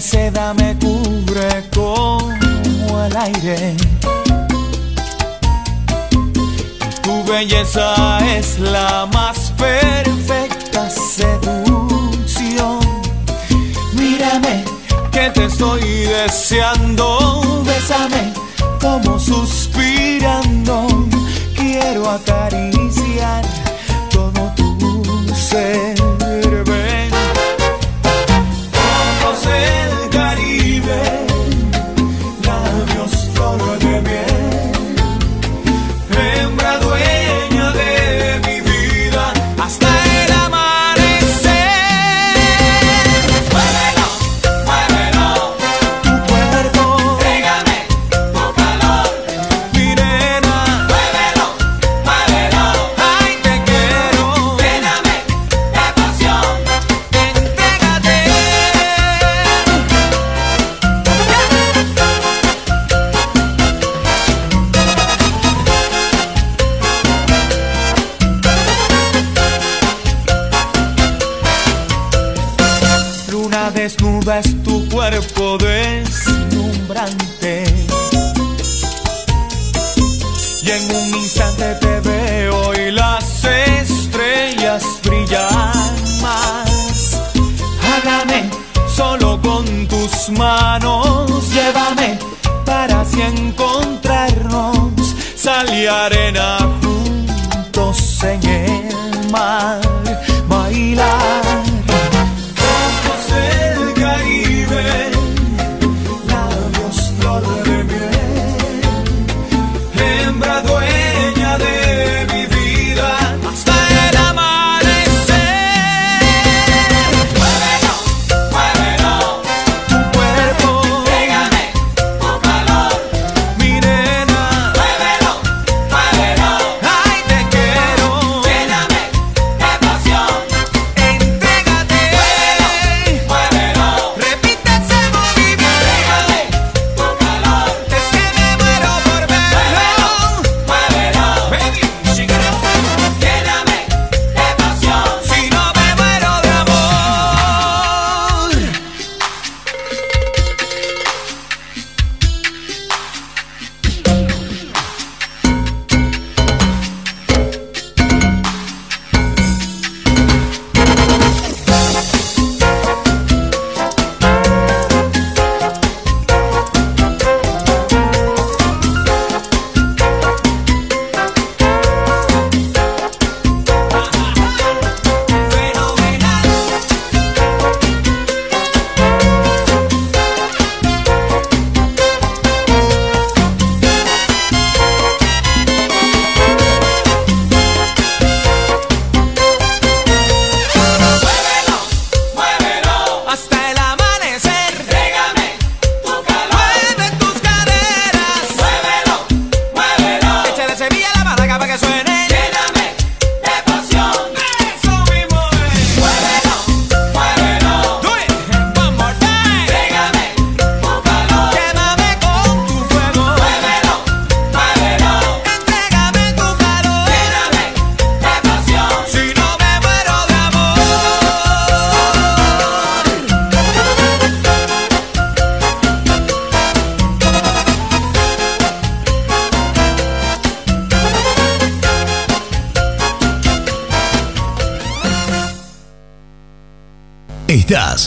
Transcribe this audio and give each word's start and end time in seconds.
seda 0.00 0.54
me 0.54 0.76
cubre 0.78 1.64
como 1.74 3.04
el 3.04 3.16
aire. 3.16 3.76
Tu 7.02 7.24
belleza 7.24 8.18
es 8.36 8.58
la 8.60 9.06
más 9.12 9.52
perfecta 9.56 10.88
seducción. 10.90 12.78
Mírame, 13.94 14.64
que 15.10 15.30
te 15.30 15.44
estoy 15.46 15.82
deseando. 15.82 17.62
Bésame 17.64 18.32
como 18.80 19.18
suspirando. 19.18 20.86
Quiero 21.56 22.08
acariciar 22.08 22.77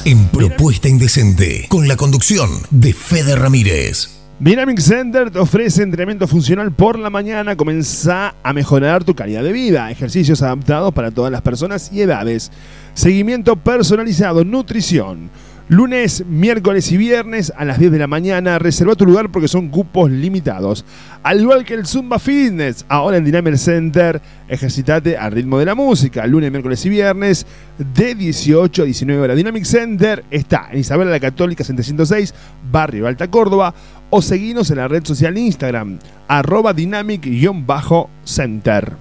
En 0.05 0.25
Propuesta 0.29 0.87
Indecente 0.87 1.65
con 1.67 1.89
la 1.89 1.97
conducción 1.97 2.49
de 2.69 2.93
Fede 2.93 3.35
Ramírez. 3.35 4.21
Dynamic 4.39 4.79
Center 4.79 5.29
te 5.29 5.37
ofrece 5.37 5.83
entrenamiento 5.83 6.27
funcional 6.27 6.71
por 6.71 6.97
la 6.97 7.09
mañana. 7.09 7.57
Comenzá 7.57 8.33
a 8.41 8.53
mejorar 8.53 9.03
tu 9.03 9.15
calidad 9.15 9.43
de 9.43 9.51
vida. 9.51 9.91
Ejercicios 9.91 10.41
adaptados 10.41 10.93
para 10.93 11.11
todas 11.11 11.29
las 11.29 11.41
personas 11.41 11.91
y 11.91 12.01
edades. 12.01 12.51
Seguimiento 12.93 13.57
personalizado, 13.57 14.45
nutrición. 14.45 15.29
Lunes, 15.69 16.25
miércoles 16.27 16.91
y 16.91 16.97
viernes 16.97 17.53
a 17.55 17.63
las 17.63 17.79
10 17.79 17.93
de 17.93 17.99
la 17.99 18.07
mañana. 18.07 18.59
Reserva 18.59 18.95
tu 18.95 19.05
lugar 19.05 19.31
porque 19.31 19.47
son 19.47 19.69
cupos 19.69 20.11
limitados. 20.11 20.83
Al 21.23 21.39
igual 21.39 21.63
que 21.63 21.75
el 21.75 21.85
Zumba 21.85 22.19
Fitness, 22.19 22.85
ahora 22.89 23.15
en 23.17 23.23
Dynamic 23.23 23.55
Center, 23.55 24.21
ejercitate 24.49 25.17
al 25.17 25.31
ritmo 25.31 25.59
de 25.59 25.65
la 25.65 25.75
música. 25.75 26.27
Lunes, 26.27 26.51
miércoles 26.51 26.85
y 26.85 26.89
viernes 26.89 27.45
de 27.77 28.15
18 28.15 28.81
a 28.81 28.85
19 28.85 29.21
horas. 29.21 29.37
Dynamic 29.37 29.63
Center 29.63 30.25
está 30.29 30.67
en 30.71 30.79
Isabel 30.79 31.09
la 31.09 31.19
Católica 31.19 31.63
706, 31.63 32.33
Barrio 32.69 33.07
Alta 33.07 33.29
Córdoba. 33.29 33.73
O 34.09 34.21
seguinos 34.21 34.69
en 34.71 34.77
la 34.77 34.89
red 34.89 35.05
social 35.05 35.37
Instagram, 35.37 35.99
arroba 36.27 36.73
dynamic-center. 36.73 38.93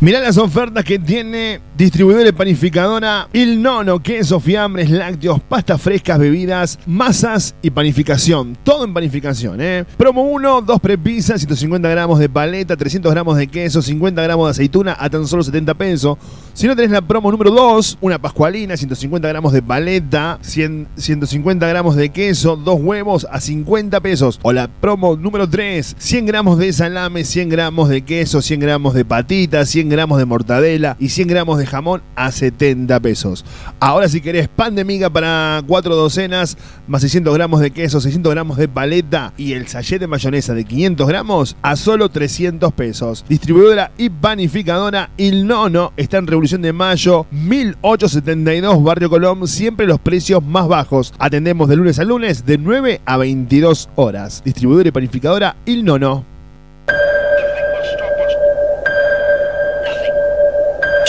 Mirá 0.00 0.20
las 0.20 0.38
ofertas 0.38 0.82
que 0.82 0.98
tiene 0.98 1.60
Distribuidor 1.80 2.26
y 2.26 2.32
panificadora 2.32 3.26
Il 3.32 3.62
Nono, 3.62 4.00
queso, 4.00 4.38
fiambres, 4.38 4.90
lácteos, 4.90 5.40
pastas 5.40 5.80
frescas, 5.80 6.18
bebidas, 6.18 6.78
masas 6.84 7.54
y 7.62 7.70
panificación. 7.70 8.54
Todo 8.62 8.84
en 8.84 8.92
panificación, 8.92 9.62
¿eh? 9.62 9.86
Promo 9.96 10.24
1, 10.24 10.60
2 10.60 10.80
prepisas, 10.80 11.40
150 11.40 11.88
gramos 11.88 12.18
de 12.18 12.28
paleta, 12.28 12.76
300 12.76 13.10
gramos 13.10 13.38
de 13.38 13.46
queso, 13.46 13.80
50 13.80 14.20
gramos 14.20 14.48
de 14.48 14.50
aceituna 14.50 14.94
a 15.00 15.08
tan 15.08 15.26
solo 15.26 15.42
70 15.42 15.72
pesos. 15.72 16.18
Si 16.52 16.66
no 16.66 16.76
tenés 16.76 16.90
la 16.90 17.00
promo 17.00 17.30
número 17.30 17.50
2, 17.50 17.96
una 18.02 18.18
pascualina, 18.18 18.76
150 18.76 19.26
gramos 19.26 19.54
de 19.54 19.62
paleta, 19.62 20.38
100, 20.42 20.86
150 20.96 21.66
gramos 21.66 21.96
de 21.96 22.10
queso, 22.10 22.56
dos 22.56 22.78
huevos 22.78 23.26
a 23.30 23.40
50 23.40 24.00
pesos. 24.00 24.38
O 24.42 24.52
la 24.52 24.68
promo 24.68 25.16
número 25.16 25.48
3, 25.48 25.96
100 25.98 26.26
gramos 26.26 26.58
de 26.58 26.74
salame, 26.74 27.24
100 27.24 27.48
gramos 27.48 27.88
de 27.88 28.02
queso, 28.02 28.42
100 28.42 28.60
gramos 28.60 28.92
de 28.92 29.06
patitas, 29.06 29.70
100 29.70 29.88
gramos 29.88 30.18
de 30.18 30.26
mortadela 30.26 30.98
y 31.00 31.08
100 31.08 31.26
gramos 31.26 31.56
de 31.56 31.69
jamón 31.70 32.02
a 32.16 32.32
70 32.32 33.00
pesos. 33.00 33.44
Ahora 33.78 34.08
si 34.08 34.20
querés 34.20 34.48
pan 34.48 34.74
de 34.74 34.84
miga 34.84 35.08
para 35.08 35.62
4 35.66 35.94
docenas, 35.94 36.58
más 36.86 37.02
600 37.02 37.32
gramos 37.34 37.60
de 37.60 37.70
queso, 37.70 38.00
600 38.00 38.32
gramos 38.32 38.56
de 38.56 38.68
paleta 38.68 39.32
y 39.36 39.52
el 39.52 39.68
sachet 39.68 40.00
de 40.00 40.06
mayonesa 40.06 40.54
de 40.54 40.64
500 40.64 41.08
gramos 41.08 41.56
a 41.62 41.76
solo 41.76 42.08
300 42.08 42.72
pesos. 42.72 43.24
Distribuidora 43.28 43.92
y 43.96 44.10
panificadora 44.10 45.10
Il 45.16 45.46
Nono 45.46 45.92
está 45.96 46.18
en 46.18 46.26
Revolución 46.26 46.62
de 46.62 46.72
Mayo 46.72 47.26
1872 47.30 48.82
Barrio 48.82 49.10
Colón, 49.10 49.46
siempre 49.46 49.86
los 49.86 50.00
precios 50.00 50.44
más 50.44 50.68
bajos. 50.68 51.14
Atendemos 51.18 51.68
de 51.68 51.76
lunes 51.76 51.98
a 51.98 52.04
lunes 52.04 52.44
de 52.44 52.58
9 52.58 53.00
a 53.04 53.16
22 53.16 53.88
horas. 53.94 54.42
Distribuidora 54.44 54.88
y 54.88 54.92
panificadora 54.92 55.56
Il 55.64 55.84
Nono. 55.84 56.24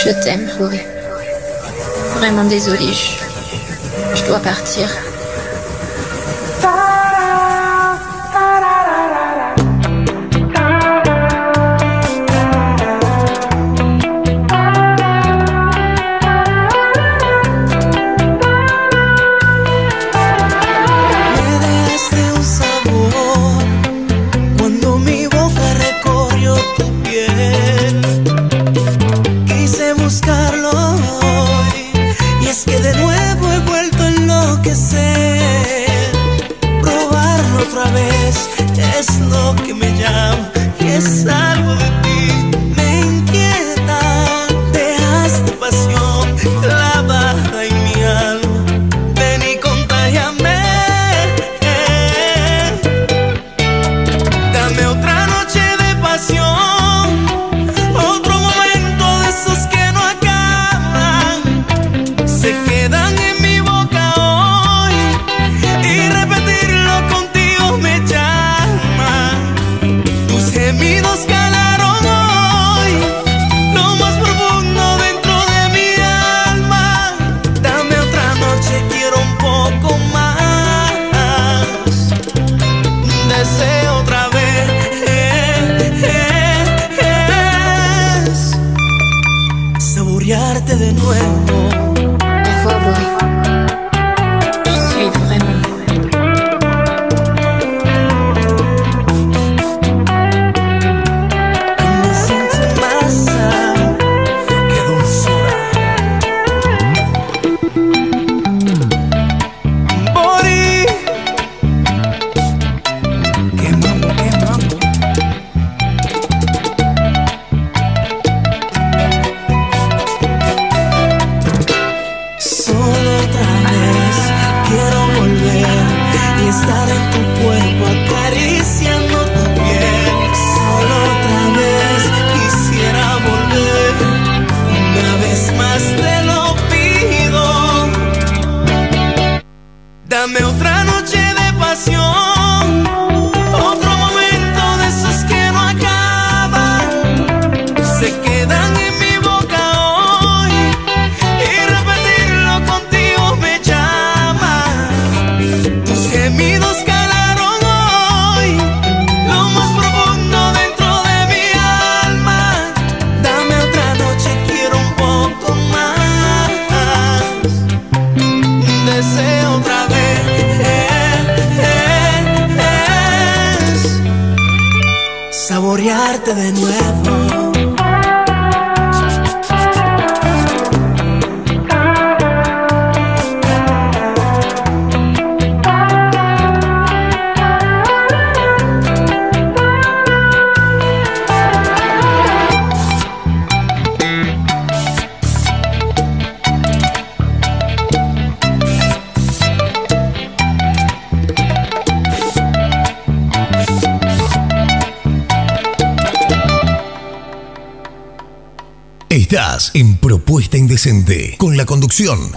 Je 0.04 0.10
t'aime, 0.24 0.48
Chloé. 0.56 0.80
Vraiment 2.16 2.44
désolée, 2.44 2.92
je 4.14 4.24
dois 4.26 4.40
partir. 4.40 4.88
Vez 37.92 38.48
es 38.98 39.20
lo 39.20 39.54
que 39.56 39.74
me 39.74 39.90
llama 39.98 40.50
y 40.80 40.88
es 40.88 41.26
algo 41.26 41.74
de 41.74 42.01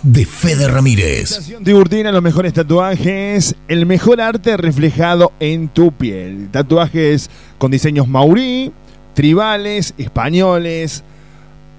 de 0.03 0.25
Fede 0.25 0.67
Ramírez. 0.67 1.31
Estación 1.31 1.63
Tiburtina, 1.63 2.11
los 2.11 2.21
mejores 2.21 2.51
tatuajes, 2.51 3.55
el 3.69 3.85
mejor 3.85 4.19
arte 4.19 4.57
reflejado 4.57 5.31
en 5.39 5.69
tu 5.69 5.93
piel. 5.93 6.49
Tatuajes 6.51 7.29
con 7.57 7.71
diseños 7.71 8.05
maurí, 8.05 8.73
tribales, 9.13 9.93
españoles, 9.97 11.05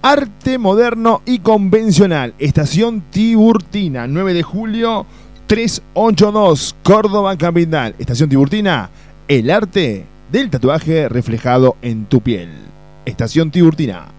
arte 0.00 0.56
moderno 0.56 1.20
y 1.26 1.40
convencional. 1.40 2.32
Estación 2.38 3.02
Tiburtina, 3.10 4.06
9 4.06 4.32
de 4.32 4.42
julio 4.42 5.04
382, 5.46 6.76
Córdoba 6.82 7.36
Capital. 7.36 7.94
Estación 7.98 8.30
Tiburtina, 8.30 8.88
el 9.28 9.50
arte 9.50 10.06
del 10.32 10.48
tatuaje 10.48 11.10
reflejado 11.10 11.76
en 11.82 12.06
tu 12.06 12.22
piel. 12.22 12.48
Estación 13.04 13.50
Tiburtina. 13.50 14.15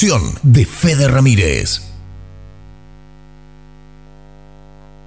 de 0.00 0.64
Fede 0.64 1.08
Ramírez. 1.08 1.82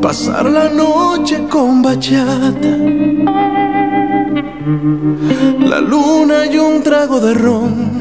Pasar 0.00 0.46
la 0.50 0.68
noche 0.68 1.44
con 1.50 1.82
bachata, 1.82 2.76
la 5.60 5.80
luna 5.80 6.46
y 6.46 6.58
un 6.58 6.82
trago 6.82 7.20
de 7.20 7.34
ron 7.34 7.96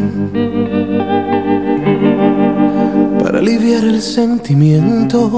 para 3.22 3.39
aliviar 3.39 3.84
el 3.84 4.01
sentimiento. 4.01 5.32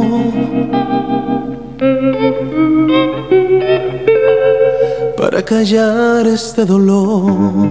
Para 5.17 5.41
callar 5.43 6.27
este 6.27 6.65
dolor 6.65 7.69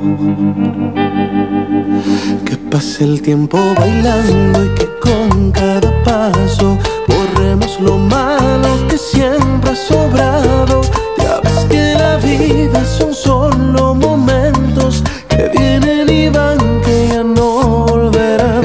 que 2.45 2.57
pase 2.71 3.05
el 3.05 3.23
tiempo 3.23 3.59
bailando 3.79 4.65
y 4.65 4.69
que 4.71 4.89
con 5.01 5.53
cada 5.53 5.91
paso 6.03 6.79
borremos 7.09 7.81
lo 7.81 7.99
malo 7.99 8.69
que 8.89 8.99
siempre 8.99 9.71
ha 9.71 9.77
sobrado. 9.77 10.81
Ya 11.19 11.41
ves 11.43 11.67
que 11.69 11.95
la 11.95 12.17
vida 12.17 12.85
son 12.85 13.15
solo 13.15 13.95
momentos 13.95 15.03
que 15.29 15.51
vienen 15.57 16.09
y 16.09 16.29
van, 16.29 16.59
que 16.83 17.09
ya 17.09 17.23
no 17.23 17.87
volverán. 17.87 18.65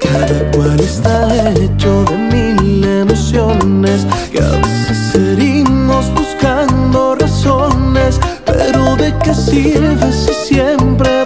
Cada 0.00 0.50
cual 0.52 0.80
está 0.80 1.50
hecho 1.52 2.04
de 2.04 2.16
mil 2.16 2.84
emociones 2.84 4.06
que 4.30 4.38
a 4.38 4.50
veces 4.50 5.14
herimos 5.14 6.12
buscando 6.14 7.14
razones, 7.14 8.18
pero 8.44 8.96
de 8.96 9.14
qué 9.22 9.34
sirve 9.34 10.12
si 10.12 10.54
siempre 10.54 11.24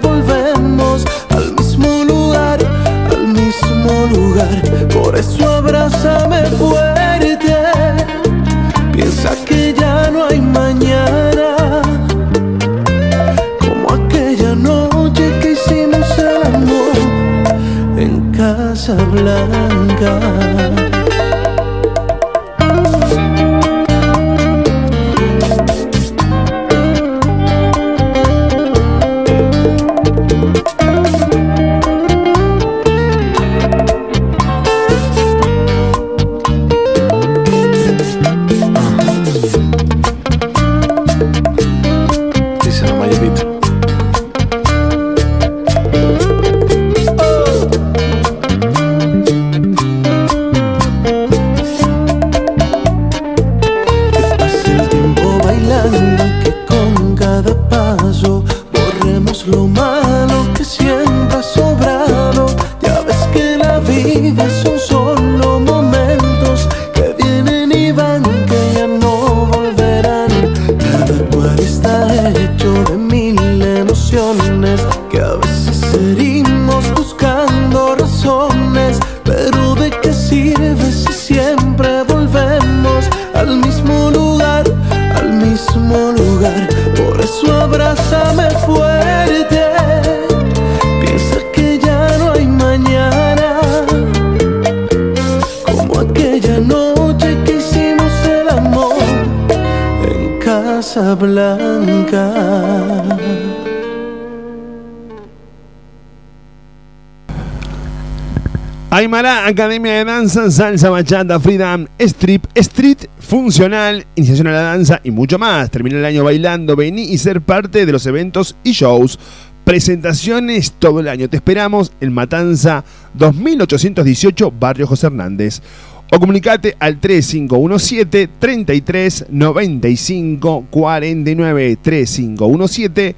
Academia 109.46 109.92
de 109.92 110.04
Danza, 110.04 110.50
Salsa, 110.50 110.90
Bachata, 110.90 111.38
Freedom, 111.38 111.86
Strip, 112.00 112.46
Street, 112.56 112.98
Funcional, 113.20 114.04
Iniciación 114.16 114.48
a 114.48 114.50
la 114.50 114.62
Danza 114.62 115.00
y 115.04 115.12
mucho 115.12 115.38
más. 115.38 115.70
Termina 115.70 115.98
el 115.98 116.04
año 116.04 116.24
bailando, 116.24 116.74
vení 116.74 117.02
y 117.02 117.18
ser 117.18 117.40
parte 117.40 117.86
de 117.86 117.92
los 117.92 118.04
eventos 118.06 118.56
y 118.64 118.72
shows. 118.72 119.20
Presentaciones 119.62 120.72
todo 120.72 120.98
el 120.98 121.06
año. 121.06 121.28
Te 121.28 121.36
esperamos 121.36 121.92
en 122.00 122.12
Matanza 122.12 122.82
2818, 123.14 124.50
Barrio 124.50 124.88
José 124.88 125.06
Hernández. 125.06 125.62
O 126.10 126.18
comunicate 126.18 126.74
al 126.80 126.98
3517 126.98 128.28
33 128.40 129.26
95 129.30 130.66
49 130.70 131.78
3517 131.80 133.14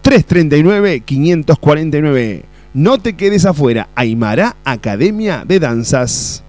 339 0.00 1.00
549. 1.00 2.55
No 2.76 2.98
te 2.98 3.16
quedes 3.16 3.46
afuera. 3.46 3.88
Aymara 3.94 4.54
Academia 4.62 5.44
de 5.48 5.58
Danzas. 5.58 6.44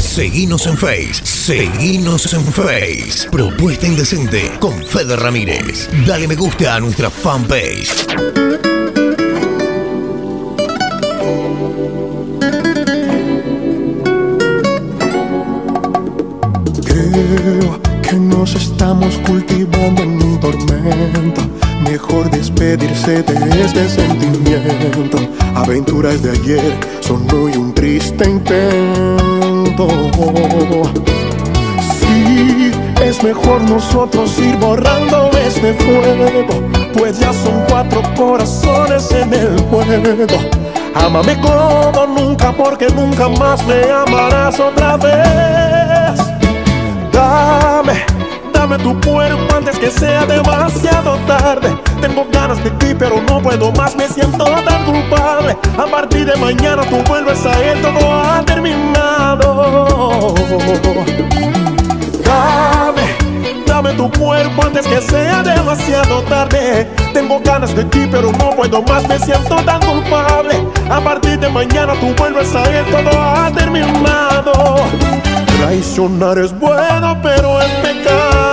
Seguinos 0.00 0.66
en 0.66 0.76
Face. 0.76 1.24
Seguinos 1.24 2.34
en 2.34 2.44
Face. 2.44 3.30
Propuesta 3.30 3.86
Indecente 3.86 4.50
con 4.58 4.72
Fede 4.82 5.14
Ramírez. 5.14 5.88
Dale 6.04 6.26
me 6.26 6.34
gusta 6.34 6.74
a 6.74 6.80
nuestra 6.80 7.08
fanpage. 7.08 8.69
Este 23.72 23.88
sentimiento. 23.88 25.18
Aventuras 25.54 26.20
de 26.22 26.30
ayer 26.30 26.76
son 27.00 27.26
hoy 27.32 27.52
un 27.56 27.72
triste 27.72 28.28
intento. 28.28 29.86
Sí, 32.00 32.72
es 33.00 33.22
mejor 33.22 33.62
nosotros 33.62 34.36
ir 34.38 34.56
borrando 34.56 35.30
este 35.46 35.74
fuego. 35.74 36.46
Pues 36.94 37.20
ya 37.20 37.32
son 37.32 37.64
cuatro 37.68 38.02
corazones 38.16 39.10
en 39.12 39.32
el 39.34 39.60
juego. 39.62 40.26
Ámame 40.94 41.40
como 41.40 42.06
nunca, 42.06 42.52
porque 42.52 42.88
nunca 42.88 43.28
más 43.28 43.64
me 43.66 43.82
amarás 43.88 44.58
otra 44.58 44.96
vez. 44.96 46.18
Dame, 47.12 48.04
dame 48.52 48.78
tu 48.78 49.00
cuerpo 49.00 49.54
antes 49.54 49.78
que 49.78 49.90
sea 49.90 50.26
demasiado 50.26 51.16
tarde. 51.28 51.89
Tengo 52.00 52.26
ganas 52.32 52.62
de 52.64 52.70
ti, 52.70 52.94
pero 52.98 53.20
no 53.28 53.40
puedo 53.42 53.70
más, 53.72 53.94
me 53.94 54.08
siento 54.08 54.44
tan 54.44 54.84
culpable. 54.84 55.56
A 55.76 55.86
partir 55.86 56.24
de 56.24 56.34
mañana 56.36 56.82
tú 56.88 56.96
vuelves 57.06 57.44
a 57.44 57.52
él, 57.62 57.80
todo 57.82 58.12
ha 58.12 58.42
terminado. 58.44 60.34
Dame, 62.24 63.02
dame 63.66 63.92
tu 63.94 64.10
cuerpo 64.12 64.62
antes 64.64 64.86
que 64.86 65.00
sea 65.00 65.42
demasiado 65.42 66.22
tarde. 66.22 66.90
Tengo 67.12 67.40
ganas 67.44 67.74
de 67.74 67.84
ti, 67.84 68.08
pero 68.10 68.32
no 68.32 68.50
puedo 68.50 68.82
más, 68.82 69.06
me 69.06 69.18
siento 69.18 69.56
tan 69.56 69.80
culpable. 69.80 70.54
A 70.90 71.00
partir 71.00 71.38
de 71.38 71.48
mañana 71.50 71.92
tú 72.00 72.14
vuelves 72.16 72.54
a 72.54 72.62
él, 72.64 72.84
todo 72.90 73.10
ha 73.20 73.50
terminado. 73.52 74.76
Traicionar 75.58 76.38
es 76.38 76.58
bueno, 76.58 77.18
pero 77.22 77.60
es 77.60 77.70
pecado. 77.82 78.49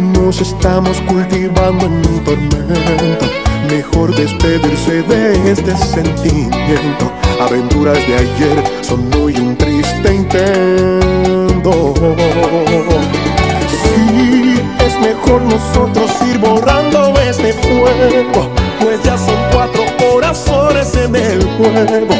Nos 0.00 0.40
estamos 0.40 1.00
cultivando 1.02 1.86
en 1.86 1.92
un 1.92 2.24
tormento. 2.24 3.26
Mejor 3.70 4.14
despedirse 4.14 5.02
de 5.02 5.50
este 5.50 5.76
sentimiento. 5.76 7.10
Aventuras 7.40 7.96
de 8.06 8.14
ayer 8.14 8.64
son 8.82 9.10
hoy 9.14 9.36
un 9.36 9.56
triste 9.56 10.14
intento. 10.14 11.94
Sí, 13.70 14.60
es 14.84 15.00
mejor 15.00 15.42
nosotros 15.42 16.10
ir 16.30 16.38
borrando 16.38 17.14
este 17.20 17.52
fuego. 17.54 18.50
Pues 18.80 19.02
ya 19.02 19.16
son 19.16 19.36
cuatro 19.52 19.82
corazones 19.98 20.94
en 20.96 21.16
el 21.16 21.42
juego. 21.56 22.14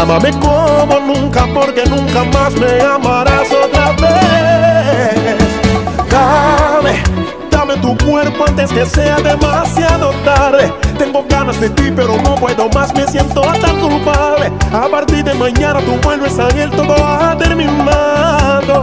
Ámame 0.00 0.30
como 0.38 1.00
nunca, 1.00 1.46
porque 1.52 1.84
nunca 1.86 2.24
más 2.24 2.54
me 2.54 2.80
amarás 2.80 3.48
otra 3.52 3.92
vez. 3.92 4.49
Tu 7.96 8.06
cuerpo 8.06 8.44
antes 8.46 8.70
que 8.70 8.86
sea 8.86 9.16
demasiado 9.16 10.10
tarde. 10.24 10.72
Tengo 10.98 11.24
ganas 11.28 11.60
de 11.60 11.70
ti, 11.70 11.90
pero 11.94 12.16
no 12.22 12.34
puedo 12.34 12.68
más, 12.70 12.94
me 12.94 13.06
siento 13.06 13.40
tan 13.40 13.80
culpable. 13.80 14.52
A 14.72 14.88
partir 14.88 15.24
de 15.24 15.34
mañana 15.34 15.80
tú 15.80 15.98
vuelves 16.02 16.38
a 16.38 16.48
él, 16.48 16.70
todo 16.70 16.94
ha 16.94 17.36
terminado. 17.36 18.82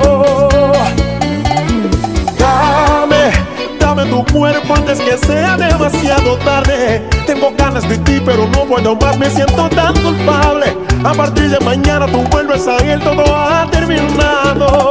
Dame, 2.37 3.31
dame 3.79 4.05
tu 4.05 4.25
cuerpo 4.25 4.75
antes 4.75 4.99
que 4.99 5.17
sea 5.17 5.57
demasiado 5.57 6.37
tarde. 6.37 7.07
Tengo 7.25 7.53
ganas 7.57 7.87
de 7.87 7.97
ti, 7.99 8.21
pero 8.25 8.47
no 8.47 8.65
puedo 8.65 8.95
más, 8.95 9.17
me 9.17 9.29
siento 9.29 9.69
tan 9.69 9.93
culpable. 10.01 10.77
A 11.03 11.13
partir 11.13 11.49
de 11.49 11.59
mañana 11.59 12.07
tú 12.07 12.23
vuelves 12.31 12.67
a 12.67 12.77
él, 12.77 12.99
todo 13.01 13.23
ha 13.23 13.67
terminado. 13.71 14.89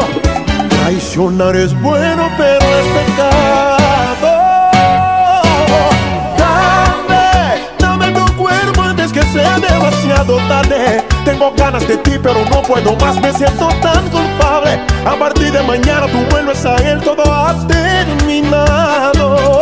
Traicionar 0.69 1.57
es 1.57 1.79
bueno, 1.83 2.31
pero 2.39 2.65
es 2.65 2.87
pecado. 2.87 3.96
Sea 9.37 9.59
demasiado 9.59 10.37
tarde. 10.49 11.05
Tengo 11.25 11.53
ganas 11.57 11.87
de 11.87 11.97
ti, 11.99 12.13
pero 12.23 12.45
no 12.51 12.63
puedo 12.63 12.97
más, 12.97 13.21
me 13.21 13.33
siento 13.33 13.69
tan 13.83 14.09
culpable. 14.09 14.81
A 15.05 15.15
partir 15.17 15.53
de 15.53 15.63
mañana 15.63 16.07
tú 16.07 16.19
vuelves 16.31 16.65
a 16.65 16.77
él, 16.77 17.01
todo 17.03 17.23
ha 17.23 17.55
terminado. 17.67 19.59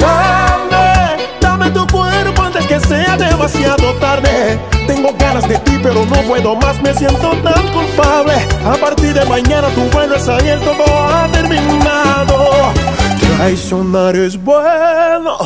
Dame, 0.00 1.16
dame 1.40 1.70
tu 1.70 1.86
cuerpo 1.86 2.42
antes 2.42 2.66
que 2.66 2.80
sea 2.80 3.16
demasiado 3.16 3.94
tarde. 3.94 4.58
Tengo 4.86 5.14
ganas 5.18 5.48
de 5.48 5.56
ti, 5.58 5.78
pero 5.82 6.04
no 6.06 6.16
puedo 6.22 6.56
más, 6.56 6.80
me 6.82 6.92
siento 6.94 7.30
tan 7.42 7.62
culpable. 7.72 8.34
A 8.64 8.76
partir 8.80 9.14
de 9.14 9.24
mañana 9.26 9.68
tú 9.74 9.82
vuelves 9.92 10.28
a 10.28 10.38
él, 10.38 10.58
todo 10.60 10.84
ha 10.84 11.28
terminado. 11.28 12.36
Traicionar 13.36 14.16
es 14.16 14.42
bueno, 14.42 15.36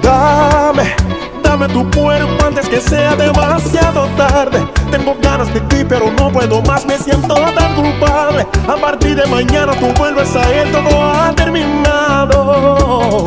Dame, 0.02 0.94
dame 1.42 1.68
tu 1.68 1.90
cuerpo 1.90 2.44
antes 2.44 2.68
que 2.68 2.82
sea 2.82 3.16
demasiado 3.16 4.06
tarde. 4.14 4.62
Tengo 4.90 5.16
ganas 5.22 5.54
de 5.54 5.60
ti, 5.60 5.86
pero 5.88 6.12
no 6.18 6.30
puedo 6.30 6.60
más, 6.62 6.84
me 6.84 6.98
siento 6.98 7.34
tan 7.34 7.74
culpable. 7.76 8.46
A 8.68 8.76
partir 8.76 9.16
de 9.16 9.24
mañana 9.24 9.72
tú 9.80 9.86
vuelves 9.96 10.36
a 10.36 10.52
él, 10.52 10.70
todo 10.70 11.02
ha 11.02 11.32
terminado 11.34 13.24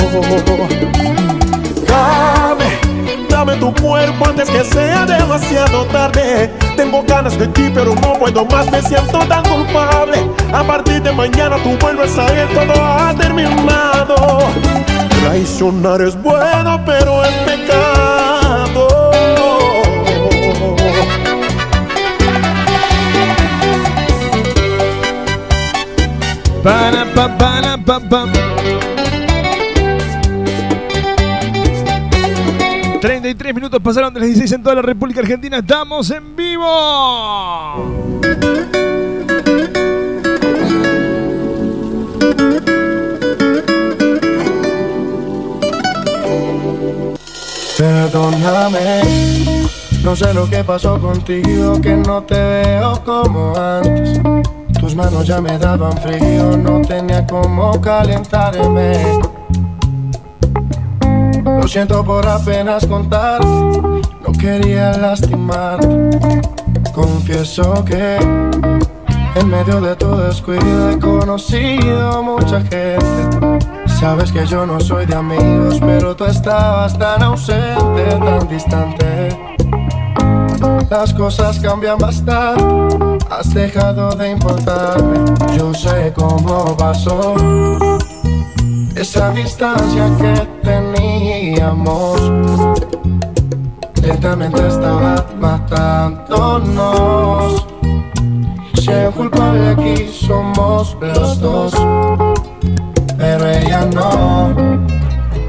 tu 3.73 3.83
cuerpo 3.83 4.25
antes 4.27 4.49
que 4.49 4.63
sea 4.63 5.05
demasiado 5.05 5.85
tarde. 5.85 6.49
Tengo 6.75 7.03
ganas 7.03 7.37
de 7.37 7.47
ti, 7.47 7.69
pero 7.73 7.95
no 7.95 8.13
puedo 8.13 8.45
más, 8.45 8.69
me 8.71 8.81
siento 8.81 9.19
tan 9.19 9.43
culpable. 9.43 10.25
A 10.53 10.63
partir 10.63 11.01
de 11.01 11.11
mañana 11.11 11.57
tú 11.63 11.77
vuelves 11.79 12.17
a 12.17 12.25
ir, 12.33 12.47
todo 12.53 12.73
ha 12.73 13.13
terminado. 13.15 14.39
Traicionar 15.21 16.01
es 16.01 16.21
bueno, 16.21 16.79
pero 16.85 17.23
es 17.23 17.33
pecado. 17.45 18.87
Para, 26.63 27.05
pa, 27.13 27.37
para, 27.37 27.77
pa, 27.77 27.99
pa. 27.99 28.96
33 32.99 33.53
minutos 33.53 33.79
pasaron 33.81 34.13
de 34.13 34.19
las 34.19 34.27
16 34.27 34.51
en 34.53 34.63
toda 34.63 34.75
la 34.75 34.81
República 34.81 35.19
Argentina. 35.19 35.57
Estamos 35.57 36.09
en 36.09 36.35
vivo. 36.35 36.65
Perdóname, 47.77 49.01
no 50.03 50.15
sé 50.15 50.33
lo 50.33 50.49
que 50.49 50.63
pasó 50.63 50.99
contigo, 50.99 51.79
que 51.79 51.95
no 51.95 52.23
te 52.23 52.33
veo 52.33 53.03
como 53.05 53.55
antes. 53.55 54.19
Tus 54.79 54.95
manos 54.95 55.27
ya 55.27 55.39
me 55.39 55.59
daban 55.59 55.95
frío, 55.97 56.57
no 56.57 56.81
tenía 56.81 57.27
cómo 57.27 57.79
calentarme. 57.79 59.19
Lo 61.59 61.67
siento 61.67 62.03
por 62.03 62.27
apenas 62.27 62.85
contar, 62.85 63.43
no 63.43 64.31
quería 64.39 64.91
lastimarte. 64.97 65.87
Confieso 66.93 67.83
que 67.83 68.17
en 69.35 69.49
medio 69.49 69.81
de 69.81 69.95
tu 69.95 70.15
descuido 70.17 70.91
he 70.91 70.99
conocido 70.99 72.23
mucha 72.23 72.61
gente. 72.61 72.99
Sabes 73.99 74.31
que 74.31 74.45
yo 74.45 74.65
no 74.65 74.79
soy 74.79 75.05
de 75.07 75.15
amigos, 75.15 75.79
pero 75.79 76.15
tú 76.15 76.25
estabas 76.25 76.97
tan 76.97 77.23
ausente, 77.23 78.05
tan 78.19 78.47
distante. 78.47 79.29
Las 80.89 81.13
cosas 81.13 81.59
cambian 81.59 81.97
bastante, 81.97 83.25
has 83.29 83.53
dejado 83.53 84.15
de 84.15 84.31
importarme. 84.31 85.19
Yo 85.57 85.73
sé 85.73 86.13
cómo 86.15 86.77
pasó 86.77 87.35
esa 88.99 89.31
distancia 89.31 90.09
que 90.17 90.33
teníamos. 90.63 92.19
Lentamente 94.01 94.67
estaba 94.67 95.25
matándonos. 95.39 96.87
Si 98.75 98.89
un 98.89 99.11
culpable 99.11 99.69
aquí 99.69 100.07
somos 100.07 100.97
los 101.01 101.39
dos 101.39 101.73
pero 103.17 103.47
ella 103.47 103.85
no. 103.93 104.55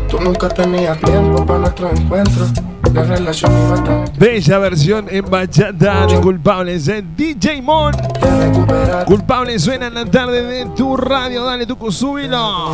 Tú 0.09 0.19
nunca 0.21 0.49
tenías 0.49 0.99
tiempo 0.99 1.45
para 1.45 1.61
nuestro 1.61 1.91
encuentro. 1.91 2.47
La 2.93 3.03
relación 3.03 3.53
iba 3.53 3.85
tan 3.85 4.05
Bella 4.19 4.59
versión 4.59 5.07
en 5.11 5.25
bachata 5.31 6.07
de 6.07 6.21
culpables 6.21 6.87
de 6.87 7.03
DJ 7.03 7.63
Mon. 7.63 7.93
de 7.93 8.47
recuperar. 8.47 9.05
Culpable 9.05 9.59
suena 9.59 9.89
en 9.89 9.95
la 9.95 10.07
tarde 10.07 10.43
de 10.43 10.67
tu 10.77 10.97
radio. 10.97 11.45
Dale 11.45 11.67
tu 11.67 11.93
súbilo. 11.93 12.73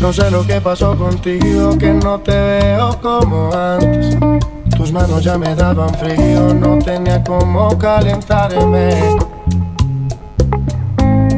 No 0.00 0.12
sé 0.12 0.30
lo 0.30 0.44
que 0.44 0.60
pasó 0.60 0.96
contigo, 0.96 1.78
que 1.78 1.92
no 1.92 2.18
te 2.18 2.32
veo 2.32 2.98
como 3.00 3.50
antes. 3.52 4.16
Tus 4.76 4.90
manos 4.90 5.22
ya 5.22 5.38
me 5.38 5.54
daban 5.54 5.94
frío, 5.94 6.52
no 6.52 6.78
tenía 6.78 7.22
cómo 7.22 7.78
calentarme. 7.78 9.16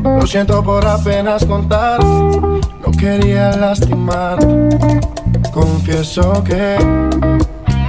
Lo 0.03 0.27
siento 0.27 0.65
por 0.65 0.87
apenas 0.87 1.45
contar, 1.45 2.03
no 2.03 2.91
quería 2.99 3.55
lastimarte. 3.57 5.14
Confieso 5.55 6.43
que 6.43 6.75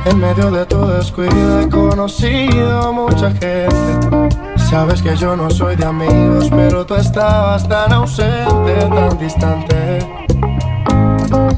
en 0.06 0.20
medio 0.20 0.52
de 0.52 0.68
tu 0.68 0.86
descuido 0.86 1.62
he 1.62 1.68
conocido 1.68 2.94
mucha 2.94 3.32
gente. 3.32 4.30
Sabes 4.70 5.02
que 5.02 5.16
yo 5.16 5.36
no 5.36 5.50
soy 5.50 5.76
de 5.76 5.86
amigos, 5.86 6.48
pero 6.52 6.86
tú 6.86 6.94
estabas 6.94 7.68
tan 7.68 7.92
ausente, 7.92 8.76
tan 8.76 9.18
distante. 9.18 10.00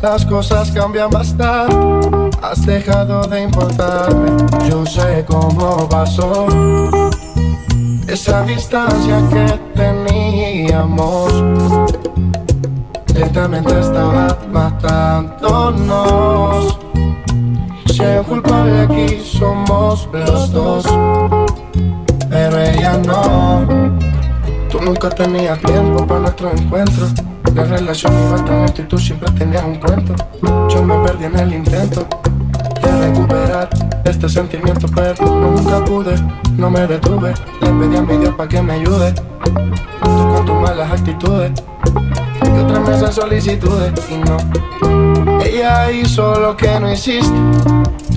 Las 0.02 0.26
cosas 0.26 0.72
cambian 0.72 1.10
bastante, 1.10 2.38
has 2.42 2.66
dejado 2.66 3.28
de 3.28 3.42
importarme. 3.42 4.32
Yo 4.70 4.86
sé 4.86 5.26
cómo 5.28 5.90
pasó 5.90 6.48
esa 8.08 8.44
distancia 8.44 9.22
que 9.30 9.60
teníamos. 9.76 11.34
Lentamente 13.18 13.80
estaba 13.80 14.38
matándonos. 14.52 16.78
Si 17.92 18.04
hay 18.04 18.24
culpable 18.24 18.82
aquí 18.82 19.20
somos 19.26 20.08
los 20.14 20.52
dos, 20.52 20.86
pero 22.30 22.60
ella 22.60 23.00
no. 23.06 23.66
Tú 24.70 24.80
nunca 24.82 25.10
tenías 25.10 25.58
tiempo 25.60 26.06
para 26.06 26.20
nuestro 26.20 26.52
encuentro. 26.52 27.08
La 27.56 27.64
relación 27.64 28.14
iba 28.28 28.46
tan 28.46 28.66
lento 28.66 28.84
y 28.84 28.86
tú 28.86 29.00
siempre 29.00 29.32
tenías 29.32 29.64
un 29.64 29.76
cuento. 29.76 30.14
Yo 30.70 30.84
me 30.84 30.96
perdí 31.00 31.26
en 31.26 31.40
el 31.40 31.54
intento 31.56 32.06
de 32.84 33.08
recuperar 33.08 33.68
este 34.10 34.30
sentimiento, 34.30 34.88
pero 34.94 35.14
nunca 35.26 35.84
pude, 35.84 36.16
no 36.58 36.70
me 36.70 36.88
detuve. 36.88 37.34
Le 37.62 37.70
pedí 37.70 37.98
a 37.98 38.02
mi 38.02 38.18
Dios 38.18 38.34
para 38.36 38.48
que 38.48 38.62
me 38.62 38.74
ayude. 38.74 39.14
Tú 39.14 40.34
con 40.34 40.46
tus 40.46 40.56
malas 40.56 40.92
actitudes 40.92 41.52
y 42.44 42.60
otras 42.60 42.88
mesas 42.88 43.16
solicitudes 43.16 43.92
y 44.10 44.18
no. 44.18 44.38
Ella 45.44 45.92
hizo 45.92 46.40
lo 46.40 46.56
que 46.56 46.80
no 46.80 46.92
hiciste. 46.92 47.36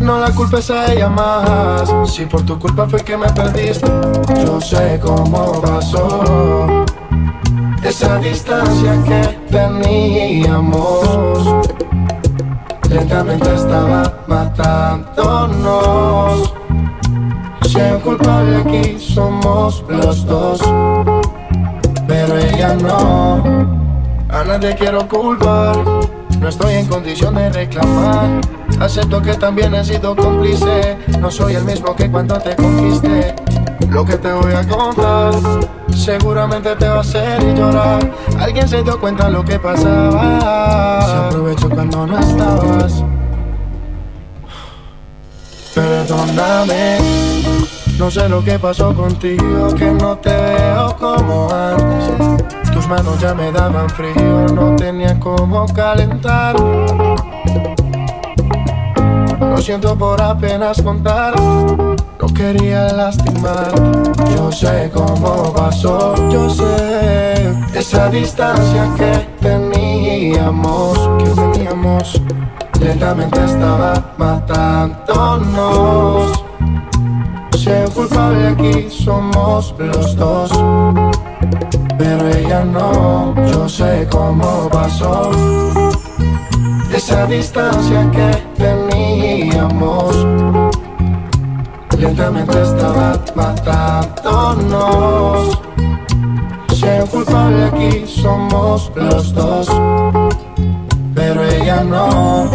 No 0.00 0.18
la 0.18 0.30
culpes 0.30 0.70
a 0.70 0.92
ella 0.92 1.08
más. 1.08 1.90
Si 2.06 2.24
por 2.24 2.42
tu 2.42 2.58
culpa 2.58 2.88
fue 2.88 3.00
que 3.00 3.16
me 3.16 3.28
perdiste, 3.30 3.90
yo 4.44 4.60
sé 4.60 4.98
cómo 5.02 5.60
pasó. 5.60 6.84
Esa 7.82 8.18
distancia 8.18 9.02
que 9.04 9.38
teníamos 9.50 10.89
Si 17.68 17.80
un 17.80 18.00
culpable 18.00 18.56
aquí 18.56 18.98
somos 18.98 19.84
los 19.88 20.26
dos, 20.26 20.60
pero 22.06 22.36
ella 22.36 22.74
no. 22.74 23.42
A 24.28 24.44
nadie 24.44 24.74
quiero 24.76 25.06
culpar, 25.08 25.76
no 26.40 26.48
estoy 26.48 26.74
en 26.74 26.86
condición 26.86 27.34
de 27.34 27.50
reclamar. 27.50 28.40
Acepto 28.80 29.20
que 29.20 29.34
también 29.34 29.74
he 29.74 29.84
sido 29.84 30.16
cómplice, 30.16 30.96
no 31.20 31.30
soy 31.30 31.54
el 31.54 31.64
mismo 31.64 31.94
que 31.94 32.10
cuando 32.10 32.38
te 32.38 32.56
conquisté. 32.56 33.34
Lo 33.90 34.04
que 34.04 34.16
te 34.16 34.32
voy 34.32 34.52
a 34.52 34.66
contar 34.66 35.34
seguramente 35.94 36.74
te 36.76 36.88
va 36.88 36.96
a 36.96 37.00
hacer 37.00 37.54
llorar. 37.56 38.10
Alguien 38.38 38.68
se 38.68 38.82
dio 38.82 38.98
cuenta 39.00 39.28
lo 39.28 39.44
que 39.44 39.58
pasaba. 39.58 41.02
Se 41.06 41.16
aprovechó 41.26 41.68
cuando 41.68 42.06
no 42.06 42.18
estabas. 42.18 43.04
Perdóname, 46.00 46.96
no 47.98 48.10
sé 48.10 48.26
lo 48.26 48.42
que 48.42 48.58
pasó 48.58 48.94
contigo, 48.94 49.74
que 49.76 49.90
no 49.90 50.16
te 50.16 50.30
veo 50.30 50.96
como 50.98 51.50
antes. 51.50 52.72
Tus 52.72 52.88
manos 52.88 53.20
ya 53.20 53.34
me 53.34 53.52
daban 53.52 53.86
frío, 53.90 54.46
no 54.54 54.74
tenía 54.76 55.20
cómo 55.20 55.66
calentar. 55.66 56.56
Lo 59.40 59.58
siento 59.58 59.94
por 59.94 60.22
apenas 60.22 60.80
contar, 60.80 61.38
no 61.38 62.26
quería 62.34 62.94
lastimar. 62.94 63.70
Yo 64.34 64.50
sé 64.50 64.90
cómo 64.94 65.52
pasó, 65.52 66.14
yo 66.30 66.48
sé 66.48 67.54
esa 67.74 68.08
distancia 68.08 68.88
que 68.96 69.28
teníamos, 69.42 70.98
que 71.18 71.58
teníamos. 71.58 72.18
Lentamente 72.80 73.44
estaba 73.44 73.92
matándonos. 74.16 76.44
Un 77.66 77.90
culpable 77.92 78.48
aquí 78.48 78.88
somos 78.90 79.74
los 79.78 80.16
dos, 80.16 80.50
pero 81.96 82.28
ella 82.28 82.64
no. 82.64 83.34
Yo 83.52 83.68
sé 83.68 84.08
cómo 84.10 84.68
pasó 84.70 85.30
esa 86.92 87.26
distancia 87.26 88.10
que 88.10 88.30
teníamos. 88.56 90.26
Lentamente 91.98 92.62
estaba 92.62 93.12
matándonos. 93.34 95.60
Un 96.82 97.06
culpable 97.06 97.66
aquí 97.66 98.04
somos 98.06 98.90
los 98.96 99.32
dos, 99.32 99.68
pero 101.32 101.44
ella 101.44 101.84
no. 101.84 102.50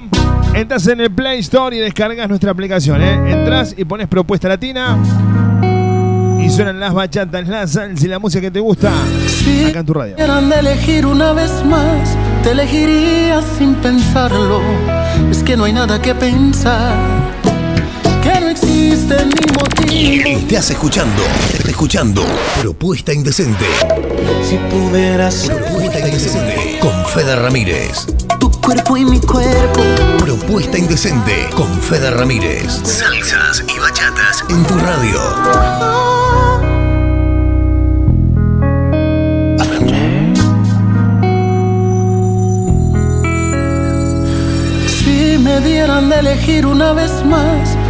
Entras 0.52 0.88
en 0.88 1.00
el 1.00 1.14
Play 1.14 1.38
Store 1.40 1.76
y 1.76 1.78
descargas 1.78 2.28
nuestra 2.28 2.50
aplicación. 2.50 3.00
¿eh? 3.00 3.32
Entras 3.32 3.72
y 3.76 3.84
pones 3.84 4.08
propuesta 4.08 4.48
latina. 4.48 4.98
Y 6.40 6.50
suenan 6.50 6.80
las 6.80 6.92
bachatas, 6.92 7.46
las 7.46 7.70
salsa 7.72 8.04
y 8.04 8.08
la 8.08 8.18
música 8.18 8.40
que 8.40 8.50
te 8.50 8.58
gusta. 8.60 8.90
Acá 9.68 9.78
en 9.78 9.86
tu 9.86 9.94
radio. 9.94 10.16
De 10.16 10.58
elegir 10.58 11.06
una 11.06 11.32
vez 11.32 11.64
más 11.64 12.16
te 12.42 12.50
elegiría 12.50 13.40
sin 13.42 13.74
pensarlo. 13.76 14.60
Es 15.30 15.42
que 15.42 15.56
no 15.56 15.64
hay 15.64 15.72
nada 15.72 16.00
que 16.00 16.14
pensar, 16.14 16.94
existe 19.10 19.24
ni 19.24 19.52
motivo. 19.52 20.38
Estás 20.38 20.70
escuchando, 20.70 21.22
escuchando 21.66 22.24
Propuesta 22.60 23.12
Indecente. 23.12 23.66
Si 24.48 24.56
pudieras 24.56 25.48
Propuesta 25.48 25.98
Indecente 26.00 26.78
con 26.80 27.04
Fede 27.06 27.36
Ramírez. 27.36 28.06
tu 28.38 28.50
cuerpo 28.50 28.96
y 28.96 29.04
mi 29.04 29.20
cuerpo. 29.20 29.80
Propuesta 30.18 30.78
Indecente 30.78 31.48
con 31.54 31.68
Fede 31.80 32.10
Ramírez. 32.10 32.80
Salsas 32.84 33.64
y 33.74 33.78
bachatas 33.78 34.44
en 34.48 34.64
tu 34.64 34.78
radio. 34.78 35.20
Si 44.86 45.38
me 45.38 45.60
dieran 45.60 46.08
de 46.10 46.18
elegir 46.18 46.66
una 46.66 46.92
vez 46.92 47.10
más, 47.24 47.76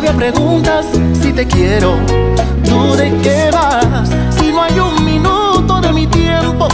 todavía 0.00 0.16
preguntas 0.16 0.86
si 1.20 1.30
te 1.30 1.46
quiero, 1.46 1.94
tú 2.64 2.96
de 2.96 3.14
qué 3.22 3.50
vas, 3.52 4.08
si 4.38 4.50
no 4.50 4.62
hay 4.62 4.78
un 4.78 5.04
minuto 5.04 5.78
de 5.78 5.92
mi 5.92 6.06
tiempo 6.06 6.68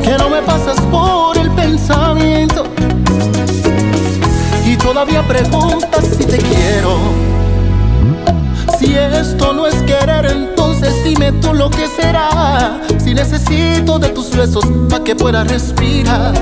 que 0.00 0.16
no 0.16 0.30
me 0.30 0.40
pasas 0.42 0.80
por 0.82 1.36
el 1.36 1.50
pensamiento. 1.50 2.62
Y 4.64 4.76
todavía 4.76 5.26
preguntas 5.26 6.04
si 6.16 6.24
te 6.24 6.38
quiero. 6.38 6.96
Si 8.78 8.94
esto 8.94 9.52
no 9.52 9.66
es 9.66 9.74
querer, 9.82 10.24
entonces 10.26 11.02
dime 11.02 11.32
tú 11.32 11.52
lo 11.52 11.68
que 11.68 11.88
será. 11.88 12.78
Si 12.96 13.12
necesito 13.12 13.98
de 13.98 14.10
tus 14.10 14.30
besos 14.30 14.64
para 14.88 15.02
que 15.02 15.16
pueda 15.16 15.42
respirar. 15.42 16.32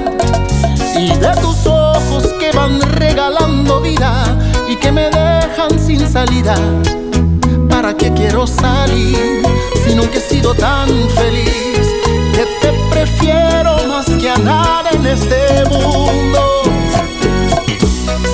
Y 0.98 1.08
de 1.08 1.34
tus 1.40 1.66
ojos 1.66 2.26
que 2.38 2.52
van 2.54 2.78
regalando 2.82 3.80
vida 3.80 4.36
y 4.68 4.76
que 4.76 4.92
me 4.92 5.10
dejan 5.10 5.78
sin 5.78 6.06
salida. 6.08 6.54
¿Para 7.68 7.94
qué 7.96 8.12
quiero 8.12 8.46
salir 8.46 9.42
si 9.84 9.94
nunca 9.94 10.18
he 10.18 10.20
sido 10.20 10.54
tan 10.54 10.88
feliz? 10.88 11.88
Que 12.32 12.46
te 12.60 12.72
prefiero 12.90 13.76
más 13.88 14.06
que 14.06 14.30
a 14.30 14.36
nada 14.38 14.90
en 14.90 15.06
este 15.06 15.64
mundo. 15.70 16.62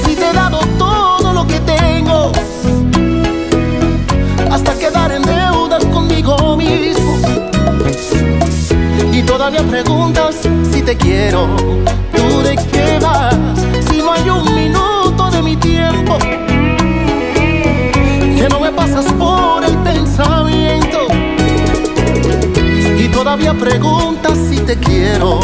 Si 0.04 0.14
te 0.14 0.30
he 0.30 0.32
dado 0.32 0.60
todo 0.78 1.32
lo 1.32 1.46
que 1.46 1.60
tengo 1.60 2.32
hasta 4.50 4.74
quedar 4.78 5.12
en 5.12 5.22
deuda 5.22 5.78
conmigo 5.92 6.56
mismo. 6.56 7.18
Y 9.12 9.22
todavía 9.22 9.62
preguntas 9.62 10.36
si 10.72 10.82
te 10.82 10.96
quiero, 10.96 11.46
tú 12.14 12.42
de 12.42 12.56
qué 12.72 12.98
vas, 13.00 13.36
todavía 23.32 23.54
preguntas 23.54 24.36
si 24.50 24.56
te 24.58 24.76
quiero. 24.76 25.40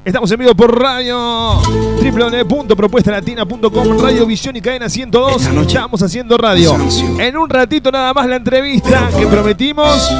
Estamos 0.04 0.32
en 0.32 0.40
vivo 0.40 0.56
por 0.56 0.82
radio 0.82 1.62
www.propuestalatina.com, 1.62 4.00
Radio 4.00 4.26
Visión 4.26 4.56
y 4.56 4.62
Cadena 4.62 4.90
102. 4.90 5.50
Estamos 5.68 6.02
haciendo 6.02 6.36
radio. 6.36 6.76
En 7.20 7.38
un 7.38 7.48
ratito 7.48 7.92
nada 7.92 8.12
más 8.12 8.26
la 8.26 8.38
entrevista 8.38 9.12
que 9.16 9.28
prometimos 9.28 10.12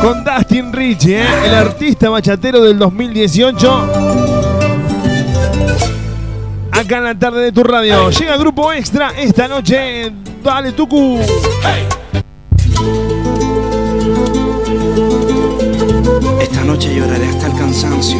con 0.00 0.22
Dustin 0.22 0.72
Richie, 0.72 1.22
¿eh? 1.22 1.26
el 1.46 1.56
artista 1.56 2.08
bachatero 2.08 2.60
del 2.60 2.78
2018. 2.78 3.90
Acá 6.70 6.98
en 6.98 7.04
la 7.04 7.18
tarde 7.18 7.42
de 7.42 7.50
tu 7.50 7.64
radio. 7.64 8.10
Llega 8.10 8.36
Grupo 8.36 8.72
Extra 8.72 9.10
esta 9.18 9.48
noche. 9.48 10.12
Dale, 10.44 10.72
Tucu. 10.72 11.18
Esta 16.38 16.64
noche 16.64 16.94
lloraré 16.94 17.28
hasta 17.28 17.46
el 17.46 17.54
cansancio, 17.54 18.18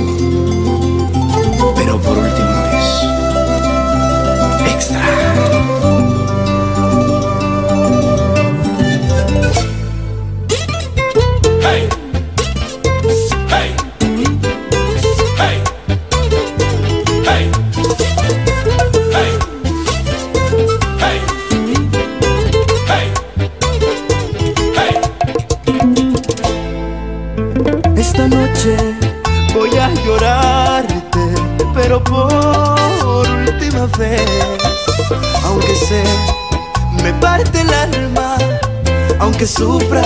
aunque 39.44 39.46
sufra, 39.46 40.02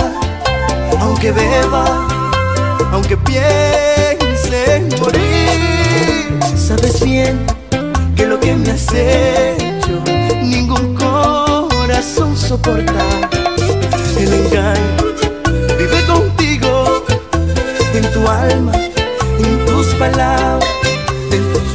aunque 0.99 1.31
beba, 1.31 2.07
aunque 2.91 3.15
piense 3.15 4.75
en 4.75 4.89
morir. 4.99 6.39
Sabes 6.57 7.01
bien 7.01 7.39
que 8.15 8.25
lo 8.25 8.37
que 8.39 8.53
me 8.55 8.71
has 8.71 8.93
hecho, 8.93 10.03
ningún 10.43 10.93
corazón 10.95 12.35
soportar 12.35 13.29
el 14.17 14.33
engaño. 14.33 14.97
Vive 15.77 16.05
contigo 16.05 17.05
en 17.93 18.11
tu 18.11 18.27
alma, 18.27 18.73
en 19.39 19.65
tus 19.65 19.87
palabras, 19.95 20.69
en 21.31 21.53
tus 21.53 21.68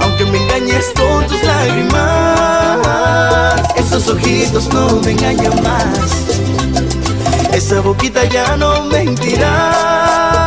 aunque 0.00 0.24
me 0.26 0.38
engañes 0.42 0.92
con 0.96 1.26
tus 1.26 1.42
lágrimas, 1.42 2.78
esos 3.76 4.08
ojitos 4.08 4.72
no 4.72 5.00
me 5.00 5.10
engañan 5.12 5.60
más. 5.62 6.10
Esa 7.52 7.80
boquita 7.80 8.24
ya 8.26 8.56
no 8.56 8.84
mentirá. 8.84 10.39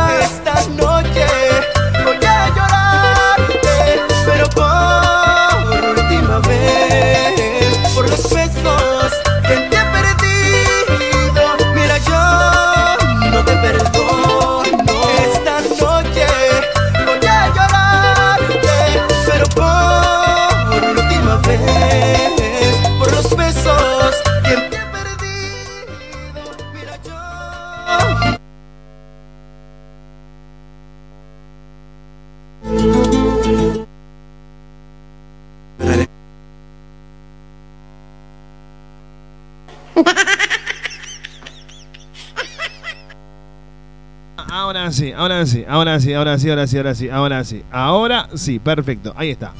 Ahora 45.16 45.46
sí, 45.46 45.64
ahora 45.68 46.00
sí, 46.00 46.12
ahora 46.12 46.38
sí, 46.38 46.50
ahora 46.50 46.66
sí, 46.66 46.78
ahora 46.78 46.94
sí, 46.94 47.08
ahora 47.08 47.44
sí, 47.44 47.62
ahora 47.70 48.28
sí. 48.34 48.58
Perfecto. 48.58 49.12
Ahí 49.16 49.30
está. 49.30 49.52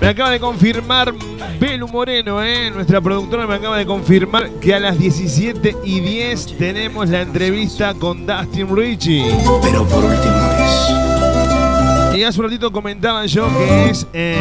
Me 0.00 0.08
acaba 0.08 0.30
de 0.30 0.40
confirmar 0.40 1.12
Belu 1.60 1.86
Moreno, 1.86 2.42
¿eh? 2.42 2.70
nuestra 2.70 3.02
productora 3.02 3.46
me 3.46 3.56
acaba 3.56 3.76
de 3.76 3.84
confirmar 3.84 4.48
que 4.58 4.74
a 4.74 4.80
las 4.80 4.98
17 4.98 5.76
y 5.84 6.00
10 6.00 6.56
tenemos 6.56 7.10
la 7.10 7.20
entrevista 7.20 7.92
con 7.92 8.26
Dustin 8.26 8.74
Richie. 8.74 9.26
Pero 9.60 9.86
por 9.86 10.02
última 10.02 10.48
vez. 10.48 12.16
Y 12.16 12.24
hace 12.24 12.40
un 12.40 12.46
ratito 12.46 12.72
comentaba 12.72 13.26
yo 13.26 13.46
que 13.58 13.90
es 13.90 14.06
eh, 14.14 14.38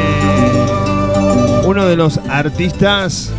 uno 1.65 1.85
de 1.85 1.97
los 1.97 2.17
artistas 2.29 3.33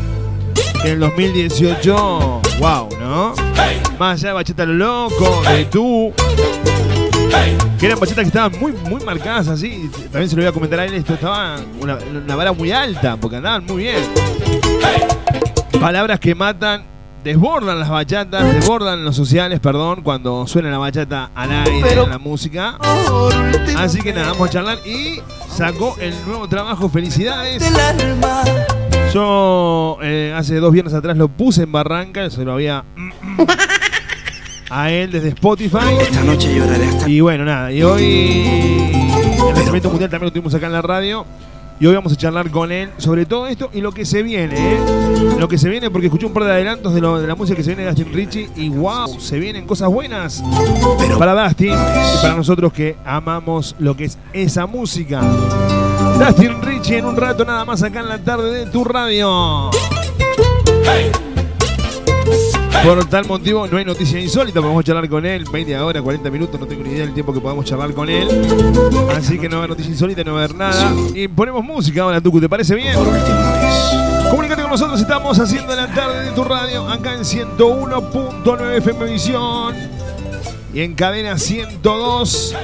que 0.83 0.89
en 0.89 0.95
el 0.95 1.01
2018, 1.01 2.41
wow. 2.59 2.90
Más 4.01 4.19
allá 4.19 4.29
de 4.29 4.33
Bachata 4.33 4.65
lo 4.65 4.73
Loco, 4.73 5.43
de 5.43 5.67
tú, 5.67 6.11
que 7.79 7.85
eran 7.85 8.01
bachetas 8.01 8.23
que 8.23 8.29
estaban 8.29 8.59
muy, 8.59 8.73
muy 8.89 9.05
marcadas 9.05 9.49
así. 9.49 9.91
También 10.05 10.27
se 10.31 10.37
lo 10.37 10.41
voy 10.41 10.49
a 10.49 10.53
comentar 10.53 10.81
a 10.81 10.87
él, 10.87 10.95
esto 10.95 11.13
estaba 11.13 11.57
una, 11.83 11.99
una 12.11 12.35
vara 12.35 12.55
muy 12.55 12.73
alta, 12.73 13.19
porque 13.19 13.37
andaban 13.37 13.67
muy 13.67 13.83
bien. 13.83 14.03
Palabras 15.79 16.19
que 16.19 16.35
matan, 16.35 16.85
desbordan 17.23 17.79
las 17.79 17.91
bachatas, 17.91 18.55
desbordan 18.55 19.05
los 19.05 19.15
sociales, 19.17 19.61
perdón, 19.61 20.01
cuando 20.03 20.47
suena 20.47 20.71
la 20.71 20.79
bachata 20.79 21.31
al 21.35 21.51
aire, 21.53 21.81
Pero- 21.87 22.07
la 22.07 22.17
música. 22.17 22.79
Así 23.77 24.01
que 24.01 24.15
nada, 24.15 24.29
vamos 24.33 24.49
a 24.49 24.51
charlar 24.51 24.79
y 24.87 25.21
sacó 25.55 25.95
el 26.01 26.15
nuevo 26.27 26.49
trabajo. 26.49 26.89
Felicidades. 26.89 27.63
Yo 29.13 29.99
eh, 30.03 30.33
hace 30.35 30.57
dos 30.57 30.73
viernes 30.73 30.95
atrás 30.95 31.19
lo 31.19 31.29
puse 31.29 31.65
en 31.65 31.73
Barranca, 31.73 32.31
se 32.31 32.45
lo 32.45 32.53
había 32.53 32.85
a 34.71 34.91
él 34.91 35.11
desde 35.11 35.29
Spotify. 35.29 35.79
Esta 36.01 36.23
noche 36.23 36.55
lloraré 36.55 36.87
hasta 36.87 37.09
Y 37.09 37.21
bueno, 37.21 37.45
nada, 37.45 37.73
y 37.73 37.83
hoy 37.83 38.83
el 39.49 39.55
lanzamiento 39.55 39.91
mundial 39.91 40.11
también 40.11 40.27
lo 40.29 40.33
tuvimos 40.33 40.55
acá 40.55 40.67
en 40.67 40.73
la 40.73 40.83
radio. 40.83 41.27
Y 41.83 41.87
hoy 41.87 41.95
vamos 41.95 42.13
a 42.13 42.17
charlar 42.17 42.51
con 42.51 42.71
él 42.73 42.91
sobre 42.99 43.25
todo 43.25 43.47
esto 43.47 43.71
y 43.73 43.81
lo 43.81 43.91
que 43.93 44.05
se 44.05 44.23
viene, 44.23 44.75
¿eh? 44.75 44.79
Lo 45.39 45.49
que 45.49 45.57
se 45.57 45.67
viene, 45.71 45.91
porque 45.91 46.09
escuché 46.09 46.27
un 46.27 46.35
par 46.35 46.45
de 46.45 46.53
adelantos 46.53 46.93
de, 46.93 47.01
lo- 47.01 47.19
de 47.19 47.27
la 47.27 47.35
música 47.35 47.57
que 47.57 47.63
se 47.65 47.71
viene 47.75 47.85
de 47.85 47.91
Dustin 47.95 48.13
Richie 48.13 48.51
y 48.55 48.69
wow, 48.69 49.19
se 49.19 49.39
vienen 49.39 49.67
cosas 49.67 49.89
buenas 49.89 50.45
Pero 50.99 51.19
para 51.19 51.33
Dustin 51.45 51.73
y 51.73 52.21
para 52.23 52.35
nosotros 52.37 52.71
que 52.75 52.97
amamos 53.03 53.75
lo 53.79 53.97
que 53.97 54.05
es 54.05 54.19
esa 54.35 54.67
música. 54.67 55.23
Dustin 56.19 56.61
Richie 56.61 56.99
en 56.99 57.07
un 57.07 57.17
rato 57.17 57.47
nada 57.47 57.65
más 57.65 57.83
acá 57.83 58.01
en 58.01 58.11
la 58.11 58.19
tarde 58.19 58.53
de 58.67 58.67
tu 58.71 58.85
radio. 58.85 59.71
Por 62.85 63.05
tal 63.07 63.27
motivo 63.27 63.67
no 63.67 63.77
hay 63.77 63.85
noticia 63.85 64.19
insólita, 64.19 64.61
podemos 64.61 64.83
charlar 64.85 65.07
con 65.09 65.27
él, 65.27 65.45
20 65.53 65.79
hora, 65.79 66.01
40 66.01 66.31
minutos, 66.31 66.59
no 66.59 66.67
tengo 66.67 66.83
ni 66.83 66.91
idea 66.91 67.05
del 67.05 67.13
tiempo 67.13 67.33
que 67.33 67.41
podamos 67.41 67.67
charlar 67.67 67.93
con 67.93 68.09
él. 68.09 68.27
Así 69.15 69.39
que 69.39 69.49
no 69.49 69.57
va 69.57 69.63
a 69.63 69.65
haber 69.65 69.71
noticia 69.71 69.93
insólita, 69.93 70.25
no 70.25 70.33
va 70.33 70.41
a 70.41 70.45
haber 70.45 70.57
nada. 70.57 70.95
Y 71.15 71.29
ponemos 71.29 71.63
música 71.63 72.03
ahora, 72.03 72.23
Tucu, 72.23 72.41
¿te 72.41 72.49
parece 72.49 72.75
bien? 72.75 72.95
Comunicate 74.31 74.63
con 74.63 74.71
nosotros, 74.71 75.01
estamos 75.01 75.39
haciendo 75.39 75.77
la 75.77 75.89
tarde 75.89 76.25
de 76.25 76.31
tu 76.31 76.43
radio 76.43 76.89
acá 76.89 77.15
en 77.15 77.21
101.9 77.21 78.77
FM 78.79 79.05
Visión 79.05 79.75
y 80.73 80.81
en 80.81 80.95
cadena 80.95 81.37
102 81.37 82.57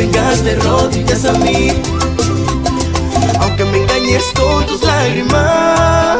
Vengas 0.00 0.42
de 0.42 0.56
rodillas 0.56 1.26
a 1.26 1.32
mí, 1.34 1.72
aunque 3.38 3.64
me 3.66 3.82
engañes 3.82 4.24
con 4.34 4.64
tus 4.64 4.82
lágrimas, 4.82 6.16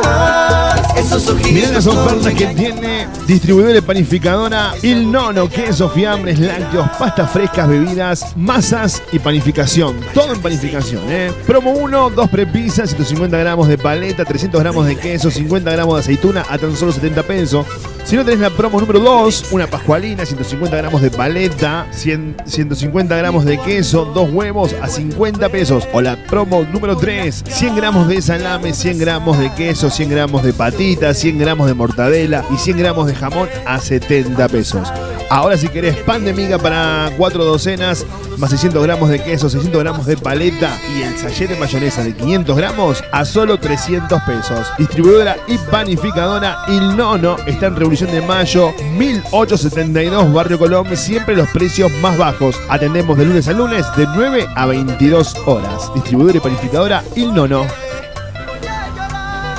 esos 0.98 1.26
ojitos. 1.30 1.52
Mirá 1.52 1.70
las 1.70 1.86
ofertas 1.86 2.34
que 2.34 2.48
tiene 2.48 3.08
distribuidora 3.26 3.78
y 3.78 3.80
panificadora 3.80 4.74
Il 4.82 5.10
Nono, 5.10 5.48
queso, 5.48 5.88
fiambres, 5.88 6.38
lácteos, 6.38 6.90
pastas 6.98 7.30
frescas, 7.30 7.68
bebidas, 7.68 8.36
masas 8.36 9.02
y 9.12 9.18
panificación. 9.18 9.96
Todo 10.12 10.34
en 10.34 10.42
panificación, 10.42 11.02
¿eh? 11.08 11.32
Promo 11.46 11.70
1, 11.70 12.10
2 12.10 12.28
prepisas, 12.28 12.90
150 12.90 13.38
gramos 13.38 13.66
de 13.66 13.78
paleta, 13.78 14.26
300 14.26 14.60
gramos 14.60 14.84
de 14.84 14.96
queso, 14.96 15.30
50 15.30 15.70
gramos 15.70 15.94
de 15.94 16.00
aceituna 16.00 16.44
a 16.50 16.58
tan 16.58 16.76
solo 16.76 16.92
70 16.92 17.22
pesos. 17.22 17.64
Si 18.04 18.16
no 18.16 18.24
tenés 18.24 18.40
la 18.40 18.50
promo 18.50 18.80
número 18.80 18.98
2, 18.98 19.52
una 19.52 19.66
pascualina, 19.68 20.26
150 20.26 20.76
gramos 20.76 21.00
de 21.00 21.10
paleta, 21.10 21.86
100 21.92 22.36
150 22.44 23.16
gramos 23.16 23.44
de 23.44 23.58
queso, 23.58 24.04
dos 24.06 24.30
huevos 24.32 24.74
a 24.82 24.88
50 24.88 25.48
pesos. 25.48 25.86
O 25.92 26.00
la 26.00 26.16
promo 26.26 26.66
número 26.72 26.96
3, 26.96 27.44
100 27.46 27.76
gramos 27.76 28.08
de 28.08 28.20
salame, 28.20 28.74
100 28.74 28.98
gramos 28.98 29.38
de 29.38 29.52
queso, 29.54 29.90
100 29.90 30.10
gramos 30.10 30.42
de 30.42 30.52
patita, 30.52 31.14
100 31.14 31.38
gramos 31.38 31.68
de 31.68 31.74
mortadela 31.74 32.44
y 32.52 32.58
100 32.58 32.78
gramos 32.78 33.06
de 33.06 33.14
jamón 33.14 33.48
a 33.66 33.78
70 33.78 34.48
pesos. 34.48 34.92
Ahora 35.30 35.56
si 35.56 35.68
querés 35.68 35.96
pan 35.98 36.24
de 36.24 36.34
miga 36.34 36.58
para 36.58 37.08
4 37.16 37.44
docenas, 37.44 38.04
más 38.36 38.50
600 38.50 38.82
gramos 38.82 39.10
de 39.10 39.22
queso, 39.22 39.48
600 39.48 39.80
gramos 39.80 40.06
de 40.06 40.16
paleta 40.16 40.76
y 40.98 41.02
el 41.02 41.16
sachet 41.16 41.48
de 41.48 41.54
mayonesa 41.54 42.02
de 42.02 42.14
500 42.14 42.56
gramos 42.56 43.04
a 43.12 43.24
solo 43.24 43.56
300 43.60 44.20
pesos. 44.22 44.66
Distribuidora 44.76 45.36
y 45.46 45.56
panificadora 45.70 46.58
Il 46.66 46.96
Nono 46.96 47.36
está 47.46 47.66
en 47.66 47.76
Revolución 47.90 48.12
de 48.12 48.24
Mayo 48.24 48.72
1872 48.98 50.32
Barrio 50.32 50.60
Colón, 50.60 50.96
siempre 50.96 51.34
los 51.34 51.48
precios 51.48 51.90
más 52.00 52.16
bajos. 52.16 52.54
Atendemos 52.68 53.18
de 53.18 53.24
lunes 53.24 53.48
a 53.48 53.52
lunes 53.52 53.84
de 53.96 54.06
9 54.14 54.46
a 54.54 54.66
22 54.66 55.34
horas. 55.46 55.92
Distribuidora 55.92 56.36
y 56.36 56.40
panificadora 56.40 57.02
Il 57.16 57.34
Nono. 57.34 57.66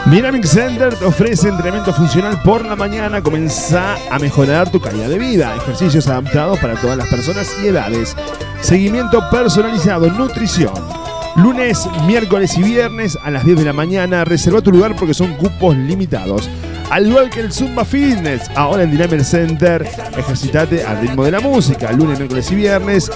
Dynamic 0.05 0.45
Center 0.45 0.95
te 0.95 1.03
ofrece 1.03 1.49
entrenamiento 1.49 1.91
funcional 1.91 2.41
por 2.41 2.63
la 2.63 2.77
mañana. 2.77 3.21
Comenzá 3.21 3.97
a 4.09 4.17
mejorar 4.17 4.71
tu 4.71 4.79
calidad 4.79 5.09
de 5.09 5.19
vida. 5.19 5.53
Ejercicios 5.57 6.07
adaptados 6.07 6.57
para 6.59 6.75
todas 6.75 6.95
las 6.95 7.09
personas 7.09 7.53
y 7.61 7.67
edades. 7.67 8.15
Seguimiento 8.61 9.29
personalizado, 9.29 10.09
nutrición. 10.09 10.71
Lunes, 11.35 11.85
miércoles 12.07 12.57
y 12.57 12.63
viernes 12.63 13.17
a 13.21 13.29
las 13.29 13.43
10 13.43 13.57
de 13.57 13.65
la 13.65 13.73
mañana. 13.73 14.23
Reserva 14.23 14.61
tu 14.61 14.71
lugar 14.71 14.95
porque 14.95 15.13
son 15.13 15.33
cupos 15.33 15.75
limitados. 15.75 16.49
Al 16.91 17.07
igual 17.07 17.29
que 17.29 17.39
el 17.39 17.53
Zumba 17.53 17.85
Fitness, 17.85 18.51
ahora 18.53 18.83
en 18.83 18.91
Dynamic 18.91 19.21
Center, 19.21 19.87
ejercitate 20.17 20.83
al 20.83 20.99
ritmo 20.99 21.23
de 21.23 21.31
la 21.31 21.39
música. 21.39 21.89
Lunes, 21.93 22.19
miércoles 22.19 22.51
y 22.51 22.55
viernes 22.55 23.09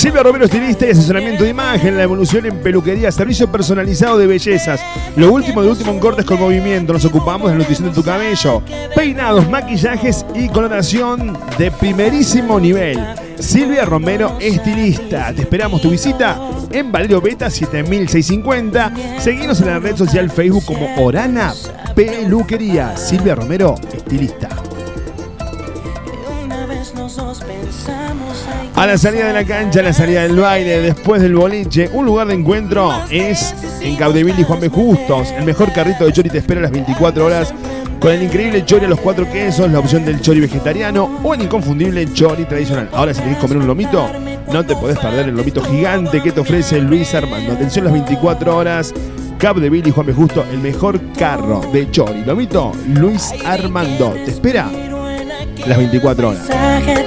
Silvia 0.04 0.22
Romero, 0.22 0.44
estilista 0.44 0.86
y 0.86 0.90
asesoramiento 0.90 1.46
de 1.46 1.52
imagen, 1.52 1.96
la 1.96 2.04
evolución 2.04 2.46
en 2.46 2.58
peluquería, 2.62 3.10
servicio 3.10 3.50
personalizado 3.50 4.18
de 4.18 4.28
bellezas. 4.28 4.82
Lo 5.16 5.32
último 5.32 5.64
de 5.64 5.70
último 5.70 5.94
en 5.94 6.00
cortes 6.02 6.26
con 6.26 6.42
movimiento. 6.42 6.92
Nos 6.92 7.06
ocupamos 7.06 7.48
de 7.48 7.54
la 7.54 7.60
nutrición 7.60 7.88
de 7.88 7.96
tu 7.96 8.04
cabello. 8.04 8.62
Peinados, 8.94 9.50
maquillajes 9.50 10.26
y 10.36 10.50
coloración 10.50 11.38
de 11.58 11.72
primerísimo 11.72 12.60
nivel. 12.60 13.00
Silvia 13.40 13.86
Romero, 13.86 14.38
estilista. 14.42 15.32
Te 15.34 15.44
esperamos 15.44 15.82
tu 15.82 15.92
visita 15.92 16.38
en 16.70 16.92
Valerio 16.92 17.22
Beta 17.22 17.50
7650. 17.50 18.92
Seguinos 19.20 19.62
en 19.62 19.68
la 19.68 19.80
red 19.80 19.96
social 19.96 20.30
Facebook 20.30 20.66
como 20.66 21.02
Orana 21.02 21.54
Peluquería. 21.96 22.98
Silvia 22.98 23.36
Romero, 23.36 23.76
estilista. 23.94 24.50
A 28.76 28.88
la 28.88 28.98
salida 28.98 29.28
de 29.28 29.34
la 29.34 29.46
cancha, 29.46 29.82
a 29.82 29.84
la 29.84 29.94
salida 29.94 30.24
del 30.24 30.36
baile, 30.36 30.82
después 30.82 31.22
del 31.22 31.36
boliche, 31.36 31.92
un 31.94 32.08
lugar 32.08 32.28
de 32.28 32.34
encuentro 32.34 32.92
es 33.12 33.54
en 33.82 33.96
Caudeville 33.96 34.42
y 34.42 34.44
Juan 34.44 34.60
B. 34.60 34.70
Justos. 34.70 35.32
El 35.32 35.46
mejor 35.46 35.72
carrito 35.72 36.06
de 36.06 36.12
chori 36.12 36.30
te 36.30 36.40
espera 36.40 36.60
a 36.60 36.64
las 36.64 36.72
24 36.72 37.24
horas 37.24 37.54
con 38.00 38.12
el 38.12 38.24
increíble 38.24 38.66
chori 38.66 38.86
a 38.86 38.90
los 38.90 39.00
cuatro 39.00 39.32
quesos, 39.32 39.72
la 39.72 39.78
opción 39.78 40.04
del 40.06 40.20
chori 40.22 40.40
vegetariano 40.40 41.20
o 41.24 41.36
el 41.36 41.44
inconfundible 41.44 42.12
chori 42.14 42.46
tradicional. 42.46 42.90
Ahora, 42.94 43.14
si 43.14 43.22
querés 43.22 43.38
comer 43.38 43.58
un 43.58 43.68
lomito, 43.68 44.10
no 44.52 44.66
te 44.66 44.76
podés 44.76 44.98
perder 44.98 45.30
el 45.30 45.36
lomito 45.36 45.64
gigante 45.64 46.22
que 46.22 46.32
te 46.32 46.40
ofrece 46.40 46.82
Luis 46.82 47.14
Armando. 47.14 47.54
Atención 47.54 47.86
las 47.86 47.94
24 47.94 48.58
horas. 48.58 48.92
Capdeville 49.38 49.88
y 49.88 49.92
Juan 49.92 50.08
B. 50.08 50.14
Justo, 50.14 50.44
el 50.52 50.60
mejor 50.60 51.00
carro 51.14 51.62
de 51.72 51.92
chori. 51.92 52.26
Lomito, 52.26 52.72
Luis 52.88 53.32
Armando. 53.46 54.16
Te 54.26 54.32
espera 54.32 54.68
las 55.68 55.78
24 55.78 56.30
horas. 56.30 56.48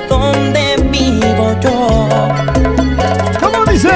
donde 0.08 0.76
vivo 0.90 1.56
yo. 1.60 1.98
¿Cómo 3.40 3.64
dice? 3.70 3.88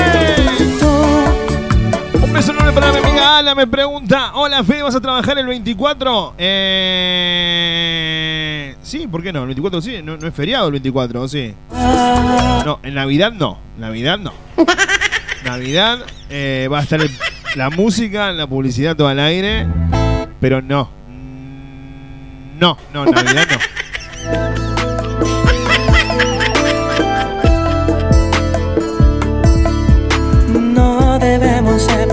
Un 2.22 2.32
beso 2.32 2.52
enorme 2.52 2.72
para 2.72 2.92
mi 2.92 2.98
amiga 2.98 3.38
Ana. 3.38 3.54
Me 3.54 3.66
pregunta: 3.66 4.32
Hola, 4.34 4.62
Fe, 4.64 4.82
¿vas 4.82 4.94
a 4.94 5.00
trabajar 5.00 5.38
el 5.38 5.46
24? 5.46 6.34
Eh. 7.58 8.76
Sí, 8.82 9.06
¿por 9.06 9.22
qué 9.22 9.32
no? 9.32 9.40
El 9.40 9.46
24 9.46 9.80
sí, 9.80 10.00
no, 10.02 10.16
no 10.16 10.26
es 10.26 10.34
feriado 10.34 10.66
el 10.66 10.72
24, 10.72 11.22
¿o 11.22 11.28
sí? 11.28 11.54
No, 11.72 12.80
en 12.82 12.94
Navidad 12.94 13.32
no. 13.32 13.58
Navidad 13.78 14.18
no. 14.18 14.32
Navidad 15.44 16.00
eh, 16.28 16.68
va 16.70 16.80
a 16.80 16.82
estar 16.82 17.00
el- 17.00 17.10
la 17.56 17.70
música, 17.70 18.30
la 18.32 18.46
publicidad 18.46 18.94
todo 18.96 19.08
al 19.08 19.18
aire. 19.20 19.66
Pero 20.40 20.60
no. 20.62 20.90
Mm, 21.08 22.58
No, 22.60 22.76
no, 22.92 23.04
Navidad. 23.06 23.46
No 23.50 23.58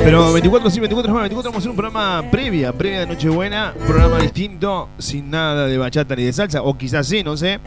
Pero 0.07 0.31
24 0.31 0.69
sí, 0.69 0.79
24 0.79 1.13
más, 1.13 1.23
24 1.23 1.51
vamos 1.51 1.57
a 1.57 1.59
hacer 1.59 1.69
un 1.69 1.75
programa 1.75 2.23
previa, 2.31 2.71
previa 2.71 3.01
de 3.01 3.07
Nochebuena, 3.07 3.73
programa 3.85 4.19
distinto, 4.19 4.87
sin 4.97 5.29
nada 5.29 5.67
de 5.67 5.77
bachata 5.77 6.15
ni 6.15 6.23
de 6.23 6.31
salsa, 6.31 6.61
o 6.61 6.77
quizás 6.77 7.07
sí, 7.07 7.25
no 7.25 7.35
sé. 7.35 7.59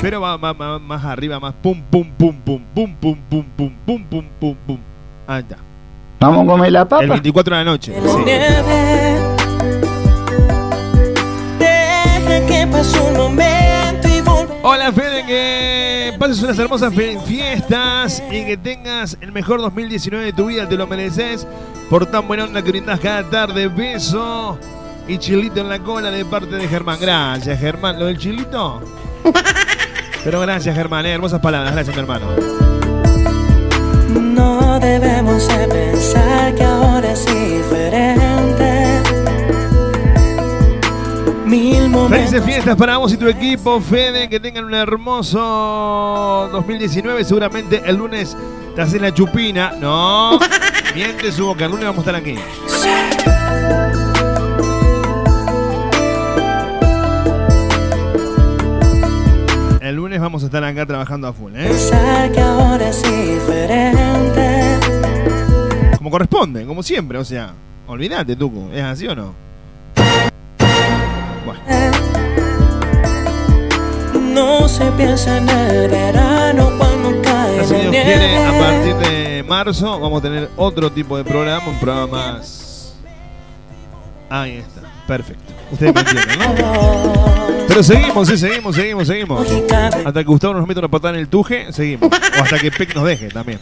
Pero 0.00 0.22
va, 0.22 0.38
más 0.38 1.04
arriba, 1.04 1.38
más 1.38 1.52
pum, 1.52 1.82
pum, 1.90 2.10
pum, 2.16 2.34
pum, 2.44 2.62
pum, 2.72 2.94
pum, 2.94 3.18
pum, 3.28 3.44
pum, 3.54 3.72
pum, 3.84 4.04
pum, 4.08 4.24
pum, 4.40 4.56
pum. 4.66 4.78
Ahí 5.26 5.42
está. 5.42 5.58
Vamos 6.18 6.44
a 6.44 6.50
comer 6.50 6.72
la 6.72 6.88
papa. 6.88 7.04
El 7.04 7.10
24 7.10 7.56
de 7.56 7.62
la 7.62 7.70
noche. 7.70 7.92
Sí. 7.92 8.24
Deja 11.58 12.46
que 12.46 12.66
pase 12.68 13.00
un 13.00 13.16
momento. 13.18 13.51
Hola 14.64 14.92
Fede, 14.92 15.26
que 15.26 16.16
pases 16.20 16.40
unas 16.40 16.56
hermosas 16.56 16.94
fiestas 16.94 18.22
y 18.30 18.44
que 18.44 18.56
tengas 18.56 19.18
el 19.20 19.32
mejor 19.32 19.60
2019 19.60 20.26
de 20.26 20.32
tu 20.32 20.46
vida, 20.46 20.68
te 20.68 20.76
lo 20.76 20.86
mereces 20.86 21.48
por 21.90 22.06
tan 22.06 22.28
buena 22.28 22.44
onda 22.44 22.62
que 22.62 22.70
brindás 22.70 23.00
cada 23.00 23.28
tarde. 23.28 23.66
Beso 23.66 24.56
y 25.08 25.18
chilito 25.18 25.60
en 25.60 25.68
la 25.68 25.80
cola 25.80 26.12
de 26.12 26.24
parte 26.24 26.54
de 26.54 26.68
Germán. 26.68 26.98
Gracias 27.00 27.58
Germán, 27.58 27.98
lo 27.98 28.06
del 28.06 28.18
chilito. 28.18 28.80
Pero 30.24 30.40
gracias 30.40 30.76
Germán, 30.76 31.06
eh, 31.06 31.12
hermosas 31.12 31.40
palabras, 31.40 31.72
gracias 31.72 31.96
mi 31.96 32.00
hermano. 32.00 32.81
Felices 42.32 42.50
fiestas 42.50 42.76
para 42.76 42.96
vos 42.96 43.12
y 43.12 43.18
tu 43.18 43.28
equipo, 43.28 43.78
Fede, 43.78 44.26
que 44.26 44.40
tengan 44.40 44.64
un 44.64 44.72
hermoso 44.72 46.48
2019. 46.50 47.24
Seguramente 47.24 47.82
el 47.84 47.96
lunes 47.96 48.34
te 48.74 48.80
haces 48.80 49.02
la 49.02 49.12
chupina. 49.12 49.74
No, 49.78 50.40
miente 50.94 51.30
su 51.30 51.44
boca, 51.44 51.66
el 51.66 51.72
lunes 51.72 51.84
vamos 51.84 51.98
a 51.98 52.10
estar 52.10 52.14
aquí. 52.14 52.36
El 59.82 59.96
lunes 59.96 60.18
vamos 60.18 60.42
a 60.42 60.46
estar 60.46 60.64
acá 60.64 60.86
trabajando 60.86 61.28
a 61.28 61.34
full, 61.34 61.54
¿eh? 61.54 61.68
Pensar 61.68 62.32
que 62.32 62.40
ahora 62.40 62.88
es 62.88 63.02
diferente. 63.02 64.78
Como 65.98 66.10
corresponde, 66.10 66.64
como 66.64 66.82
siempre, 66.82 67.18
o 67.18 67.24
sea, 67.26 67.52
olvídate, 67.86 68.36
Tucu, 68.36 68.70
¿es 68.72 68.82
así 68.82 69.06
o 69.06 69.14
no? 69.14 69.34
Bueno, 71.44 72.01
No 74.34 74.68
se 74.68 74.84
piensa 74.92 75.38
en 75.38 75.48
el 75.48 75.88
verano 75.88 76.72
cuando 76.78 77.22
cae 77.22 77.64
si 77.64 77.74
la 77.74 77.90
quiere, 77.90 78.38
a 78.38 78.58
partir 78.58 78.94
de 78.96 79.44
marzo 79.46 80.00
vamos 80.00 80.20
a 80.20 80.22
tener 80.22 80.50
otro 80.56 80.90
tipo 80.90 81.16
de 81.16 81.24
programa, 81.24 81.68
un 81.68 81.78
programa 81.78 82.06
más. 82.06 82.94
Ahí 84.30 84.56
está, 84.56 84.80
perfecto. 85.06 85.52
Ustedes 85.70 85.94
me 85.94 86.00
entienden, 86.00 86.38
¿no? 86.38 87.64
Pero 87.68 87.82
seguimos, 87.82 88.28
sí, 88.28 88.38
seguimos, 88.38 88.74
seguimos, 88.74 89.06
seguimos. 89.06 89.46
Hasta 89.70 90.12
que 90.12 90.24
Gustavo 90.24 90.54
nos 90.54 90.66
meta 90.66 90.80
una 90.80 90.88
patada 90.88 91.14
en 91.14 91.20
el 91.20 91.28
tuje, 91.28 91.72
seguimos. 91.72 92.10
O 92.10 92.42
hasta 92.42 92.58
que 92.58 92.70
Peck 92.70 92.94
nos 92.94 93.04
deje 93.04 93.28
también. 93.28 93.60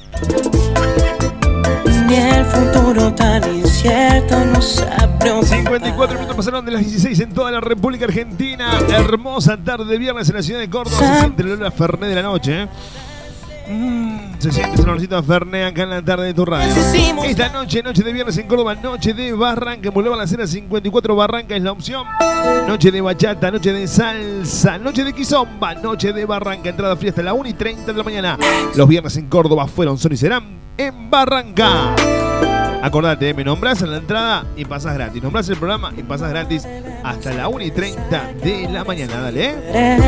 El 2.13 2.45
futuro 2.45 3.15
tan 3.15 3.55
incierto 3.55 4.45
nos 4.47 4.83
ha 4.83 5.19
preocupado. 5.19 5.43
54 5.47 6.17
minutos 6.17 6.37
pasaron 6.37 6.65
de 6.65 6.73
las 6.73 6.81
16 6.81 7.21
en 7.21 7.33
toda 7.33 7.53
la 7.53 7.61
República 7.61 8.07
Argentina. 8.07 8.81
Hermosa 8.89 9.57
tarde 9.57 9.85
de 9.85 9.97
viernes 9.97 10.29
en 10.29 10.35
la 10.35 10.43
ciudad 10.43 10.59
de 10.59 10.69
Córdoba. 10.69 10.97
Se 10.99 11.21
siente 11.21 11.43
el 11.43 11.53
olor 11.53 11.67
a 11.67 11.71
Fernet 11.71 12.09
de 12.09 12.15
la 12.17 12.23
noche. 12.23 12.63
¿eh? 12.63 12.69
Mm, 13.69 14.41
se 14.41 14.51
siente 14.51 14.75
ese 14.75 14.83
olorcito 14.83 15.17
a 15.17 15.23
Fernet 15.23 15.71
acá 15.71 15.85
en 15.85 15.91
la 15.91 16.03
tarde 16.03 16.27
de 16.27 16.35
tu 16.35 16.45
radio. 16.45 16.75
Esta 17.23 17.49
noche, 17.51 17.81
noche 17.81 18.03
de 18.03 18.13
viernes 18.13 18.37
en 18.39 18.49
Córdoba, 18.49 18.75
noche 18.75 19.15
de 19.15 19.33
Barranca. 19.33 19.87
En 19.87 19.95
Boulevard 19.95 20.19
La 20.19 20.27
Cera 20.27 20.49
54 20.49 21.15
Barranca 21.15 21.55
es 21.55 21.63
la 21.63 21.71
opción. 21.71 22.05
Noche 22.67 22.91
de 22.91 23.01
bachata, 23.01 23.53
noche 23.53 23.73
de 23.73 23.87
salsa, 23.87 24.79
noche 24.79 25.05
de 25.05 25.13
quizomba, 25.13 25.77
noche 25.77 26.13
de 26.13 26.25
Barranca. 26.25 26.71
Entrada 26.71 26.97
fría 26.97 27.11
hasta 27.11 27.23
la 27.23 27.35
1 27.35 27.51
y 27.51 27.53
30 27.53 27.93
de 27.93 27.99
la 27.99 28.03
mañana. 28.03 28.39
Los 28.75 28.89
viernes 28.89 29.17
en 29.17 29.29
Córdoba 29.29 29.69
fueron, 29.69 29.97
son 29.97 30.13
y 30.13 30.17
serán 30.17 30.60
en 30.87 31.11
Barranca. 31.11 31.95
Acordate, 32.83 33.29
eh, 33.29 33.35
me 33.35 33.45
nombras 33.45 33.83
en 33.83 33.91
la 33.91 33.99
entrada 33.99 34.47
y 34.57 34.65
pasas 34.65 34.95
gratis. 34.95 35.23
Nombras 35.23 35.47
el 35.51 35.59
programa 35.59 35.93
y 35.97 36.03
pasas 36.03 36.31
gratis 36.31 36.67
hasta 37.05 37.35
la 37.35 37.49
1 37.49 37.65
y 37.65 37.71
30 37.71 38.33
de 38.43 38.69
la 38.71 38.83
mañana. 38.85 39.21
Dale, 39.21 39.55
¿eh? 39.67 39.99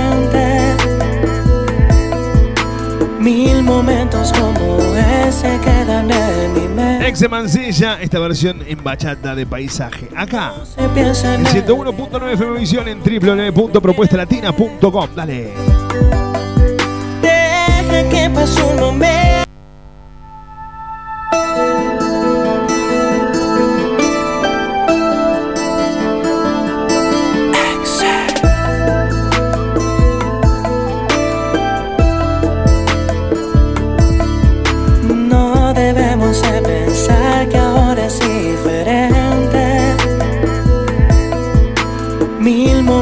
Mil 3.18 3.62
momentos 3.62 4.32
como 4.32 4.78
ese 4.96 5.60
quedan 5.62 6.10
en 6.10 6.54
mi 6.54 6.66
mente. 6.68 7.06
Ex 7.06 7.28
Mancilla, 7.30 8.00
esta 8.00 8.18
versión 8.18 8.64
en 8.66 8.82
bachata 8.82 9.34
de 9.34 9.44
paisaje. 9.46 10.08
Acá, 10.16 10.54
en 10.78 10.98
en 10.98 11.06
el 11.06 11.14
101.9 11.14 12.32
FM 12.32 12.58
Visión 12.58 12.88
en 12.88 13.00
www.propuestalatina.com. 13.00 15.08
Dale. 15.14 15.52
Deja 17.20 18.08
que 18.10 18.30
pase 18.34 18.62
un 18.62 18.80
momento. 18.80 19.41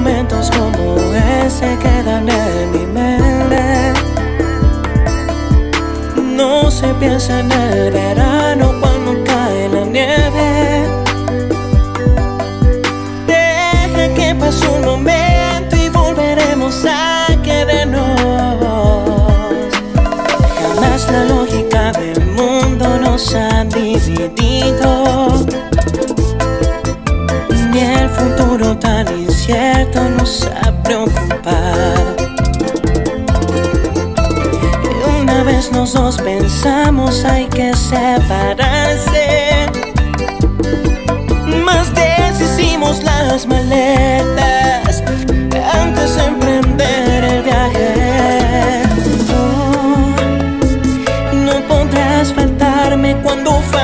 Momentos 0.00 0.50
como 0.50 0.96
ese 1.14 1.76
quedan 1.78 2.28
en 2.28 2.70
mi 2.72 2.86
mente. 2.86 2.99
Se 6.80 6.94
piensa 6.94 7.40
en 7.40 7.52
el 7.52 7.90
verano 7.90 8.72
cuando 8.80 9.22
cae 9.24 9.68
la 9.68 9.84
nieve. 9.84 10.86
Deja 13.26 14.14
que 14.14 14.34
pase 14.34 14.66
un 14.66 14.84
momento 14.86 15.76
y 15.76 15.90
volveremos 15.90 16.86
a 16.86 17.26
querernos. 17.42 18.18
Jamás 20.58 21.12
la 21.12 21.24
lógica 21.24 21.92
del 21.92 22.24
mundo 22.38 22.98
nos 22.98 23.34
ha 23.34 23.64
dividido. 23.64 25.44
Ni 27.72 27.80
el 27.80 28.08
futuro 28.08 28.74
tan 28.78 29.06
incierto 29.20 30.08
nos 30.16 30.48
ha 30.62 30.72
preocupado. 30.82 32.19
Dos 35.60 36.16
pensamos 36.16 37.22
hay 37.26 37.44
que 37.46 37.74
separarse. 37.76 39.66
Más 41.64 41.94
deshicimos 41.94 43.02
las 43.02 43.46
maletas 43.46 45.02
antes 45.74 46.16
de 46.16 46.24
emprender 46.24 47.24
el 47.24 47.42
viaje. 47.42 48.82
No 51.34 51.60
podrás 51.68 52.32
faltarme 52.32 53.16
cuando 53.22 53.60
falte 53.60 53.79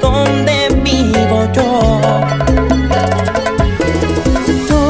donde 0.00 0.68
vivo 0.82 1.38
yo. 1.52 2.00
Tú, 4.68 4.82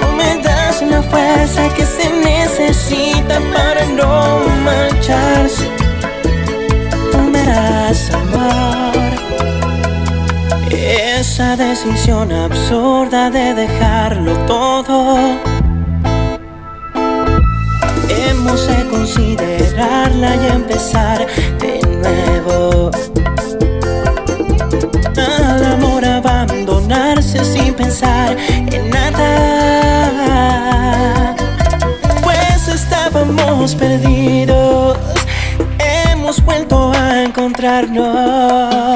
tú 0.00 0.06
me 0.16 0.42
das 0.42 0.82
la 0.82 1.02
fuerza 1.02 1.68
que 1.74 1.84
se 1.84 2.10
necesita 2.24 3.40
para 3.54 3.84
no 3.86 4.40
marcharse. 4.64 5.66
Tú 7.12 7.18
me 7.32 7.42
das 7.44 8.10
amor. 8.12 8.96
Esa 10.70 11.56
decisión 11.56 12.32
absurda 12.32 13.30
de 13.30 13.54
dejarlo 13.54 13.97
olvidarnos. 37.78 38.87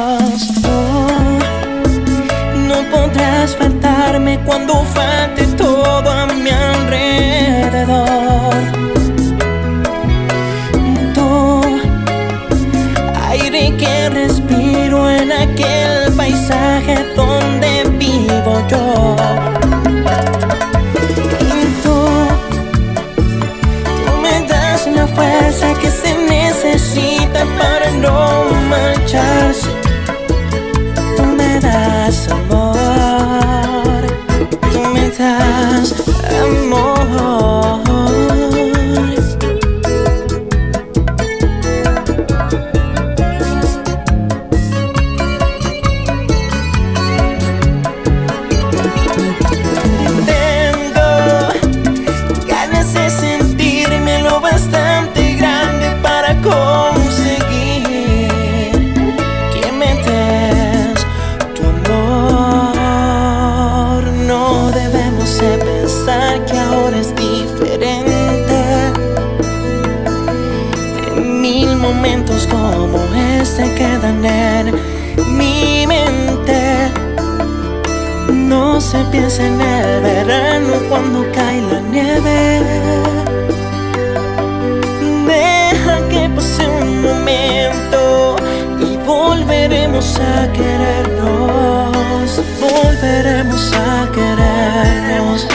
En 79.46 79.60
el 79.60 80.00
verano 80.02 80.74
cuando 80.88 81.26
cae 81.32 81.60
la 81.62 81.80
nieve. 81.80 82.62
Deja 85.26 86.08
que 86.08 86.28
pase 86.34 86.68
un 86.68 87.02
momento 87.02 88.36
y 88.80 88.96
volveremos 89.06 90.20
a 90.20 90.52
querernos. 90.52 92.30
Volveremos 92.60 93.72
a 93.72 94.10
querernos. 94.16 95.48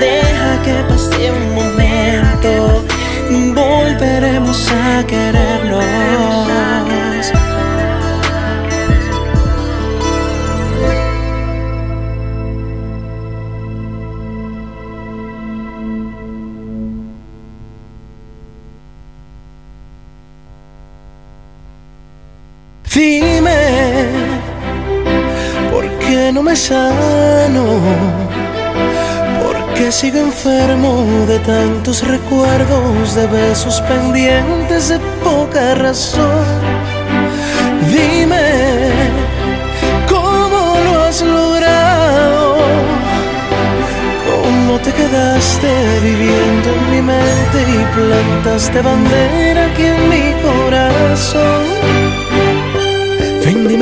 Deja 0.00 0.50
que 0.64 0.76
pase 0.88 1.32
un 1.32 1.54
momento. 1.54 2.84
Volveremos 3.54 4.70
a 4.70 5.06
querernos. 5.06 6.16
Sano? 26.68 27.64
¿Por 29.42 29.56
qué 29.74 29.92
sigo 29.92 30.18
enfermo 30.18 31.04
de 31.28 31.38
tantos 31.40 31.96
recuerdos, 32.14 33.14
de 33.14 33.26
besos 33.26 33.80
pendientes 33.82 34.88
de 34.88 34.98
poca 35.22 35.74
razón? 35.76 36.46
Dime, 37.94 38.48
¿cómo 40.12 40.60
lo 40.84 40.92
has 41.04 41.22
logrado? 41.22 42.56
¿Cómo 44.30 44.72
te 44.84 44.90
quedaste 44.98 45.70
viviendo 46.02 46.68
en 46.78 46.84
mi 46.92 47.02
mente 47.12 47.58
y 47.74 47.78
plantaste 47.96 48.78
bandera 48.82 49.66
aquí 49.66 49.84
en 49.94 50.00
mi 50.12 50.26
corazón? 50.48 51.64
Ven, 53.44 53.58
mi 53.66 53.74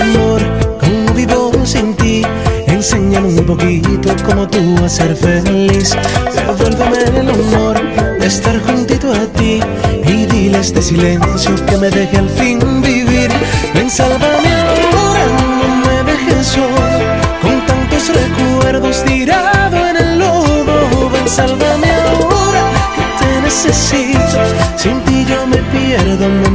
amor, 0.00 0.61
Enséñame 2.82 3.28
un 3.28 3.46
poquito 3.46 4.12
cómo 4.24 4.48
tú 4.48 4.58
a 4.84 4.88
ser 4.88 5.14
feliz. 5.14 5.96
Devuélveme 6.34 7.20
el 7.20 7.30
honor 7.30 7.80
de 8.18 8.26
estar 8.26 8.60
juntito 8.60 9.12
a 9.12 9.24
ti. 9.38 9.60
Y 10.04 10.26
dile 10.26 10.58
este 10.58 10.82
silencio 10.82 11.54
que 11.66 11.76
me 11.76 11.90
deje 11.90 12.18
al 12.18 12.28
fin 12.28 12.58
vivir. 12.82 13.30
Ven, 13.72 13.88
sálvame 13.88 14.52
ahora, 14.66 15.24
no 15.60 15.76
me 15.84 16.10
dejes 16.10 16.44
solo. 16.44 16.98
Con 17.40 17.64
tantos 17.66 18.08
recuerdos 18.08 19.04
tirado 19.04 19.76
en 19.86 19.96
el 19.98 20.18
lodo. 20.18 21.08
Ven, 21.10 21.28
sálvame 21.28 21.88
ahora, 21.88 22.64
que 22.96 23.24
te 23.24 23.42
necesito. 23.42 24.40
Sin 24.76 25.00
ti 25.02 25.24
yo 25.24 25.46
me 25.46 25.58
pierdo, 25.70 26.28
me 26.28 26.48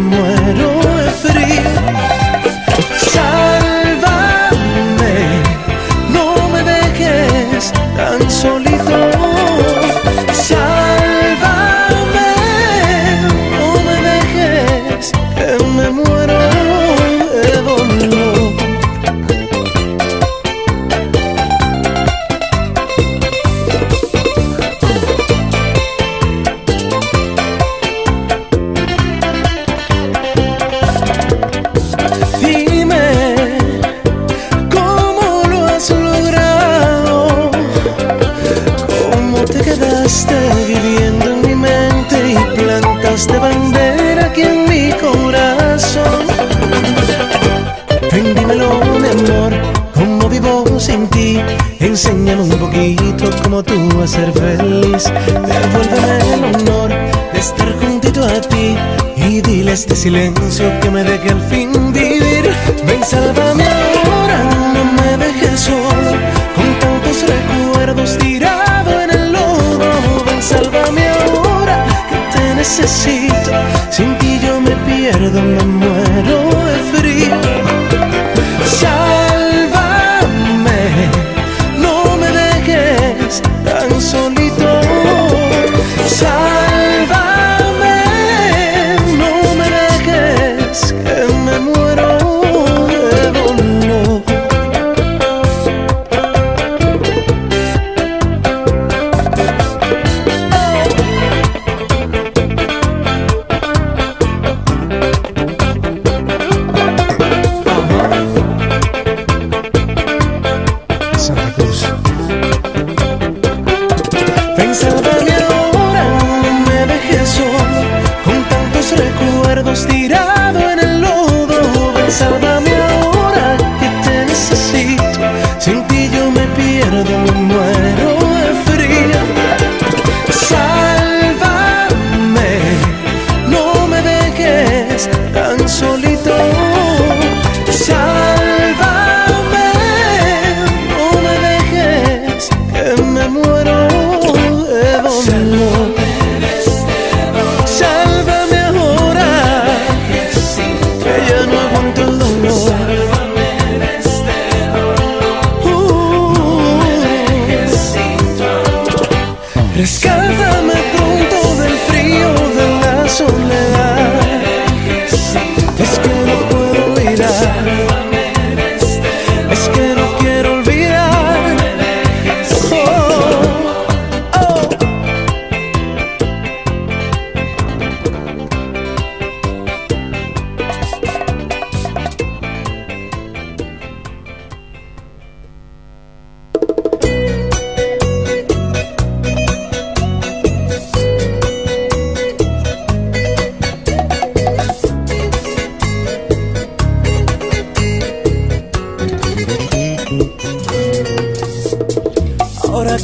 silencio 60.07 60.71
que 60.79 60.89
me 60.89 61.03
deje 61.03 61.29
al 61.31 61.41
fin 61.49 61.69
vivir. 61.91 62.45
Ven, 62.87 63.03
sálvame 63.03 63.65
ahora, 63.65 64.39
no 64.75 64.83
me 64.97 65.09
dejes 65.25 65.59
solo. 65.59 66.11
Con 66.55 66.69
tantos 66.79 67.17
recuerdos 67.33 68.17
tirado 68.17 69.01
en 69.01 69.09
el 69.17 69.33
lodo. 69.33 69.89
Ven, 70.25 70.41
sálvame 70.41 71.03
ahora, 71.09 71.83
que 72.09 72.19
te 72.33 72.55
necesito. 72.55 73.51
Sin 73.89 74.17
ti 74.19 74.39
yo 74.45 74.61
me 74.61 74.75
pierdo, 74.87 75.41
me 75.41 75.76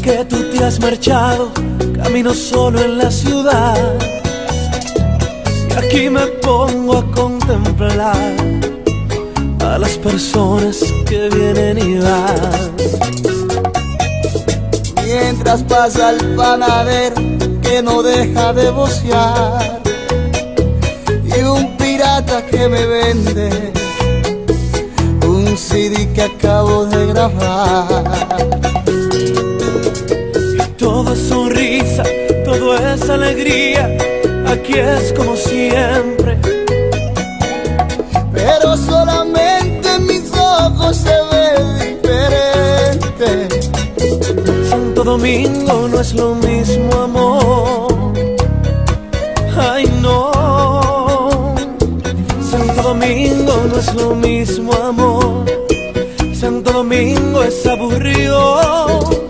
que 0.03 0.25
tú 0.25 0.35
te 0.51 0.63
has 0.63 0.79
marchado, 0.81 1.49
camino 1.95 2.33
solo 2.33 2.81
en 2.81 2.97
la 2.97 3.09
ciudad. 3.09 3.77
Y 5.69 5.73
aquí 5.73 6.09
me 6.09 6.27
pongo 6.47 6.97
a 6.97 7.11
contemplar 7.11 8.33
a 9.61 9.77
las 9.77 9.97
personas 9.97 10.83
que 11.07 11.29
vienen 11.29 11.77
y 11.77 11.97
van. 11.99 12.75
Mientras 15.05 15.63
pasa 15.63 16.11
el 16.11 16.35
panadero 16.35 17.15
que 17.61 17.81
no 17.81 18.03
deja 18.03 18.51
de 18.51 18.71
vocear. 18.71 19.81
Y 21.23 21.43
un 21.43 21.77
pirata 21.77 22.45
que 22.45 22.67
me 22.67 22.85
vende 22.85 23.71
un 25.25 25.57
CD 25.57 26.11
que 26.13 26.23
acabo 26.23 26.85
de 26.87 27.05
grabar. 27.07 28.22
Todo 31.03 31.15
es 31.15 31.27
sonrisa, 31.27 32.03
todo 32.45 32.77
es 32.77 33.09
alegría, 33.09 33.93
aquí 34.47 34.75
es 34.75 35.11
como 35.11 35.35
siempre. 35.35 36.37
Pero 38.31 38.77
solamente 38.77 39.89
en 39.95 40.07
mis 40.07 40.31
ojos 40.31 40.95
se 40.95 41.13
ve 41.29 41.89
diferente. 41.89 43.49
Santo 44.69 45.03
Domingo 45.03 45.89
no 45.89 45.99
es 45.99 46.13
lo 46.13 46.35
mismo 46.35 46.93
amor. 46.95 48.13
Ay 49.57 49.85
no. 50.01 51.53
Santo 52.49 52.81
Domingo 52.81 53.61
no 53.69 53.77
es 53.77 53.93
lo 53.93 54.15
mismo 54.15 54.71
amor. 54.73 55.43
Santo 56.33 56.71
Domingo 56.71 57.43
es 57.43 57.67
aburrido. 57.67 59.22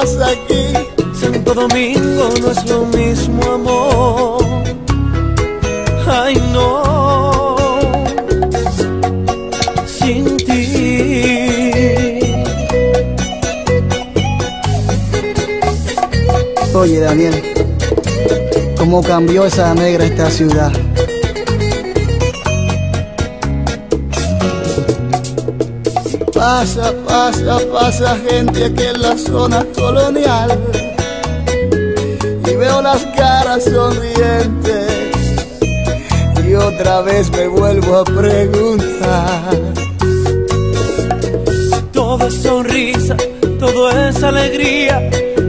Aquí. 0.00 0.72
Santo 1.14 1.52
Domingo 1.52 2.30
no 2.40 2.50
es 2.50 2.70
lo 2.70 2.86
mismo 2.86 3.42
amor. 3.52 4.44
Ay 6.06 6.36
no. 6.52 7.56
Sin 9.86 10.36
ti. 10.38 12.20
Oye 16.74 17.00
Daniel, 17.00 17.34
¿cómo 18.78 19.02
cambió 19.02 19.44
esa 19.44 19.74
negra 19.74 20.04
esta 20.04 20.30
ciudad? 20.30 20.72
Pasa, 26.32 26.94
pasa, 27.06 27.58
pasa 27.70 28.16
gente 28.26 28.64
aquí 28.64 28.84
en 28.84 29.02
la 29.02 29.18
zona 29.18 29.66
colonial 29.80 30.58
y 32.46 32.54
veo 32.56 32.82
las 32.82 33.02
caras 33.16 33.64
sonrientes 33.64 35.10
y 36.46 36.54
otra 36.54 37.00
vez 37.02 37.30
me 37.30 37.46
vuelvo 37.48 37.96
a 37.98 38.04
preguntar. 38.04 39.56
Todo 41.92 42.26
es 42.26 42.34
sonrisa, 42.42 43.16
todo 43.58 43.90
es 43.90 44.22
alegría. 44.22 44.98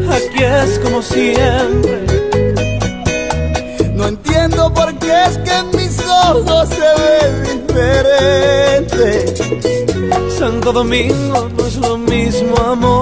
Aquí 0.09 0.43
es 0.43 0.79
como 0.79 1.01
siempre. 1.01 2.05
No 3.95 4.07
entiendo 4.07 4.71
por 4.73 4.93
qué 4.99 5.23
es 5.27 5.37
que 5.39 5.53
en 5.55 5.71
mis 5.75 5.99
ojos 6.07 6.69
se 6.69 6.89
ve 7.01 7.19
diferente. 7.53 9.01
Santo 10.37 10.71
Domingo 10.71 11.49
no 11.57 11.65
es 11.65 11.77
lo 11.77 11.97
mismo 11.97 12.55
amor. 12.57 13.00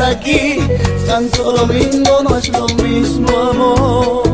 Aquí. 0.00 0.58
Santo 1.06 1.52
Domingo 1.52 2.22
no 2.22 2.36
es 2.36 2.48
lo 2.48 2.66
mismo, 2.82 3.28
amor. 3.36 4.27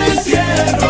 entierro, 0.07 0.86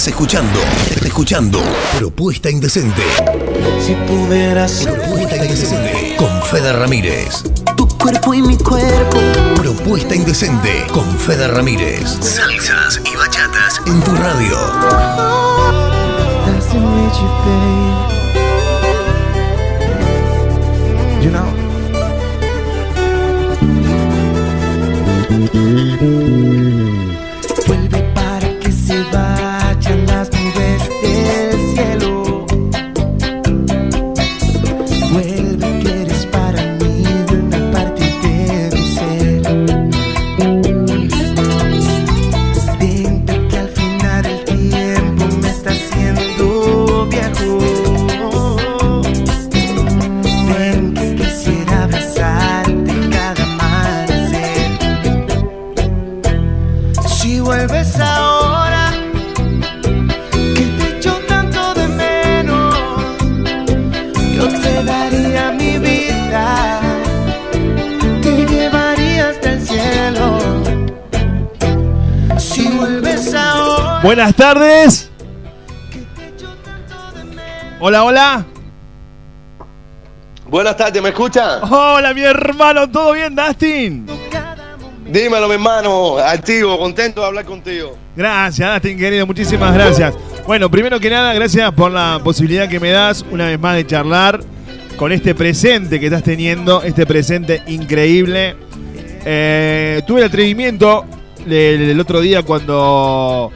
Estás 0.00 0.14
escuchando, 0.14 0.58
escuchando 1.04 1.60
Propuesta 1.98 2.48
Indecente. 2.48 3.02
Si 3.84 3.92
pudieras 4.10 4.86
Propuesta 4.86 5.36
Indecente 5.36 6.16
con 6.16 6.42
Fede 6.44 6.72
Ramírez. 6.72 7.42
tu 7.76 7.86
cuerpo 7.86 8.32
y 8.32 8.40
mi 8.40 8.56
cuerpo. 8.56 9.18
Propuesta 9.56 10.14
Indecente 10.14 10.86
con 10.90 11.04
Fede 11.18 11.48
Ramírez. 11.48 12.16
Salsas 12.18 13.02
y 13.04 13.14
bachatas 13.14 13.82
en 13.84 14.00
tu 14.02 14.12
radio. 14.12 14.56
Nice 16.46 16.70
to 16.70 16.80
meet 16.80 17.12
you, 17.20 17.28
babe. 17.44 18.08
You 21.22 21.30
know. 21.30 21.44
Vuelve 27.66 28.00
para 28.14 28.48
que 28.60 28.72
se 28.72 29.02
vayan 29.12 29.49
Buenas 74.02 74.34
tardes. 74.34 75.10
Hola, 77.78 78.04
hola. 78.04 78.46
Buenas 80.48 80.76
tardes, 80.76 81.02
¿me 81.02 81.10
escuchan? 81.10 81.60
Hola, 81.70 82.14
mi 82.14 82.22
hermano. 82.22 82.90
¿Todo 82.90 83.12
bien, 83.12 83.36
Dustin? 83.36 84.06
Dímelo, 85.06 85.48
mi 85.48 85.54
hermano, 85.54 86.16
activo, 86.18 86.78
contento 86.78 87.20
de 87.20 87.26
hablar 87.26 87.44
contigo. 87.44 87.96
Gracias, 88.16 88.72
Dustin, 88.72 88.98
querido. 88.98 89.26
Muchísimas 89.26 89.74
gracias. 89.74 90.14
Bueno, 90.46 90.70
primero 90.70 90.98
que 90.98 91.10
nada, 91.10 91.34
gracias 91.34 91.70
por 91.72 91.90
la 91.90 92.20
posibilidad 92.24 92.68
que 92.68 92.80
me 92.80 92.90
das 92.90 93.24
una 93.30 93.46
vez 93.46 93.60
más 93.60 93.76
de 93.76 93.86
charlar 93.86 94.40
con 94.96 95.12
este 95.12 95.34
presente 95.34 96.00
que 96.00 96.06
estás 96.06 96.22
teniendo, 96.22 96.82
este 96.82 97.04
presente 97.04 97.62
increíble. 97.66 98.56
Eh, 99.26 100.00
tuve 100.06 100.20
el 100.20 100.26
atrevimiento 100.26 101.04
el, 101.46 101.90
el 101.90 102.00
otro 102.00 102.20
día 102.20 102.42
cuando 102.42 103.52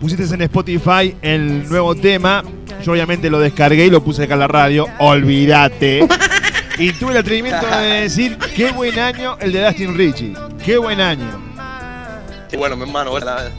pusiste 0.00 0.24
en 0.34 0.42
Spotify 0.42 1.14
el 1.20 1.68
nuevo 1.68 1.94
tema. 1.94 2.42
Yo 2.82 2.92
obviamente 2.92 3.28
lo 3.28 3.38
descargué 3.38 3.86
y 3.86 3.90
lo 3.90 4.02
puse 4.02 4.24
acá 4.24 4.34
en 4.34 4.40
la 4.40 4.48
radio. 4.48 4.86
Olvídate. 4.98 6.08
Y 6.78 6.92
tuve 6.92 7.12
el 7.12 7.18
atrevimiento 7.18 7.66
de 7.66 8.02
decir 8.02 8.38
qué 8.56 8.72
buen 8.72 8.98
año 8.98 9.36
el 9.40 9.52
de 9.52 9.62
Dustin 9.64 9.96
Richie. 9.96 10.34
Qué 10.64 10.78
buen 10.78 11.00
año. 11.00 11.28
Y 12.50 12.56
bueno, 12.56 12.74
mi 12.74 12.84
hermano, 12.84 13.18
la, 13.18 13.50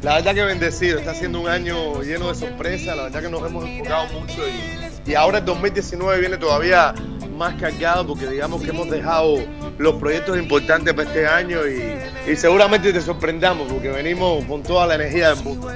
la 0.00 0.14
verdad 0.14 0.34
que 0.34 0.42
bendecido, 0.42 0.98
está 0.98 1.14
siendo 1.14 1.40
un 1.40 1.48
año 1.48 2.02
lleno 2.02 2.28
de 2.28 2.34
sorpresas, 2.34 2.96
la 2.96 3.04
verdad 3.04 3.22
que 3.22 3.28
nos 3.28 3.46
hemos 3.46 3.68
enfocado 3.68 4.06
mucho 4.18 4.42
y, 4.48 5.10
y 5.10 5.14
ahora 5.14 5.38
el 5.38 5.44
2019 5.44 6.20
viene 6.20 6.38
todavía 6.38 6.94
más 7.36 7.54
cargado 7.54 8.06
porque 8.06 8.26
digamos 8.26 8.62
que 8.62 8.70
hemos 8.70 8.90
dejado 8.90 9.36
los 9.78 9.94
proyectos 9.94 10.38
importantes 10.38 10.92
para 10.94 11.08
este 11.08 11.26
año 11.26 11.58
y, 11.66 12.30
y 12.30 12.36
seguramente 12.36 12.92
te 12.92 13.00
sorprendamos 13.00 13.70
porque 13.72 13.88
venimos 13.88 14.44
con 14.44 14.62
toda 14.62 14.86
la 14.86 14.94
energía 14.96 15.34
del 15.34 15.42
mundo. 15.44 15.70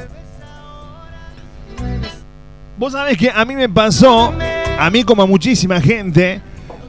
Vos 2.79 2.93
sabés 2.93 3.17
que 3.17 3.31
a 3.31 3.45
mí 3.45 3.55
me 3.55 3.69
pasó, 3.69 4.35
a 4.79 4.91
mí 4.91 5.03
como 5.03 5.23
a 5.23 5.27
muchísima 5.27 5.81
gente, 5.81 6.41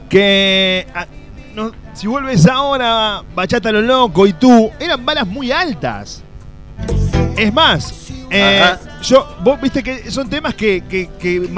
que 0.08 0.86
a- 0.94 1.06
no- 1.54 1.72
si 1.94 2.06
vuelves 2.06 2.46
ahora, 2.46 3.22
Bachata 3.34 3.72
lo 3.72 3.80
loco 3.80 4.26
y 4.26 4.34
tú, 4.34 4.70
eran 4.78 5.04
balas 5.04 5.26
muy 5.26 5.50
altas. 5.50 6.22
Es 7.36 7.52
más, 7.52 8.10
eh, 8.30 8.74
yo, 9.02 9.36
vos 9.42 9.58
viste 9.60 9.82
que 9.82 10.10
son 10.10 10.28
temas 10.28 10.54
que, 10.54 10.82
que- 10.82 11.08
que 11.18 11.48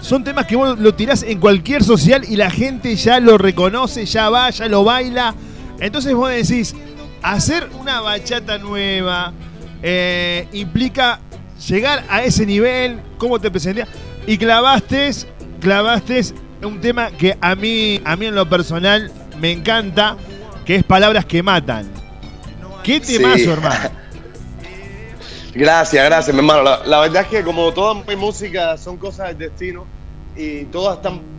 son 0.00 0.22
temas 0.24 0.46
que 0.46 0.56
vos 0.56 0.78
lo 0.78 0.94
tirás 0.94 1.22
en 1.22 1.40
cualquier 1.40 1.82
social 1.82 2.22
y 2.28 2.36
la 2.36 2.50
gente 2.50 2.94
ya 2.96 3.18
lo 3.20 3.38
reconoce, 3.38 4.04
ya 4.06 4.28
va, 4.30 4.50
ya 4.50 4.68
lo 4.68 4.84
baila. 4.84 5.34
Entonces 5.80 6.14
vos 6.14 6.30
decís, 6.30 6.74
hacer 7.22 7.68
una 7.80 8.00
bachata 8.00 8.58
nueva 8.58 9.32
eh, 9.82 10.46
implica 10.52 11.20
llegar 11.68 12.04
a 12.08 12.22
ese 12.22 12.46
nivel, 12.46 13.00
cómo 13.18 13.38
te 13.40 13.50
presentías. 13.50 13.88
Y 14.26 14.38
clavaste, 14.38 15.10
clavaste 15.60 16.22
un 16.62 16.80
tema 16.80 17.10
que 17.10 17.36
a 17.40 17.54
mí, 17.54 18.00
a 18.04 18.16
mí 18.16 18.26
en 18.26 18.34
lo 18.34 18.48
personal 18.48 19.10
me 19.40 19.52
encanta, 19.52 20.16
que 20.64 20.76
es 20.76 20.84
Palabras 20.84 21.24
que 21.24 21.42
Matan. 21.42 21.90
¿Qué 22.82 23.00
temazo, 23.00 23.36
Sí. 23.38 23.48
hermano? 23.48 23.90
Gracias, 25.56 26.04
gracias, 26.04 26.34
mi 26.34 26.40
hermano. 26.40 26.62
La, 26.62 26.84
la 26.84 27.00
verdad 27.00 27.22
es 27.22 27.28
que 27.28 27.42
como 27.42 27.72
toda 27.72 27.94
mi 27.94 28.14
música 28.14 28.76
son 28.76 28.98
cosas 28.98 29.28
del 29.28 29.38
destino 29.38 29.86
y 30.36 30.64
todas 30.66 30.98
están 30.98 31.35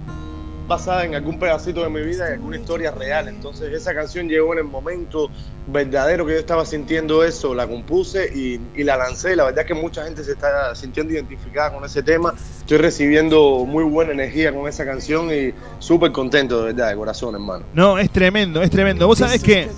basadas 0.67 1.05
en 1.05 1.15
algún 1.15 1.39
pedacito 1.39 1.81
de 1.81 1.89
mi 1.89 2.01
vida 2.01 2.29
y 2.29 2.33
alguna 2.33 2.57
historia 2.57 2.91
real. 2.91 3.27
Entonces 3.27 3.73
esa 3.73 3.93
canción 3.93 4.27
llegó 4.27 4.53
en 4.53 4.59
el 4.59 4.65
momento 4.65 5.29
verdadero 5.67 6.25
que 6.25 6.33
yo 6.33 6.39
estaba 6.39 6.65
sintiendo 6.65 7.23
eso, 7.23 7.53
la 7.53 7.67
compuse 7.67 8.31
y, 8.33 8.59
y 8.75 8.83
la 8.83 8.97
lancé. 8.97 9.35
La 9.35 9.45
verdad 9.45 9.61
es 9.61 9.67
que 9.67 9.73
mucha 9.73 10.03
gente 10.03 10.23
se 10.23 10.31
está 10.31 10.73
sintiendo 10.75 11.13
identificada 11.13 11.73
con 11.73 11.83
ese 11.85 12.03
tema. 12.03 12.33
Estoy 12.59 12.77
recibiendo 12.77 13.65
muy 13.65 13.83
buena 13.83 14.11
energía 14.11 14.53
con 14.53 14.67
esa 14.67 14.85
canción 14.85 15.31
y 15.33 15.53
súper 15.79 16.11
contento, 16.11 16.59
de 16.59 16.73
verdad, 16.73 16.89
de 16.89 16.95
corazón, 16.95 17.35
hermano. 17.35 17.65
No, 17.73 17.97
es 17.97 18.09
tremendo, 18.09 18.61
es 18.61 18.69
tremendo. 18.69 19.07
Vos 19.07 19.19
sabés 19.19 19.41
que 19.41 19.69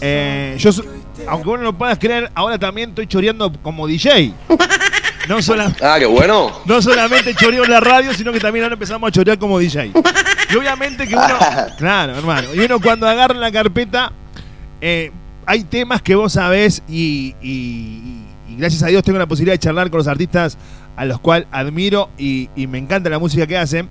eh, 0.00 0.56
yo, 0.58 0.70
aunque 1.26 1.48
vos 1.48 1.58
no 1.58 1.64
lo 1.64 1.72
puedas 1.72 1.98
creer, 1.98 2.30
ahora 2.34 2.58
también 2.58 2.90
estoy 2.90 3.06
choreando 3.06 3.52
como 3.62 3.86
DJ. 3.86 4.34
No, 5.28 5.40
sola- 5.42 5.72
Ah, 5.82 5.96
qué 5.98 6.06
bueno. 6.06 6.50
no 6.64 6.82
solamente 6.82 7.34
choreo 7.34 7.64
en 7.64 7.70
la 7.70 7.80
radio, 7.80 8.12
sino 8.14 8.32
que 8.32 8.40
también 8.40 8.64
ahora 8.64 8.74
empezamos 8.74 9.08
a 9.08 9.12
chorear 9.12 9.38
como 9.38 9.58
DJ. 9.58 9.92
Y 10.50 10.56
obviamente 10.56 11.06
que 11.06 11.14
uno, 11.14 11.26
claro, 11.78 12.16
hermano, 12.16 12.48
y 12.54 12.60
uno 12.60 12.80
cuando 12.80 13.08
agarra 13.08 13.34
la 13.34 13.50
carpeta, 13.52 14.12
eh, 14.80 15.10
hay 15.46 15.64
temas 15.64 16.02
que 16.02 16.14
vos 16.14 16.32
sabés 16.32 16.82
y, 16.88 17.34
y- 17.40 18.22
y 18.48 18.56
gracias 18.56 18.82
a 18.82 18.86
Dios 18.88 19.02
tengo 19.02 19.18
la 19.18 19.26
posibilidad 19.26 19.54
de 19.54 19.58
charlar 19.60 19.90
con 19.90 19.98
los 19.98 20.06
artistas 20.08 20.58
a 20.96 21.04
los 21.04 21.18
cuales 21.20 21.46
admiro 21.52 22.10
y, 22.18 22.50
y 22.54 22.66
me 22.66 22.78
encanta 22.78 23.08
la 23.08 23.18
música 23.18 23.46
que 23.46 23.56
hacen. 23.56 23.88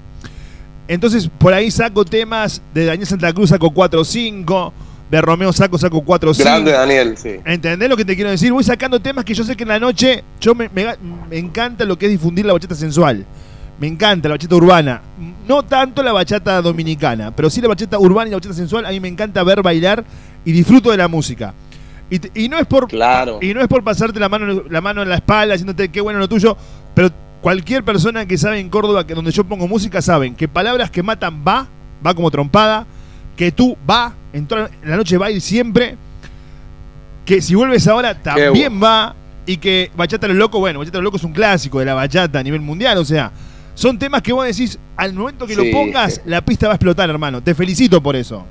Entonces, 0.88 1.29
por 1.38 1.53
ahí 1.53 1.71
saco 1.71 2.03
temas 2.05 2.61
de 2.73 2.86
Daniel 2.86 3.07
Santa 3.07 3.32
Cruz, 3.34 3.49
saco 3.49 3.71
4 3.71 4.01
o 4.01 4.03
5, 4.05 4.73
de 5.12 5.22
Romeo 5.22 5.51
saco, 5.51 5.78
saco 5.78 6.01
4 6.01 6.32
o 6.32 6.34
5. 6.34 6.49
Grande 6.49 6.72
Daniel, 6.72 7.18
sí. 7.18 7.36
¿Entendés 7.45 7.89
lo 7.89 7.97
que 7.97 8.05
te 8.05 8.16
quiero 8.16 8.30
decir? 8.32 8.51
Voy 8.53 8.64
sacando 8.64 8.99
temas 9.01 9.26
que 9.26 9.34
yo 9.34 9.43
sé 9.43 9.55
que 9.57 9.64
en 9.64 9.70
la 9.70 9.80
noche 9.80 10.24
yo 10.39 10.55
me, 10.55 10.70
me- 10.70 10.95
me 11.30 11.38
encanta 11.38 11.84
lo 11.86 11.97
que 11.97 12.05
es 12.05 12.12
difundir 12.14 12.45
la 12.45 12.53
bachata 12.53 12.76
sensual. 12.76 13.26
Me 13.80 13.88
encanta 13.88 14.30
la 14.30 14.36
bachata 14.36 14.55
urbana. 14.55 15.01
No 15.47 15.64
tanto 15.64 16.01
la 16.01 16.14
bachata 16.14 16.62
dominicana, 16.62 17.36
pero 17.36 17.49
sí 17.49 17.59
la 17.62 17.68
bachata 17.68 17.99
urbana 17.99 18.28
y 18.28 18.32
la 18.32 18.38
bachata 18.38 18.55
sensual. 18.55 18.86
A 18.86 18.89
mí 18.91 18.99
me 19.01 19.09
encanta 19.09 19.43
ver 19.43 19.62
bailar 19.62 20.03
y 20.45 20.51
disfruto 20.53 20.91
de 20.91 20.97
la 20.97 21.07
música. 21.09 21.53
Y, 22.09 22.43
y 22.45 22.47
no 22.49 22.57
es 22.57 22.66
por 22.66 22.88
Claro. 22.88 23.39
y 23.41 23.53
no 23.53 23.62
es 23.62 23.68
por 23.68 23.84
pasarte 23.84 24.20
la 24.20 24.30
mano 24.30 24.64
la 24.70 24.82
mano 24.82 25.01
en 25.01 25.09
la 25.09 25.16
espalda 25.16 25.53
diciéndote 25.55 25.89
qué 25.89 25.99
bueno 26.01 26.20
lo 26.20 26.28
tuyo, 26.30 26.55
pero 26.93 27.09
cualquier 27.41 27.84
persona 27.84 28.26
que 28.26 28.38
sabe 28.38 28.59
en 28.59 28.70
Córdoba 28.70 29.07
que 29.07 29.14
donde 29.16 29.32
yo 29.32 29.43
pongo 29.45 29.68
música 29.68 30.01
saben 30.01 30.36
que 30.36 30.47
palabras 30.47 30.91
que 30.91 31.03
matan 31.03 31.43
va, 31.47 31.68
va 32.05 32.14
como 32.14 32.30
trompada, 32.30 32.86
que 33.42 33.52
tú 33.52 33.76
va, 33.89 34.14
en, 34.34 34.46
toda 34.46 34.70
la 34.84 34.96
noche 34.96 35.18
va 35.18 35.26
a 35.26 35.32
ir 35.32 35.42
siempre, 35.42 35.98
que 37.26 37.42
si 37.42 37.56
vuelves 37.56 37.88
ahora 37.88 38.14
también 38.14 38.80
va 38.80 39.16
y 39.48 39.58
que 39.58 39.89
Bachata 39.96 40.28
lo 40.28 40.36
loco, 40.36 40.60
bueno, 40.60 40.78
Bachata 40.78 41.00
lo 41.00 41.06
loco 41.06 41.18
es 41.18 41.24
un 41.24 41.34
clásico 41.34 41.80
de 41.80 41.86
la 41.86 41.96
bachata 41.96 42.38
a 42.38 42.44
nivel 42.44 42.62
mundial, 42.62 43.00
o 43.00 43.04
sea, 43.04 43.32
son 43.74 43.98
temas 43.98 44.22
que 44.22 44.32
vos 44.32 44.46
decís, 44.46 44.78
al 44.96 45.14
momento 45.14 45.48
que 45.48 45.56
Sí. 45.56 45.66
lo 45.66 45.76
pongas, 45.76 46.22
la 46.26 46.46
pista 46.46 46.68
va 46.68 46.74
a 46.74 46.76
explotar, 46.76 47.10
hermano. 47.10 47.42
Te 47.42 47.56
felicito 47.56 48.00
por 48.00 48.16
eso. 48.16 48.46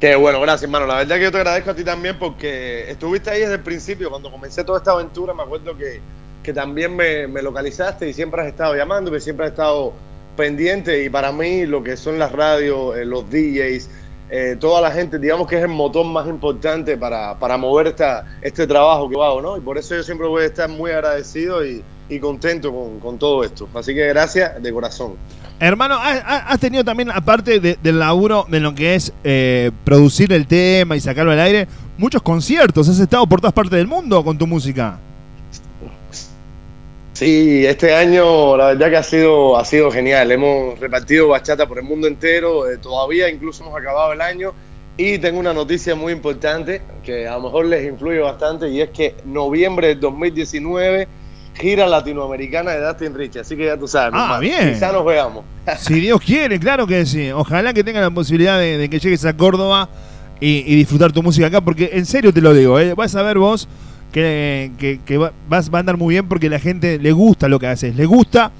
Qué 0.00 0.14
bueno, 0.14 0.40
gracias, 0.40 0.62
hermano. 0.62 0.86
La 0.86 0.94
verdad 0.94 1.16
que 1.16 1.24
yo 1.24 1.30
te 1.30 1.36
agradezco 1.36 1.72
a 1.72 1.74
ti 1.74 1.84
también 1.84 2.16
porque 2.18 2.90
estuviste 2.90 3.28
ahí 3.28 3.40
desde 3.40 3.56
el 3.56 3.60
principio. 3.60 4.08
Cuando 4.08 4.30
comencé 4.30 4.64
toda 4.64 4.78
esta 4.78 4.92
aventura, 4.92 5.34
me 5.34 5.42
acuerdo 5.42 5.76
que, 5.76 6.00
que 6.42 6.54
también 6.54 6.96
me, 6.96 7.26
me 7.26 7.42
localizaste 7.42 8.08
y 8.08 8.14
siempre 8.14 8.40
has 8.40 8.48
estado 8.48 8.74
llamando, 8.74 9.10
que 9.10 9.20
siempre 9.20 9.44
has 9.44 9.50
estado 9.52 9.92
pendiente. 10.36 11.04
Y 11.04 11.10
para 11.10 11.32
mí, 11.32 11.66
lo 11.66 11.82
que 11.82 11.96
son 11.96 12.18
las 12.18 12.32
radios, 12.32 12.96
eh, 12.96 13.04
los 13.04 13.28
DJs, 13.30 13.88
eh, 14.30 14.56
toda 14.60 14.80
la 14.80 14.90
gente, 14.92 15.18
digamos 15.18 15.48
que 15.48 15.56
es 15.56 15.62
el 15.62 15.68
motor 15.68 16.06
más 16.06 16.26
importante 16.28 16.96
para, 16.96 17.38
para 17.38 17.56
mover 17.56 17.88
esta, 17.88 18.24
este 18.42 18.66
trabajo 18.66 19.08
que 19.08 19.16
hago, 19.16 19.40
¿no? 19.42 19.56
Y 19.56 19.60
por 19.60 19.76
eso 19.76 19.94
yo 19.96 20.02
siempre 20.02 20.26
voy 20.28 20.44
a 20.44 20.46
estar 20.46 20.68
muy 20.68 20.92
agradecido 20.92 21.64
y, 21.66 21.82
y 22.08 22.18
contento 22.20 22.72
con, 22.72 23.00
con 23.00 23.18
todo 23.18 23.42
esto. 23.42 23.68
Así 23.74 23.92
que 23.94 24.06
gracias 24.06 24.62
de 24.62 24.72
corazón. 24.72 25.14
Hermano, 25.58 25.96
¿has, 25.96 26.22
has 26.24 26.58
tenido 26.60 26.84
también, 26.84 27.10
aparte 27.10 27.60
de- 27.60 27.76
del 27.82 27.98
laburo 27.98 28.46
de 28.48 28.60
lo 28.60 28.74
que 28.74 28.94
es 28.94 29.12
eh, 29.24 29.70
producir 29.84 30.32
el 30.32 30.46
tema 30.46 30.96
y 30.96 31.00
sacarlo 31.00 31.32
al 31.32 31.40
aire, 31.40 31.66
muchos 31.98 32.22
conciertos? 32.22 32.88
¿Has 32.88 32.98
estado 32.98 33.26
por 33.26 33.40
todas 33.40 33.52
partes 33.52 33.76
del 33.76 33.86
mundo 33.88 34.24
con 34.24 34.38
tu 34.38 34.46
música? 34.46 34.98
Sí, 37.20 37.66
este 37.66 37.94
año 37.94 38.56
la 38.56 38.68
verdad 38.68 38.88
que 38.88 38.96
ha 38.96 39.02
sido, 39.02 39.58
ha 39.58 39.64
sido 39.66 39.90
genial. 39.90 40.32
Hemos 40.32 40.80
repartido 40.80 41.28
bachata 41.28 41.68
por 41.68 41.76
el 41.76 41.84
mundo 41.84 42.06
entero. 42.06 42.66
eh, 42.66 42.78
todavía 42.78 43.28
incluso 43.28 43.62
hemos 43.62 43.78
acabado 43.78 44.14
el 44.14 44.22
año. 44.22 44.54
Y 44.96 45.18
tengo 45.18 45.38
una 45.38 45.52
noticia 45.52 45.94
muy 45.94 46.14
importante 46.14 46.80
que 47.04 47.28
a 47.28 47.32
lo 47.32 47.42
mejor 47.42 47.66
les 47.66 47.86
influye 47.86 48.20
bastante 48.20 48.70
y 48.70 48.80
es 48.80 48.88
que 48.88 49.16
noviembre 49.26 49.88
del 49.88 50.00
2019 50.00 51.08
gira 51.52 51.86
latinoamericana 51.86 52.70
de 52.70 52.86
Dustin 52.86 53.14
Rich. 53.14 53.36
Así 53.36 53.54
que 53.54 53.66
ya 53.66 53.76
tú 53.76 53.86
sabes. 53.86 54.14
Ah, 54.14 54.22
hermano, 54.22 54.40
bien. 54.40 54.72
Quizá 54.72 54.90
nos 54.90 55.04
veamos. 55.04 55.44
Si 55.78 56.00
Dios 56.00 56.22
quiere, 56.22 56.58
claro 56.58 56.86
que 56.86 57.04
sí. 57.04 57.30
Ojalá 57.32 57.74
que 57.74 57.84
tengan 57.84 58.02
la 58.02 58.10
posibilidad 58.10 58.58
de, 58.58 58.78
de 58.78 58.88
que 58.88 58.98
llegues 58.98 59.26
a 59.26 59.36
Córdoba 59.36 59.90
y, 60.40 60.64
y 60.66 60.74
disfrutar 60.74 61.12
tu 61.12 61.22
música 61.22 61.48
acá, 61.48 61.60
porque 61.60 61.90
en 61.92 62.06
serio 62.06 62.32
te 62.32 62.40
lo 62.40 62.54
digo, 62.54 62.80
¿eh? 62.80 62.94
vas 62.94 63.14
a 63.14 63.22
ver 63.22 63.36
vos 63.36 63.68
que, 64.12 64.72
que- 64.78 65.00
que 65.04 65.18
va, 65.18 65.32
va 65.52 65.58
a 65.58 65.80
andar 65.80 65.96
muy 65.96 66.14
bien 66.14 66.28
porque 66.28 66.48
la 66.50 66.58
gente 66.58 66.98
le 66.98 67.12
gusta 67.12 67.48
lo 67.48 67.58
que 67.58 67.66
haces, 67.66 67.94
le 67.96 68.06
gusta. 68.06 68.52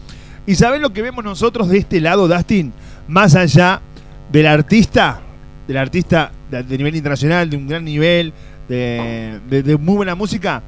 Y 0.46 0.54
sabés 0.54 0.80
lo 0.80 0.92
que 0.92 1.02
vemos 1.02 1.24
nosotros 1.24 1.68
de 1.68 1.78
este 1.78 2.00
lado, 2.00 2.26
Dustin, 2.28 2.72
más 3.08 3.34
allá 3.34 3.80
del 4.32 4.46
artista, 4.46 5.20
del 5.68 5.76
artista 5.76 6.32
de, 6.50 6.78
nivel 6.78 6.96
internacional, 6.96 7.48
de 7.50 7.56
un 7.56 7.68
gran 7.68 7.84
nivel, 7.84 8.32
de, 8.68 9.40
de- 9.48 9.76
muy 9.76 9.96
buena 9.96 10.14
música, 10.14 10.62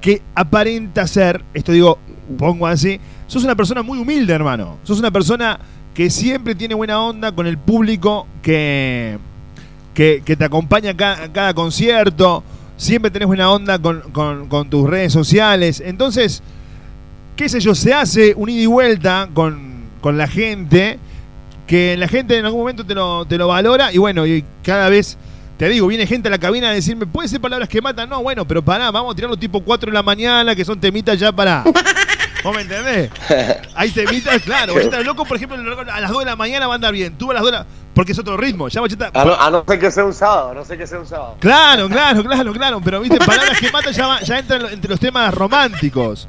que 0.00 0.22
aparenta 0.34 1.06
ser, 1.06 1.42
esto 1.54 1.72
digo, 1.72 1.98
pongo 2.38 2.66
así, 2.66 3.00
sos 3.26 3.44
una 3.44 3.54
persona 3.56 3.82
muy 3.82 3.98
humilde, 3.98 4.32
hermano. 4.32 4.78
Sos 4.84 4.98
una 4.98 5.10
persona 5.10 5.58
que 5.94 6.10
siempre 6.10 6.54
tiene 6.54 6.74
buena 6.74 7.00
onda 7.00 7.32
con 7.32 7.46
el 7.46 7.58
público 7.58 8.26
que, 8.42 9.18
que, 9.94 10.20
te 10.24 10.44
acompaña 10.44 10.90
a 10.90 11.28
cada 11.32 11.54
concierto. 11.54 12.44
Siempre 12.76 13.10
tenés 13.10 13.26
buena 13.26 13.50
onda 13.50 13.78
con, 13.78 14.00
con- 14.12 14.48
con 14.48 14.68
tus 14.70 14.88
redes 14.88 15.12
sociales. 15.12 15.82
Entonces, 15.84 16.42
qué 17.36 17.48
sé 17.48 17.60
yo, 17.60 17.74
se 17.74 17.94
hace 17.94 18.34
un 18.36 18.48
ida 18.48 18.62
y 18.62 18.66
vuelta 18.66 19.28
con, 19.32 19.84
con 20.00 20.18
la 20.18 20.28
gente, 20.28 20.98
que 21.66 21.96
la 21.96 22.06
gente 22.08 22.36
en 22.38 22.44
algún 22.44 22.60
momento 22.60 22.84
te 22.84 22.94
lo, 22.94 23.24
te 23.24 23.38
lo 23.38 23.48
valora 23.48 23.92
y 23.92 23.98
bueno, 23.98 24.26
y 24.26 24.44
cada 24.62 24.88
vez, 24.88 25.16
te 25.58 25.68
digo, 25.68 25.86
viene 25.86 26.06
gente 26.06 26.28
a 26.28 26.30
la 26.30 26.38
cabina 26.38 26.68
a 26.68 26.72
decirme, 26.72 27.06
puede 27.06 27.28
ser 27.28 27.40
palabras 27.40 27.68
que 27.68 27.80
matan, 27.80 28.08
no, 28.10 28.22
bueno, 28.22 28.46
pero 28.46 28.62
pará, 28.62 28.90
vamos 28.90 29.12
a 29.12 29.16
tirarlo 29.16 29.36
tipo 29.36 29.60
4 29.62 29.90
de 29.90 29.94
la 29.94 30.02
mañana, 30.02 30.54
que 30.54 30.64
son 30.64 30.78
temitas 30.78 31.18
ya 31.18 31.32
para... 31.32 31.64
¿Vos 32.44 32.54
me 32.54 32.60
entendés? 32.62 33.10
Hay 33.74 33.90
temitas, 33.90 34.40
claro, 34.42 34.74
Bachata 34.74 35.00
Loco, 35.02 35.24
por 35.24 35.36
ejemplo, 35.38 35.56
a 35.90 36.00
las 36.00 36.10
2 36.10 36.18
de 36.20 36.24
la 36.26 36.36
mañana 36.36 36.66
va 36.68 36.74
a 36.74 36.76
andar 36.76 36.92
bien, 36.92 37.14
tú 37.16 37.30
a 37.30 37.34
las 37.34 37.42
2 37.42 37.50
de 37.52 37.58
la... 37.58 37.66
Porque 37.96 38.12
es 38.12 38.18
otro 38.18 38.36
ritmo, 38.36 38.68
ya 38.68 38.82
Bachata... 38.82 39.10
A 39.14 39.24
no, 39.24 39.34
a 39.34 39.50
no 39.50 39.64
ser 39.66 39.78
que 39.78 39.90
sea 39.90 40.04
un 40.04 40.12
sábado, 40.12 40.50
a 40.50 40.54
no 40.54 40.64
ser 40.66 40.76
que 40.76 40.86
sea 40.86 40.98
un 40.98 41.06
sábado. 41.06 41.36
Claro, 41.40 41.88
claro, 41.88 42.22
claro, 42.22 42.52
claro, 42.52 42.80
pero 42.84 43.00
viste, 43.00 43.16
palabras 43.18 43.58
que 43.58 43.72
matan 43.72 43.94
ya, 43.94 44.20
ya 44.20 44.38
entran 44.38 44.66
entre 44.70 44.90
los 44.90 45.00
temas 45.00 45.32
románticos, 45.32 46.28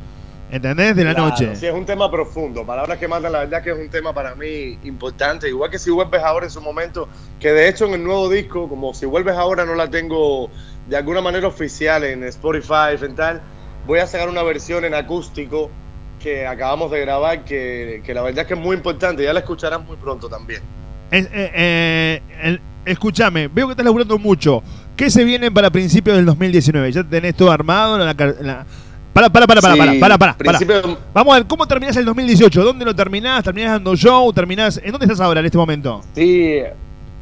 ¿entendés? 0.50 0.96
De 0.96 1.04
la 1.04 1.14
Claro, 1.14 1.28
noche. 1.30 1.58
Sí, 1.58 1.68
es 1.68 1.74
un 1.74 1.86
tema 1.86 2.10
profundo. 2.10 2.66
Palabras 2.66 2.98
que 2.98 3.10
matan, 3.10 3.34
la 3.34 3.40
verdad 3.40 3.62
que 3.62 3.72
es 3.72 3.78
un 3.78 3.90
tema 3.90 4.14
para 4.14 4.34
mí 4.34 4.80
importante. 4.86 5.50
Igual 5.50 5.70
que 5.70 5.78
si 5.78 5.90
vuelves 5.92 6.24
ahora 6.24 6.46
en 6.46 6.52
su 6.52 6.62
momento, 6.62 7.10
que 7.38 7.52
de 7.52 7.68
hecho 7.68 7.86
en 7.86 7.96
el 7.96 8.04
nuevo 8.06 8.30
disco, 8.30 8.70
como 8.70 8.94
si 8.94 9.06
vuelves 9.06 9.36
ahora 9.36 9.66
no 9.66 9.76
la 9.76 9.90
tengo 9.90 10.50
de 10.88 10.96
alguna 10.96 11.20
manera 11.20 11.48
oficial 11.50 12.06
en 12.06 12.24
Spotify, 12.24 12.96
en 13.02 13.14
tal, 13.14 13.42
voy 13.86 14.00
a 14.00 14.08
sacar 14.08 14.30
una 14.30 14.42
versión 14.42 14.86
en 14.86 14.94
acústico 14.94 15.70
que 16.18 16.48
acabamos 16.48 16.92
de 16.92 17.02
grabar, 17.02 17.44
que, 17.44 18.02
que 18.06 18.14
la 18.14 18.22
verdad 18.22 18.44
es 18.44 18.48
que 18.48 18.54
es 18.54 18.60
muy 18.60 18.78
importante. 18.78 19.22
Ya 19.22 19.34
la 19.34 19.42
escucharán 19.42 19.86
muy 19.86 19.98
pronto 19.98 20.30
también. 20.30 20.62
Es- 21.12 21.30
eh, 21.32 22.22
eh, 22.44 22.60
escúchame, 22.86 23.48
veo 23.48 23.68
que 23.68 23.72
estás 23.72 23.86
laburando 23.86 24.18
mucho. 24.18 24.62
¿Qué 24.96 25.10
se 25.10 25.24
viene 25.24 25.52
para 25.52 25.70
principios 25.70 26.16
del 26.18 26.26
2019? 26.26 26.92
¿Ya 26.92 27.04
tenés 27.04 27.36
todo 27.36 27.52
armado? 27.52 27.98
La, 27.98 28.16
car- 28.16 28.36
la- 28.42 28.66
Para, 29.14 29.30
para, 29.32 29.48
para, 29.48 29.62
para, 29.62 29.74
Sí, 29.74 29.80
para, 29.80 30.00
para, 30.00 30.18
para, 30.18 30.38
principio- 30.38 30.98
Vamos 31.14 31.34
a 31.34 31.38
ver, 31.40 31.48
¿cómo 31.48 31.68
terminás 31.68 31.96
el 31.98 32.06
2018? 32.06 32.64
¿Dónde 32.64 32.86
lo 32.86 32.96
terminás? 32.96 33.44
¿Terminás 33.44 33.72
dando 33.74 33.96
show? 33.96 34.32
¿Terminás? 34.34 34.80
¿En 34.84 34.92
dónde 34.92 35.06
estás 35.06 35.20
ahora 35.20 35.40
en 35.40 35.46
este 35.48 35.58
momento? 35.58 36.04
Sí, 36.14 36.60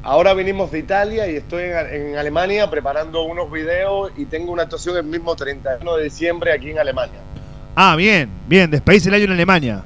ahora 0.03 0.33
vinimos 0.33 0.71
de 0.71 0.79
Italia 0.79 1.29
y 1.31 1.35
estoy 1.37 1.63
en, 1.63 2.11
en 2.11 2.17
Alemania 2.17 2.69
preparando 2.69 3.23
unos 3.23 3.49
videos 3.51 4.11
y 4.17 4.25
tengo 4.25 4.51
una 4.51 4.63
actuación 4.63 4.97
el 4.97 5.03
mismo 5.03 5.35
31 5.35 5.95
de 5.97 6.03
diciembre 6.03 6.51
aquí 6.51 6.71
en 6.71 6.79
Alemania. 6.79 7.19
Ah, 7.77 7.95
bien, 7.95 8.29
bien, 8.47 8.69
despedís 8.71 9.05
el 9.07 9.13
año 9.13 9.25
en 9.25 9.31
Alemania. 9.31 9.83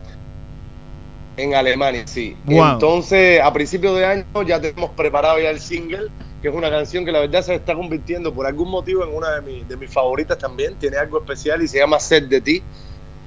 En 1.41 1.55
Alemania, 1.55 2.03
sí. 2.05 2.35
Wow. 2.45 2.73
Entonces, 2.73 3.39
a 3.41 3.51
principios 3.53 3.97
de 3.97 4.05
año 4.05 4.25
ya 4.45 4.59
tenemos 4.59 4.89
preparado 4.91 5.39
ya 5.39 5.49
el 5.49 5.59
single, 5.59 6.07
que 6.41 6.47
es 6.49 6.53
una 6.53 6.69
canción 6.69 7.05
que 7.05 7.11
la 7.11 7.19
verdad 7.19 7.41
se 7.41 7.55
está 7.55 7.75
convirtiendo 7.75 8.33
por 8.33 8.45
algún 8.45 8.69
motivo 8.69 9.03
en 9.05 9.15
una 9.15 9.31
de, 9.35 9.41
mis- 9.41 9.67
de 9.67 9.77
mis 9.77 9.91
favoritas 9.91 10.37
también. 10.37 10.75
Tiene 10.75 10.97
algo 10.97 11.19
especial 11.19 11.61
y 11.61 11.67
se 11.67 11.77
llama 11.79 11.99
Set 11.99 12.25
de 12.27 12.41
ti, 12.41 12.61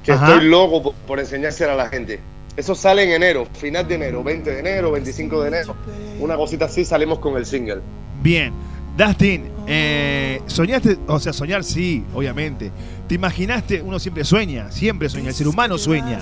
que 0.05 0.13
Ajá. 0.13 0.33
estoy 0.35 0.49
loco 0.49 0.83
por, 0.83 0.95
por 1.07 1.21
enseñársela 1.21 1.73
a 1.73 1.77
la 1.77 1.89
gente. 1.89 2.21
Eso 2.57 2.75
sale 2.75 3.03
en 3.05 3.13
enero, 3.13 3.47
final 3.55 3.89
de 3.89 3.95
enero, 3.95 4.23
20 4.23 4.51
de 4.51 4.61
enero, 4.61 4.93
25 4.93 5.41
de 5.43 5.49
enero. 5.49 5.75
Una 6.21 6.37
cosita 6.37 6.67
así 6.67 6.85
salimos 6.85 7.19
con 7.19 7.37
el 7.37 7.47
single. 7.47 7.81
Bien. 8.23 8.53
Dustin, 8.95 9.51
eh, 9.67 10.43
soñaste, 10.47 10.99
o 11.07 11.19
sea, 11.19 11.33
soñar 11.33 11.65
sí, 11.65 12.05
obviamente. 12.13 12.71
¿Te 13.13 13.17
imaginaste? 13.17 13.83
Uno 13.83 13.99
siempre 13.99 14.25
sueña, 14.25 14.73
siempre 14.73 15.07
sueña. 15.11 15.29
El 15.29 15.35
ser 15.35 15.47
humano 15.47 15.77
sueña. 15.77 16.19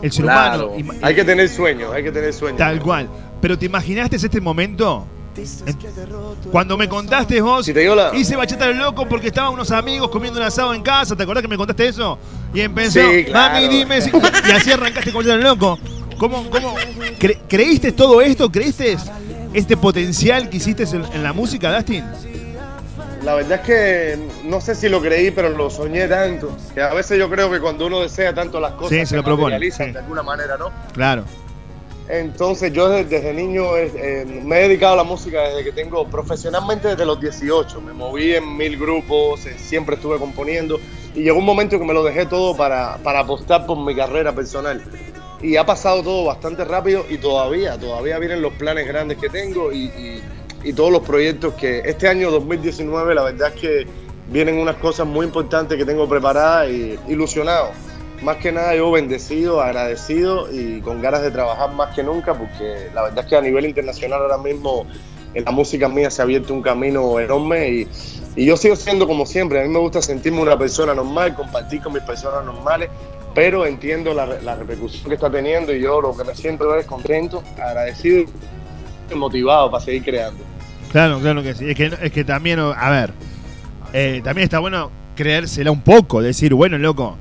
El 0.00 0.12
ser 0.12 0.22
Claro, 0.24 0.68
humano. 0.70 1.00
hay 1.02 1.12
que 1.16 1.24
tener 1.24 1.48
sueños, 1.48 1.92
hay 1.92 2.04
que 2.04 2.12
tener 2.12 2.32
sueños. 2.32 2.58
Tal 2.58 2.80
cual. 2.80 3.08
Pero 3.40 3.58
¿te 3.58 3.66
imaginaste 3.66 4.14
este 4.14 4.40
momento? 4.40 5.04
Cuando 6.52 6.76
me 6.78 6.88
contaste 6.88 7.40
vos, 7.40 7.66
Si 7.66 7.74
te 7.74 7.80
digo 7.80 7.96
la- 7.96 8.14
hice 8.14 8.36
bachata 8.36 8.68
del 8.68 8.78
loco 8.78 9.08
porque 9.08 9.26
estaban 9.26 9.52
unos 9.52 9.72
amigos 9.72 10.10
comiendo 10.10 10.38
un 10.38 10.46
asado 10.46 10.72
en 10.74 10.82
casa. 10.82 11.16
¿Te 11.16 11.24
acordás 11.24 11.42
que 11.42 11.48
me 11.48 11.56
contaste 11.56 11.88
eso? 11.88 12.20
Y 12.54 12.60
empezó, 12.60 13.00
Sí, 13.00 13.24
claro. 13.24 13.54
mami, 13.54 13.66
dime. 13.66 14.00
si-". 14.00 14.12
Y 14.48 14.52
así 14.52 14.70
arrancaste 14.70 15.10
con 15.12 15.24
bachata 15.24 15.38
del 15.38 15.44
loco. 15.44 15.76
¿Cómo, 16.18 16.48
cómo 16.50 16.76
cre- 17.18 17.40
creíste 17.48 17.90
todo 17.90 18.20
esto? 18.20 18.48
¿Creíste 18.48 18.96
este 19.52 19.76
potencial 19.76 20.48
que 20.48 20.58
hiciste 20.58 20.84
en, 20.84 21.04
en 21.12 21.24
la 21.24 21.32
música, 21.32 21.74
Dustin? 21.74 22.04
La 23.24 23.34
verdad 23.34 23.60
es 23.60 23.66
que 23.66 24.18
no 24.44 24.60
sé 24.60 24.74
si 24.74 24.88
lo 24.88 25.00
creí, 25.00 25.30
pero 25.30 25.48
lo 25.50 25.68
soñé 25.70 26.06
tanto. 26.08 26.50
Que 26.72 26.80
a 26.82 26.94
veces 26.94 27.18
yo 27.18 27.28
creo 27.28 27.50
que 27.50 27.60
cuando 27.60 27.86
uno 27.86 28.00
desea 28.00 28.32
tanto 28.34 28.60
las 28.60 28.72
cosas 28.72 28.90
Sí, 28.98 29.06
se 29.06 29.16
lo 29.16 29.22
propone, 29.24 29.54
materializan 29.56 29.86
sí. 29.88 29.92
de 29.92 29.98
alguna 29.98 30.22
manera, 30.22 30.56
¿no? 30.56 30.70
Claro. 30.92 31.24
Entonces 32.08 32.72
yo 32.72 32.88
desde, 32.88 33.04
desde 33.16 33.34
niño 33.34 33.76
eh, 33.76 33.92
eh, 33.94 34.40
me 34.44 34.58
he 34.60 34.62
dedicado 34.62 34.94
a 34.94 34.96
la 34.96 35.02
música 35.04 35.42
desde 35.42 35.62
que 35.64 35.72
tengo 35.72 36.06
profesionalmente 36.06 36.88
desde 36.88 37.04
los 37.04 37.20
18. 37.20 37.80
Me 37.82 37.92
moví 37.92 38.34
en 38.34 38.56
mil 38.56 38.78
grupos, 38.78 39.44
eh, 39.46 39.54
siempre 39.58 39.96
estuve 39.96 40.16
componiendo 40.18 40.80
y 41.14 41.22
llegó 41.24 41.38
un 41.38 41.44
momento 41.44 41.78
que 41.78 41.84
me 41.84 41.92
lo 41.92 42.02
dejé 42.02 42.24
todo 42.24 42.56
para, 42.56 42.96
para 42.98 43.20
apostar 43.20 43.66
por 43.66 43.76
mi 43.84 43.94
carrera 43.94 44.32
personal. 44.34 44.82
Y 45.42 45.56
ha 45.56 45.66
pasado 45.66 46.02
todo 46.02 46.24
bastante 46.24 46.64
rápido 46.64 47.04
y 47.10 47.18
todavía, 47.18 47.76
todavía 47.78 48.18
vienen 48.18 48.40
los 48.40 48.54
planes 48.54 48.86
grandes 48.88 49.18
que 49.18 49.28
tengo 49.28 49.70
y, 49.72 49.84
y- 49.84 50.22
y 50.64 50.72
todos 50.72 50.90
los 50.90 51.02
proyectos 51.02 51.54
que 51.54 51.80
este 51.84 52.08
año 52.08 52.30
2019 52.30 53.14
la 53.14 53.22
verdad 53.24 53.52
es 53.54 53.60
que 53.60 53.86
vienen 54.30 54.58
unas 54.58 54.76
cosas 54.76 55.06
muy 55.06 55.26
importantes 55.26 55.78
que 55.78 55.84
tengo 55.84 56.08
preparadas 56.08 56.70
y 56.70 56.98
ilusionado. 57.08 57.70
Más 58.22 58.36
que 58.38 58.50
nada 58.50 58.74
yo 58.74 58.90
bendecido, 58.90 59.60
agradecido 59.60 60.52
y 60.52 60.80
con 60.80 61.00
ganas 61.00 61.22
de 61.22 61.30
trabajar 61.30 61.72
más 61.72 61.94
que 61.94 62.02
nunca 62.02 62.34
porque 62.34 62.88
la 62.92 63.02
verdad 63.04 63.24
es 63.24 63.26
que 63.26 63.36
a 63.36 63.40
nivel 63.40 63.64
internacional 63.64 64.20
ahora 64.22 64.38
mismo 64.38 64.86
en 65.34 65.44
la 65.44 65.50
música 65.52 65.88
mía 65.88 66.10
se 66.10 66.20
ha 66.20 66.24
abierto 66.24 66.52
un 66.52 66.62
camino 66.62 67.20
enorme 67.20 67.68
y, 67.68 67.88
y 68.34 68.46
yo 68.46 68.56
sigo 68.56 68.74
siendo 68.74 69.06
como 69.06 69.24
siempre. 69.24 69.60
A 69.60 69.62
mí 69.62 69.68
me 69.68 69.78
gusta 69.78 70.02
sentirme 70.02 70.40
una 70.40 70.58
persona 70.58 70.94
normal, 70.94 71.34
compartir 71.36 71.80
con 71.80 71.92
mis 71.92 72.02
personas 72.02 72.44
normales, 72.44 72.90
pero 73.34 73.64
entiendo 73.66 74.12
la, 74.12 74.26
la 74.26 74.56
repercusión 74.56 75.08
que 75.08 75.14
está 75.14 75.30
teniendo 75.30 75.72
y 75.72 75.80
yo 75.80 76.00
lo 76.00 76.16
que 76.16 76.24
me 76.24 76.34
siento 76.34 76.74
es 76.74 76.86
contento, 76.86 77.44
agradecido 77.56 78.24
y 79.10 79.14
motivado 79.14 79.70
para 79.70 79.84
seguir 79.84 80.02
creando. 80.02 80.47
Claro, 80.90 81.20
claro 81.20 81.42
que 81.42 81.54
sí. 81.54 81.70
Es 81.70 81.76
que, 81.76 81.92
es 82.00 82.12
que 82.12 82.24
también, 82.24 82.58
a 82.58 82.90
ver, 82.90 83.12
eh, 83.92 84.20
también 84.24 84.44
está 84.44 84.58
bueno 84.58 84.90
creérsela 85.14 85.70
un 85.70 85.80
poco, 85.80 86.22
decir, 86.22 86.54
bueno, 86.54 86.78
loco, 86.78 87.16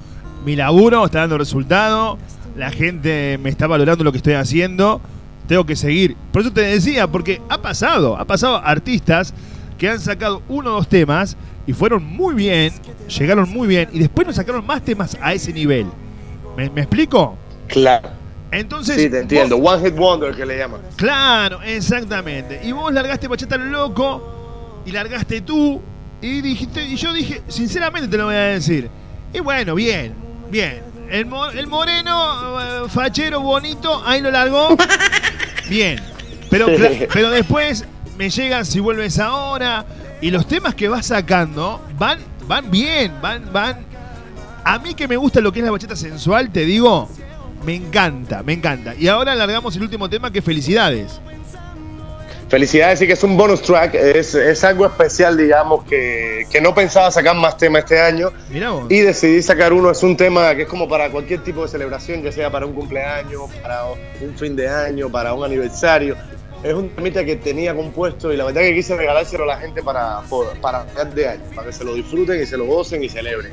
mi 0.46 0.56
laburo 0.56 1.06
está 1.06 1.22
dando 1.22 1.38
resultado, 1.38 2.18
la 2.56 2.70
gente 2.70 3.40
me 3.42 3.50
está 3.50 3.68
valorando 3.68 4.04
lo 4.04 4.12
que 4.12 4.18
estoy 4.18 4.34
haciendo, 4.34 5.02
tengo 5.48 5.66
que 5.66 5.76
seguir. 5.76 6.16
Por 6.32 6.44
eso 6.44 6.54
te 6.54 6.62
decía, 6.62 7.08
porque 7.08 7.42
ha 7.50 7.62
pasado, 7.62 8.18
ha 8.18 8.26
pasado 8.26 8.58
artistas 8.58 9.34
que 9.78 9.90
han 9.90 10.00
sacado 10.00 10.44
uno 10.48 10.72
o 10.72 10.74
dos 10.74 10.88
temas 10.88 11.38
y 11.66 11.74
fueron 11.74 12.04
muy 12.04 12.36
bien, 12.36 12.72
llegaron 13.08 13.50
muy 13.50 13.68
bien 13.68 13.90
y 13.92 14.00
después 14.00 14.28
nos 14.28 14.36
sacaron 14.36 14.66
más 14.66 14.84
temas 14.84 15.18
a 15.22 15.34
ese 15.34 15.52
nivel. 15.52 15.88
¿Me, 16.56 16.70
me 16.70 16.82
explico? 16.82 17.36
Claro. 17.68 18.17
Entonces, 18.52 18.96
Sí, 18.96 19.10
te 19.10 19.20
entiendo. 19.20 19.58
One 19.58 19.84
Hit 19.84 19.96
Wonder 19.98 20.34
que 20.36 20.46
le 20.46 20.58
llaman. 20.58 20.82
Claro, 20.96 21.62
exactamente. 21.64 22.62
Y 22.64 22.72
vos 22.72 22.94
largaste 22.94 23.28
Bachata 23.28 23.58
loco 23.58 24.82
y 24.86 24.92
largaste 24.92 25.42
tú 25.42 25.82
y 26.22 26.42
dijiste 26.42 26.84
y 26.86 26.96
yo 26.96 27.12
dije, 27.14 27.42
sinceramente 27.48 28.08
te 28.08 28.18
lo 28.18 28.26
voy 28.26 28.36
a 28.36 28.40
decir. 28.40 28.90
Y 29.34 29.40
bueno, 29.42 29.76
bien, 29.76 30.14
bien. 30.50 30.82
El, 31.10 31.26
mo- 31.26 31.50
el 31.50 31.68
moreno 31.68 32.60
eh, 32.62 32.90
fachero 32.90 33.42
bonito, 33.42 34.02
ahí 34.06 34.22
lo 34.22 34.30
largó. 34.32 34.76
Bien. 35.70 36.00
Pero 36.50 36.68
pero 37.12 37.30
después 37.30 37.86
me 38.18 38.30
llegan 38.30 38.66
si 38.66 38.80
vuelves 38.80 39.20
ahora 39.20 39.86
y 40.22 40.32
los 40.32 40.48
temas 40.48 40.74
que 40.76 40.88
vas 40.88 41.06
sacando 41.08 41.82
van 41.98 42.20
van 42.48 42.72
bien, 42.72 43.12
van 43.22 43.52
van 43.52 43.86
a 44.64 44.80
mí 44.80 44.94
que 44.94 45.08
me 45.10 45.18
gusta 45.18 45.42
lo 45.42 45.52
que 45.52 45.60
es 45.60 45.66
la 45.66 45.72
bachata 45.72 45.96
sensual, 45.98 46.50
te 46.52 46.62
digo, 46.66 47.10
me 47.68 47.76
encanta, 47.76 48.44
me 48.44 48.54
encanta. 48.54 48.96
Y 48.96 49.10
ahora 49.10 49.36
largamos 49.36 49.76
el 49.76 49.82
último 49.82 50.10
tema 50.10 50.32
que 50.32 50.40
es 50.40 50.46
felicidades. 50.46 51.20
Felicidades, 52.48 53.00
sí 53.00 53.08
que 53.08 53.12
es 53.12 53.24
un 53.26 53.36
bonus 53.36 53.62
track, 53.62 53.94
es, 53.94 54.34
es 54.36 54.64
algo 54.64 54.86
especial, 54.86 55.36
digamos, 55.36 55.84
que, 55.84 56.48
que 56.50 56.62
no 56.62 56.74
pensaba 56.74 57.12
sacar 57.12 57.36
más 57.36 57.58
temas 57.58 57.84
este 57.84 58.00
año 58.00 58.32
y 58.88 59.00
decidí 59.02 59.42
sacar 59.42 59.74
uno, 59.74 59.92
es 59.92 60.02
un 60.02 60.16
tema 60.16 60.56
que 60.56 60.62
es 60.62 60.68
como 60.70 60.88
para 60.88 61.10
cualquier 61.10 61.44
tipo 61.44 61.64
de 61.64 61.68
celebración, 61.68 62.24
ya 62.24 62.32
sea 62.32 62.50
para 62.50 62.66
un 62.66 62.72
cumpleaños, 62.72 63.52
para 63.62 63.84
un 63.84 64.34
fin 64.38 64.56
de 64.56 64.70
año, 64.70 65.10
para 65.10 65.34
un 65.34 65.44
aniversario. 65.44 66.16
Es 66.64 66.74
un 66.74 66.88
temita 66.88 67.26
que 67.26 67.36
tenía 67.36 67.76
compuesto 67.76 68.32
y 68.32 68.38
la 68.38 68.46
verdad 68.46 68.62
que 68.62 68.76
quise 68.76 68.96
regalárselo 68.96 69.44
a 69.44 69.48
la 69.48 69.58
gente 69.58 69.84
para, 69.84 70.22
para 70.62 70.86
de 70.86 71.28
año, 71.28 71.44
para 71.54 71.68
que 71.68 71.74
se 71.74 71.84
lo 71.84 71.94
disfruten 71.96 72.42
y 72.42 72.46
se 72.46 72.56
lo 72.56 72.64
gocen 72.64 73.04
y 73.04 73.10
celebren. 73.10 73.52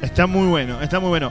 Está 0.00 0.26
muy 0.26 0.48
bueno, 0.48 0.80
está 0.80 0.98
muy 0.98 1.10
bueno. 1.10 1.30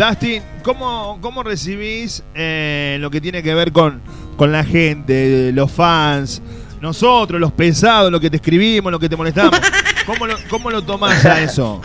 Dustin, 0.00 0.42
¿cómo, 0.62 1.18
cómo 1.20 1.42
recibís 1.42 2.22
eh, 2.34 2.96
lo 3.00 3.10
que 3.10 3.20
tiene 3.20 3.42
que 3.42 3.54
ver 3.54 3.70
con, 3.70 4.00
con 4.38 4.50
la 4.50 4.64
gente, 4.64 5.52
los 5.52 5.70
fans, 5.70 6.40
nosotros, 6.80 7.38
los 7.38 7.52
pesados, 7.52 8.10
lo 8.10 8.18
que 8.18 8.30
te 8.30 8.36
escribimos, 8.36 8.90
lo 8.90 8.98
que 8.98 9.10
te 9.10 9.16
molestamos? 9.16 9.60
¿Cómo 10.06 10.26
lo, 10.26 10.36
cómo 10.48 10.70
lo 10.70 10.80
tomás 10.80 11.26
a 11.26 11.42
eso? 11.42 11.82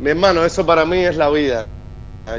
Mi 0.00 0.10
hermano, 0.10 0.44
eso 0.44 0.66
para 0.66 0.84
mí 0.84 0.98
es 0.98 1.16
la 1.16 1.30
vida. 1.30 1.68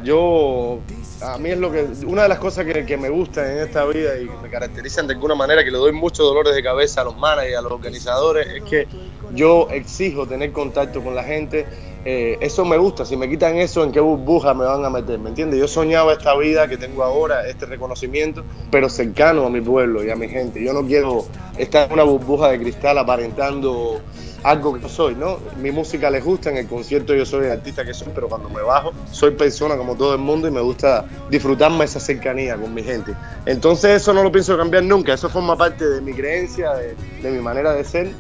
Yo, 0.04 0.82
a 1.22 1.38
mí 1.38 1.52
es 1.52 1.58
lo 1.58 1.72
que, 1.72 1.88
una 2.06 2.24
de 2.24 2.28
las 2.28 2.40
cosas 2.40 2.66
que, 2.66 2.86
que 2.86 2.98
me 2.98 3.08
gusta 3.08 3.50
en 3.50 3.60
esta 3.60 3.86
vida 3.86 4.20
y 4.20 4.28
que 4.28 4.36
me 4.44 4.50
caracterizan 4.50 5.08
de 5.08 5.14
alguna 5.14 5.34
manera, 5.34 5.64
que 5.64 5.72
le 5.72 5.78
doy 5.78 5.94
muchos 5.94 6.26
dolores 6.26 6.54
de 6.54 6.62
cabeza 6.62 7.02
a 7.02 7.04
los 7.06 7.16
managers, 7.16 7.58
a 7.58 7.62
los 7.62 7.72
organizadores, 7.72 8.46
es 8.48 8.64
que 8.64 8.86
yo 9.34 9.70
exijo 9.72 10.28
tener 10.28 10.52
contacto 10.52 11.02
con 11.02 11.16
la 11.16 11.24
gente. 11.24 11.66
Eh, 12.10 12.38
eso 12.40 12.64
me 12.64 12.78
gusta, 12.78 13.04
si 13.04 13.18
me 13.18 13.30
quitan 13.30 13.58
eso, 13.58 13.84
¿en 13.84 13.92
qué 13.92 14.00
burbuja 14.00 14.54
me 14.54 14.64
van 14.64 14.86
a 14.86 14.90
meter? 14.90 15.20
¿Me 15.20 15.28
entiendes? 15.28 15.60
Yo 15.60 15.68
soñaba 15.68 16.14
esta 16.14 16.38
vida 16.38 16.66
que 16.70 16.78
tengo 16.78 17.04
ahora, 17.04 17.46
este 17.46 17.66
reconocimiento, 17.66 18.46
pero 18.72 18.88
cercano 18.88 19.46
a 19.46 19.50
mi 19.50 19.60
pueblo 19.60 20.02
y 20.06 20.10
a 20.10 20.16
mi 20.16 20.30
gente. 20.30 20.64
Yo 20.64 20.72
no 20.72 20.84
quiero 20.84 21.26
estar 21.58 21.88
en 21.88 21.92
una 21.96 22.04
burbuja 22.04 22.48
de 22.48 22.60
cristal 22.60 22.98
aparentando 22.98 24.00
algo 24.44 24.76
que 24.76 24.80
no 24.80 24.88
soy, 24.88 25.16
¿no? 25.16 25.40
Mi 25.62 25.72
música 25.72 26.10
les 26.10 26.24
gusta, 26.24 26.50
en 26.50 26.56
el 26.56 26.68
concierto 26.68 27.14
yo 27.14 27.26
soy 27.26 27.48
el 27.48 27.52
artista 27.52 27.84
que 27.84 27.94
soy, 27.94 28.14
pero 28.16 28.30
cuando 28.30 28.50
me 28.50 28.62
bajo 28.62 28.94
soy 29.12 29.32
persona 29.32 29.76
como 29.76 29.96
todo 29.96 30.14
el 30.14 30.22
mundo 30.22 30.48
y 30.48 30.52
me 30.52 30.62
gusta 30.62 31.04
disfrutarme 31.30 31.84
esa 31.84 32.00
cercanía 32.00 32.56
con 32.56 32.74
mi 32.74 32.84
gente. 32.84 33.14
Entonces 33.46 34.02
eso 34.02 34.14
no 34.14 34.24
lo 34.24 34.32
pienso 34.32 34.56
cambiar 34.56 34.86
nunca, 34.86 35.14
eso 35.14 35.28
forma 35.28 35.58
parte 35.58 35.86
de 35.86 36.00
mi 36.00 36.14
creencia, 36.14 36.72
de, 36.72 36.96
de 37.22 37.32
mi 37.32 37.40
manera 37.40 37.74
de 37.74 37.84
ser 37.84 38.12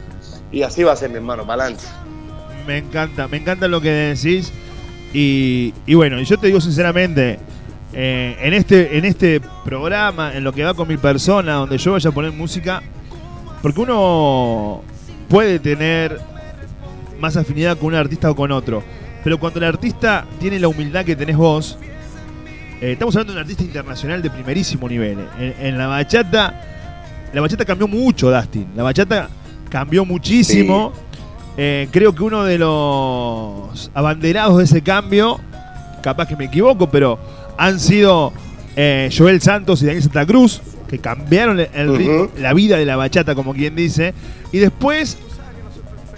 y 0.52 0.64
así 0.64 0.84
va 0.84 0.92
a 0.92 0.98
ser 0.98 1.10
mi 1.10 1.16
hermano, 1.16 1.48
para 1.48 1.64
adelante. 1.64 1.86
Me 2.68 2.78
encanta, 2.78 3.28
me 3.28 3.38
encanta 3.38 3.68
lo 3.68 3.80
que 3.82 3.90
decís. 3.90 4.52
Y, 5.14 5.74
y 5.86 5.94
bueno, 5.96 6.22
yo 6.22 6.38
te 6.38 6.48
digo 6.48 6.60
sinceramente, 6.60 7.40
eh, 7.94 8.38
en, 8.42 8.54
este, 8.54 8.98
en 8.98 9.06
este 9.06 9.42
programa, 9.64 10.36
en 10.36 10.44
lo 10.44 10.52
que 10.52 10.64
va 10.64 10.74
con 10.74 10.88
mi 10.88 10.98
persona, 10.98 11.54
donde 11.54 11.78
yo 11.78 11.94
vaya 11.94 12.10
a 12.10 12.14
poner 12.14 12.34
música, 12.34 12.84
porque 13.62 13.80
uno 13.80 14.84
puede 15.30 15.60
tener 15.60 16.20
más 17.20 17.38
afinidad 17.38 17.78
con 17.78 17.88
un 17.88 17.96
artista 17.96 18.30
o 18.30 18.36
con 18.36 18.52
otro, 18.52 18.84
pero 19.24 19.40
cuando 19.40 19.60
el 19.60 19.66
artista 19.66 20.26
tiene 20.40 20.60
la 20.60 20.68
humildad 20.68 21.06
que 21.06 21.16
tenés 21.16 21.38
vos, 21.38 21.78
eh, 22.82 22.92
estamos 22.92 23.16
hablando 23.16 23.34
de 23.34 23.40
un 23.40 23.44
artista 23.44 23.64
internacional 23.64 24.22
de 24.22 24.30
primerísimo 24.30 24.88
nivel. 24.90 25.18
En, 25.40 25.56
en 25.60 25.78
la 25.78 25.88
bachata, 25.88 26.62
la 27.34 27.42
bachata 27.42 27.66
cambió 27.66 27.88
mucho, 27.88 28.30
Dustin. 28.30 28.68
La 28.76 28.84
bachata 28.84 29.30
cambió 29.70 30.06
muchísimo. 30.06 30.94
Eh, 31.58 31.88
creo 31.92 32.14
que 32.14 32.24
uno 32.24 32.44
de 32.44 32.58
los 32.60 33.90
abanderados 33.94 34.58
de 34.60 34.64
ese 34.66 34.82
cambio, 34.84 35.40
capaz 36.04 36.28
que 36.28 36.36
me 36.36 36.46
equivoco, 36.46 36.90
pero 36.90 37.18
han 37.58 37.80
sido 37.80 38.32
eh, 38.76 39.10
Joel 39.16 39.42
Santos 39.42 39.82
y 39.82 39.86
Daniel 39.88 40.04
Santa 40.04 40.26
Cruz, 40.26 40.62
que 40.88 41.00
cambiaron 41.00 41.60
el- 41.60 42.30
la 42.38 42.54
vida 42.54 42.78
de 42.78 42.86
la 42.86 42.96
bachata, 42.96 43.34
como 43.34 43.54
quien 43.56 43.76
dice. 43.76 44.14
Y 44.52 44.60
después, 44.60 45.18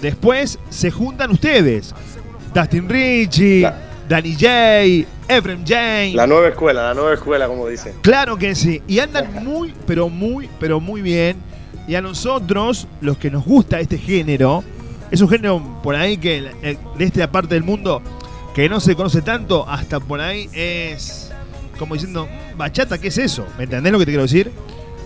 después 0.01 0.59
se 0.69 0.91
juntan 0.91 1.31
ustedes. 1.31 1.95
Dustin 2.53 2.89
Ritchie, 2.89 3.69
Danny 4.09 4.33
J, 4.33 5.07
Efrem 5.29 5.63
Jane. 5.65 6.13
La 6.15 6.27
nueva 6.27 6.49
escuela, 6.49 6.83
la 6.89 6.93
nueva 6.93 7.13
escuela, 7.13 7.47
como 7.47 7.67
dicen. 7.67 7.93
Claro 8.01 8.35
que 8.37 8.55
sí. 8.55 8.81
Y 8.87 8.99
andan 8.99 9.43
muy, 9.43 9.73
pero 9.87 10.09
muy, 10.09 10.49
pero 10.59 10.79
muy 10.81 11.01
bien. 11.01 11.37
Y 11.87 11.95
a 11.95 12.01
nosotros, 12.01 12.87
los 13.01 13.17
que 13.17 13.31
nos 13.31 13.45
gusta 13.45 13.79
este 13.79 13.97
género, 13.97 14.63
es 15.11 15.21
un 15.21 15.29
género 15.29 15.61
por 15.83 15.95
ahí 15.95 16.17
que 16.17 16.51
eh, 16.61 16.77
de 16.97 17.05
esta 17.05 17.31
parte 17.31 17.55
del 17.55 17.63
mundo 17.63 18.01
que 18.53 18.67
no 18.69 18.79
se 18.79 18.95
conoce 18.95 19.21
tanto, 19.21 19.67
hasta 19.69 19.99
por 19.99 20.19
ahí 20.21 20.49
es 20.53 21.31
como 21.77 21.93
diciendo, 21.95 22.27
"Mm, 22.53 22.57
bachata, 22.57 22.97
¿qué 22.97 23.07
es 23.07 23.17
eso? 23.17 23.45
¿Me 23.57 23.63
entendés 23.63 23.91
lo 23.93 23.99
que 23.99 24.05
te 24.05 24.11
quiero 24.11 24.23
decir? 24.23 24.51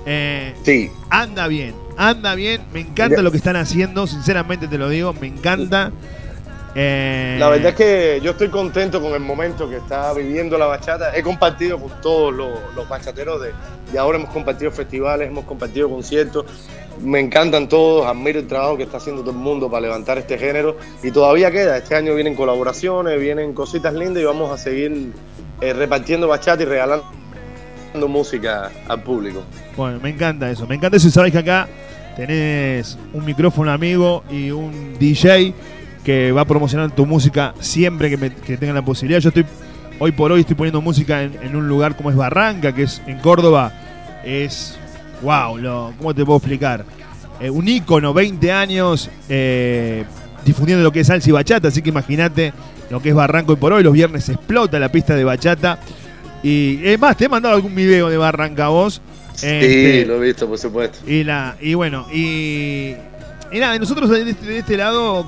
Eh, 0.06 0.54
Sí. 0.64 0.90
anda 1.10 1.48
bien, 1.48 1.76
anda 1.98 2.36
bien, 2.36 2.62
me 2.74 2.80
encanta 2.82 3.22
lo 3.22 3.32
que 3.32 3.38
están 3.38 3.56
haciendo, 3.56 4.08
sinceramente 4.08 4.68
te 4.68 4.78
lo 4.78 4.90
digo, 4.90 5.14
me 5.14 5.28
encanta. 5.28 5.92
Eh, 6.76 7.38
La 7.40 7.50
verdad 7.50 7.70
es 7.70 7.76
que 7.76 8.20
yo 8.24 8.32
estoy 8.32 8.50
contento 8.50 9.00
con 9.00 9.14
el 9.14 9.20
momento 9.20 9.70
que 9.70 9.78
está 9.78 10.12
viviendo 10.14 10.58
la 10.58 10.66
bachata. 10.66 11.16
He 11.16 11.22
compartido 11.22 11.80
con 11.80 11.92
todos 12.02 12.34
los, 12.34 12.50
los 12.76 12.90
bachateros 12.90 13.42
de, 13.42 13.52
de 13.92 14.00
ahora, 14.00 14.18
hemos 14.18 14.32
compartido 14.32 14.72
festivales, 14.72 15.28
hemos 15.28 15.46
compartido 15.46 15.88
conciertos. 15.90 16.46
Me 17.02 17.20
encantan 17.20 17.68
todos, 17.68 18.06
admiro 18.06 18.40
el 18.40 18.48
trabajo 18.48 18.78
que 18.78 18.84
está 18.84 18.98
haciendo 18.98 19.22
todo 19.22 19.32
el 19.32 19.38
mundo 19.38 19.70
para 19.70 19.82
levantar 19.82 20.18
este 20.18 20.38
género. 20.38 20.78
Y 21.02 21.12
todavía 21.12 21.52
queda, 21.52 21.78
este 21.78 21.96
año 21.96 22.14
vienen 22.16 22.36
colaboraciones, 22.36 23.20
vienen 23.20 23.54
cositas 23.54 23.94
lindas 23.94 24.22
y 24.22 24.26
vamos 24.26 24.52
a 24.52 24.58
seguir 24.58 25.12
eh, 25.62 25.74
repartiendo 25.74 26.28
bachata 26.28 26.64
y 26.64 26.66
regalando 26.66 27.04
música 28.08 28.72
al 28.88 29.02
público. 29.04 29.44
Bueno, 29.76 30.00
me 30.02 30.10
encanta 30.10 30.50
eso. 30.50 30.66
Me 30.68 30.76
encanta 30.76 30.98
eso. 30.98 31.08
Y 31.08 31.12
sabes 31.12 31.32
que 31.32 31.40
acá 31.40 31.68
tenés 32.16 32.98
un 33.14 33.26
micrófono 33.26 33.72
amigo 33.72 34.24
y 34.30 34.52
un 34.52 34.96
DJ 35.00 35.54
que 36.04 36.32
va 36.32 36.42
a 36.42 36.46
promocionar 36.46 36.92
tu 36.92 37.06
música 37.06 37.54
siempre 37.60 38.10
que, 38.10 38.18
me- 38.18 38.30
tengan 38.30 38.76
la 38.76 38.84
posibilidad. 38.86 39.20
Yo 39.20 39.30
estoy, 39.30 39.46
hoy 40.00 40.12
por 40.12 40.32
hoy 40.32 40.42
estoy 40.42 40.56
poniendo 40.56 40.82
música 40.82 41.24
en, 41.24 41.38
en 41.42 41.56
un 41.56 41.68
lugar 41.68 41.96
como 41.96 42.10
es 42.10 42.16
Barranca, 42.16 42.74
que 42.74 42.84
es 42.84 43.02
en 43.08 43.20
Córdoba. 43.20 43.72
Es, 44.26 44.78
wow, 45.22 45.58
lo, 45.58 45.94
¿cómo 45.98 46.14
te 46.14 46.24
puedo 46.26 46.38
explicar? 46.38 46.86
Eh, 47.40 47.50
un 47.50 47.68
ícono, 47.68 48.14
20 48.14 48.52
años 48.52 49.10
eh, 49.30 50.04
difundiendo 50.46 50.84
lo 50.84 50.92
que 50.92 51.02
es 51.02 51.08
salsa 51.08 51.30
y 51.30 51.32
bachata. 51.32 51.68
Así 51.68 51.82
que 51.82 51.90
imagínate 51.90 52.54
lo 52.90 53.02
que 53.02 53.10
es 53.10 53.16
Barranca 53.16 53.52
hoy 53.52 53.58
por 53.58 53.74
hoy. 53.74 53.84
Los 53.84 53.94
viernes 53.94 54.28
explota 54.30 54.80
la 54.80 54.90
pista 54.92 55.16
de 55.16 55.24
bachata. 55.24 55.80
Y 56.44 56.80
es 56.84 57.00
más, 57.00 57.16
te 57.18 57.26
he 57.26 57.30
mandado 57.30 57.56
algún 57.56 57.74
video 57.74 58.10
de 58.10 58.18
Barranca 58.18 58.66
a 58.66 58.70
vos. 58.70 59.02
Sí, 59.34 59.48
Este, 59.48 60.06
lo 60.06 60.22
he 60.22 60.28
visto, 60.28 60.48
por 60.48 60.58
supuesto. 60.60 61.00
y, 61.10 61.24
la, 61.24 61.56
y 61.60 61.74
bueno, 61.74 62.06
y, 62.14 62.94
y 63.52 63.60
nada, 63.60 63.80
nosotros 63.80 64.10
de 64.10 64.30
este, 64.30 64.46
de 64.46 64.58
este 64.60 64.78
lado 64.78 65.26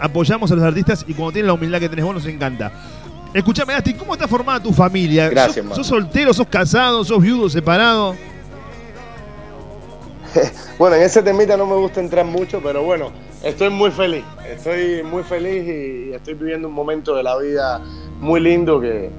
apoyamos 0.00 0.50
a 0.50 0.56
los 0.56 0.64
artistas 0.64 1.04
y 1.06 1.14
cuando 1.14 1.32
tienen 1.32 1.46
la 1.46 1.52
humildad 1.52 1.78
que 1.78 1.88
tenés 1.88 2.04
vos 2.04 2.14
nos 2.14 2.26
encanta. 2.26 2.72
Escuchame, 3.32 3.74
Asti, 3.74 3.94
¿cómo 3.94 4.14
está 4.14 4.26
formada 4.26 4.60
tu 4.60 4.72
familia? 4.72 5.28
Gracias, 5.28 5.64
¿Sos, 5.66 5.76
sos 5.76 5.86
soltero, 5.86 6.32
sos 6.34 6.46
casado, 6.48 7.04
sos 7.04 7.20
viudo, 7.22 7.48
separado? 7.48 8.16
Bueno, 10.78 10.96
en 10.96 11.02
ese 11.02 11.22
temita 11.22 11.56
no 11.56 11.66
me 11.66 11.76
gusta 11.76 12.00
entrar 12.00 12.24
mucho, 12.24 12.60
pero 12.62 12.82
bueno, 12.82 13.10
estoy 13.42 13.70
muy 13.70 13.90
feliz. 13.90 14.24
Estoy 14.48 15.02
muy 15.02 15.22
feliz 15.22 15.64
y, 15.66 16.12
estoy 16.12 16.34
viviendo 16.34 16.68
un 16.68 16.74
momento 16.74 17.14
de 17.14 17.22
la 17.22 17.36
vida 17.38 17.80
muy 18.20 18.40
lindo 18.40 18.80
que, 18.80 19.10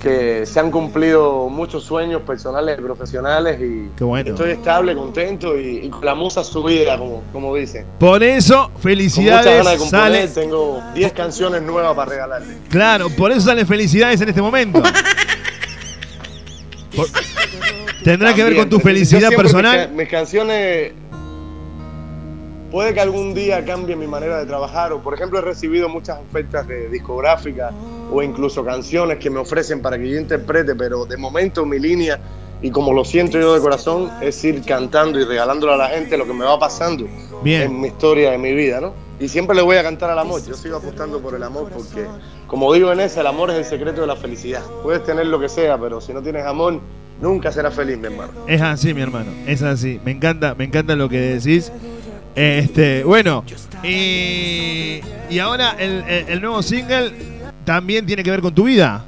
que 0.00 0.46
se 0.46 0.60
han 0.60 0.70
cumplido 0.70 1.48
muchos 1.48 1.84
sueños 1.84 2.22
personales 2.22 2.78
y 2.78 2.82
profesionales 2.82 3.60
y 3.60 3.88
bueno. 4.02 4.30
estoy 4.30 4.52
estable, 4.52 4.94
contento 4.94 5.58
y, 5.58 5.78
y 5.86 5.90
con 5.90 6.04
la 6.04 6.14
musa 6.14 6.44
subida, 6.44 6.98
como, 6.98 7.22
como 7.32 7.54
dicen. 7.54 7.84
Por 7.98 8.22
eso, 8.22 8.70
felicidades. 8.80 9.66
Sale, 9.88 10.28
tengo 10.28 10.82
10 10.94 11.12
canciones 11.12 11.62
nuevas 11.62 11.94
para 11.94 12.10
regalarle. 12.10 12.56
claro, 12.68 13.08
por 13.10 13.30
eso 13.32 13.42
salen 13.42 13.66
felicidades 13.66 14.20
en 14.20 14.28
este 14.28 14.42
momento. 14.42 14.82
Por- 16.96 17.08
tendrá 18.02 18.34
que 18.34 18.44
ver 18.44 18.56
con 18.56 18.68
tu 18.68 18.80
felicidad 18.80 19.28
mis 19.28 19.36
personal. 19.36 19.90
Mis, 19.92 20.08
canciones 20.08 20.92
puede 22.70 22.94
que 22.94 23.00
algún 23.00 23.34
día 23.34 23.64
cambie 23.64 23.96
mi 23.96 24.06
manera 24.06 24.38
de 24.38 24.46
trabajar 24.46 24.92
o 24.92 25.02
por 25.02 25.14
ejemplo 25.14 25.38
he 25.38 25.42
recibido 25.42 25.88
muchas 25.88 26.18
ofertas 26.18 26.66
de 26.66 26.88
discográficas 26.88 27.72
o 28.10 28.22
incluso 28.22 28.64
canciones 28.64 29.18
que 29.18 29.30
me 29.30 29.38
ofrecen 29.38 29.82
para 29.82 29.98
que 29.98 30.08
yo 30.08 30.18
interprete, 30.18 30.74
pero 30.74 31.04
de 31.04 31.16
momento 31.16 31.66
mi 31.66 31.78
línea 31.78 32.18
y 32.62 32.70
como 32.70 32.92
lo 32.92 33.04
siento 33.04 33.38
yo 33.38 33.54
de 33.54 33.60
corazón 33.60 34.10
es 34.20 34.42
ir 34.44 34.62
cantando 34.62 35.18
y 35.20 35.24
regalándole 35.24 35.74
a 35.74 35.76
la 35.76 35.88
gente 35.88 36.16
lo 36.16 36.26
que 36.26 36.32
me 36.32 36.44
va 36.44 36.58
pasando 36.58 37.06
Bien. 37.42 37.62
en 37.62 37.80
mi 37.80 37.88
historia, 37.88 38.30
de 38.30 38.38
mi 38.38 38.54
vida, 38.54 38.80
¿no? 38.80 38.94
Y 39.18 39.28
siempre 39.28 39.54
le 39.54 39.62
voy 39.62 39.76
a 39.76 39.82
cantar 39.82 40.10
al 40.10 40.18
amor, 40.18 40.44
yo 40.46 40.54
sigo 40.54 40.76
apostando 40.76 41.20
por 41.20 41.34
el 41.34 41.42
amor 41.42 41.70
porque 41.70 42.06
como 42.52 42.70
digo 42.74 42.92
en 42.92 43.00
esa, 43.00 43.22
el 43.22 43.28
amor 43.28 43.50
es 43.50 43.56
el 43.56 43.64
secreto 43.64 44.02
de 44.02 44.06
la 44.06 44.14
felicidad. 44.14 44.62
Puedes 44.82 45.02
tener 45.04 45.26
lo 45.26 45.40
que 45.40 45.48
sea, 45.48 45.78
pero 45.78 46.02
si 46.02 46.12
no 46.12 46.22
tienes 46.22 46.44
amor, 46.44 46.80
nunca 47.22 47.50
serás 47.50 47.72
feliz, 47.74 47.96
mi 47.96 48.06
hermano. 48.08 48.32
Es 48.46 48.60
así, 48.60 48.92
mi 48.92 49.00
hermano. 49.00 49.30
Es 49.46 49.62
así. 49.62 49.98
Me 50.04 50.10
encanta, 50.10 50.54
me 50.54 50.64
encanta 50.64 50.94
lo 50.96 51.08
que 51.08 51.18
decís. 51.18 51.72
Este, 52.34 53.04
bueno, 53.04 53.44
y, 53.82 55.00
y 55.30 55.38
ahora 55.38 55.76
el, 55.78 56.02
el- 56.08 56.28
el 56.28 56.40
nuevo 56.42 56.62
single 56.62 57.12
también 57.64 58.04
tiene 58.06 58.22
que 58.22 58.30
ver 58.30 58.40
con 58.40 58.54
tu 58.54 58.64
vida. 58.64 59.04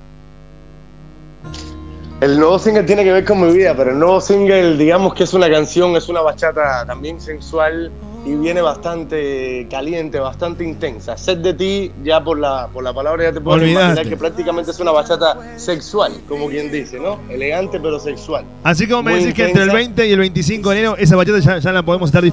El 2.21 2.39
nuevo 2.39 2.59
single 2.59 2.85
tiene 2.85 3.05
que 3.05 3.13
ver 3.13 3.25
con 3.25 3.41
mi 3.41 3.53
vida, 3.53 3.75
pero 3.77 3.91
el 3.91 3.99
nuevo 3.99 4.21
single, 4.21 4.77
digamos 4.79 5.15
que 5.15 5.25
es 5.25 5.35
una 5.35 5.51
canción, 5.51 5.95
es 5.97 6.09
una 6.09 6.21
bachata 6.23 6.85
también 6.87 7.21
sensual 7.21 7.91
y 8.25 8.35
viene 8.37 8.63
bastante 8.63 9.67
caliente, 9.71 10.19
bastante 10.19 10.65
intensa. 10.65 11.17
Set 11.17 11.41
de 11.41 11.55
ti, 11.55 11.93
ya 12.03 12.23
por 12.25 12.39
la, 12.39 12.69
por 12.73 12.83
la 12.83 12.93
palabra 12.95 13.25
ya 13.25 13.33
te 13.33 13.39
Olvidate. 13.39 13.71
imaginar 13.71 14.09
que 14.09 14.17
prácticamente 14.17 14.71
es 14.71 14.81
una 14.81 14.93
bachata 14.93 15.59
sexual, 15.59 16.13
como 16.29 16.49
quien 16.49 16.73
dice, 16.73 16.99
¿no? 16.99 17.21
Elegante 17.29 17.79
pero 17.81 17.99
sexual. 18.01 18.45
Así 18.63 18.89
como 18.89 19.03
me 19.03 19.17
decís 19.17 19.35
que 19.35 19.45
entre 19.47 19.63
el 19.65 19.69
intensa. 19.69 19.77
20 19.77 20.07
y 20.09 20.13
el 20.13 20.19
25 20.21 20.71
de 20.71 20.77
enero 20.77 20.97
esa 20.97 21.17
bachata 21.17 21.39
ya, 21.41 21.59
ya 21.59 21.73
la 21.73 21.83
podemos 21.83 22.09
estar 22.09 22.25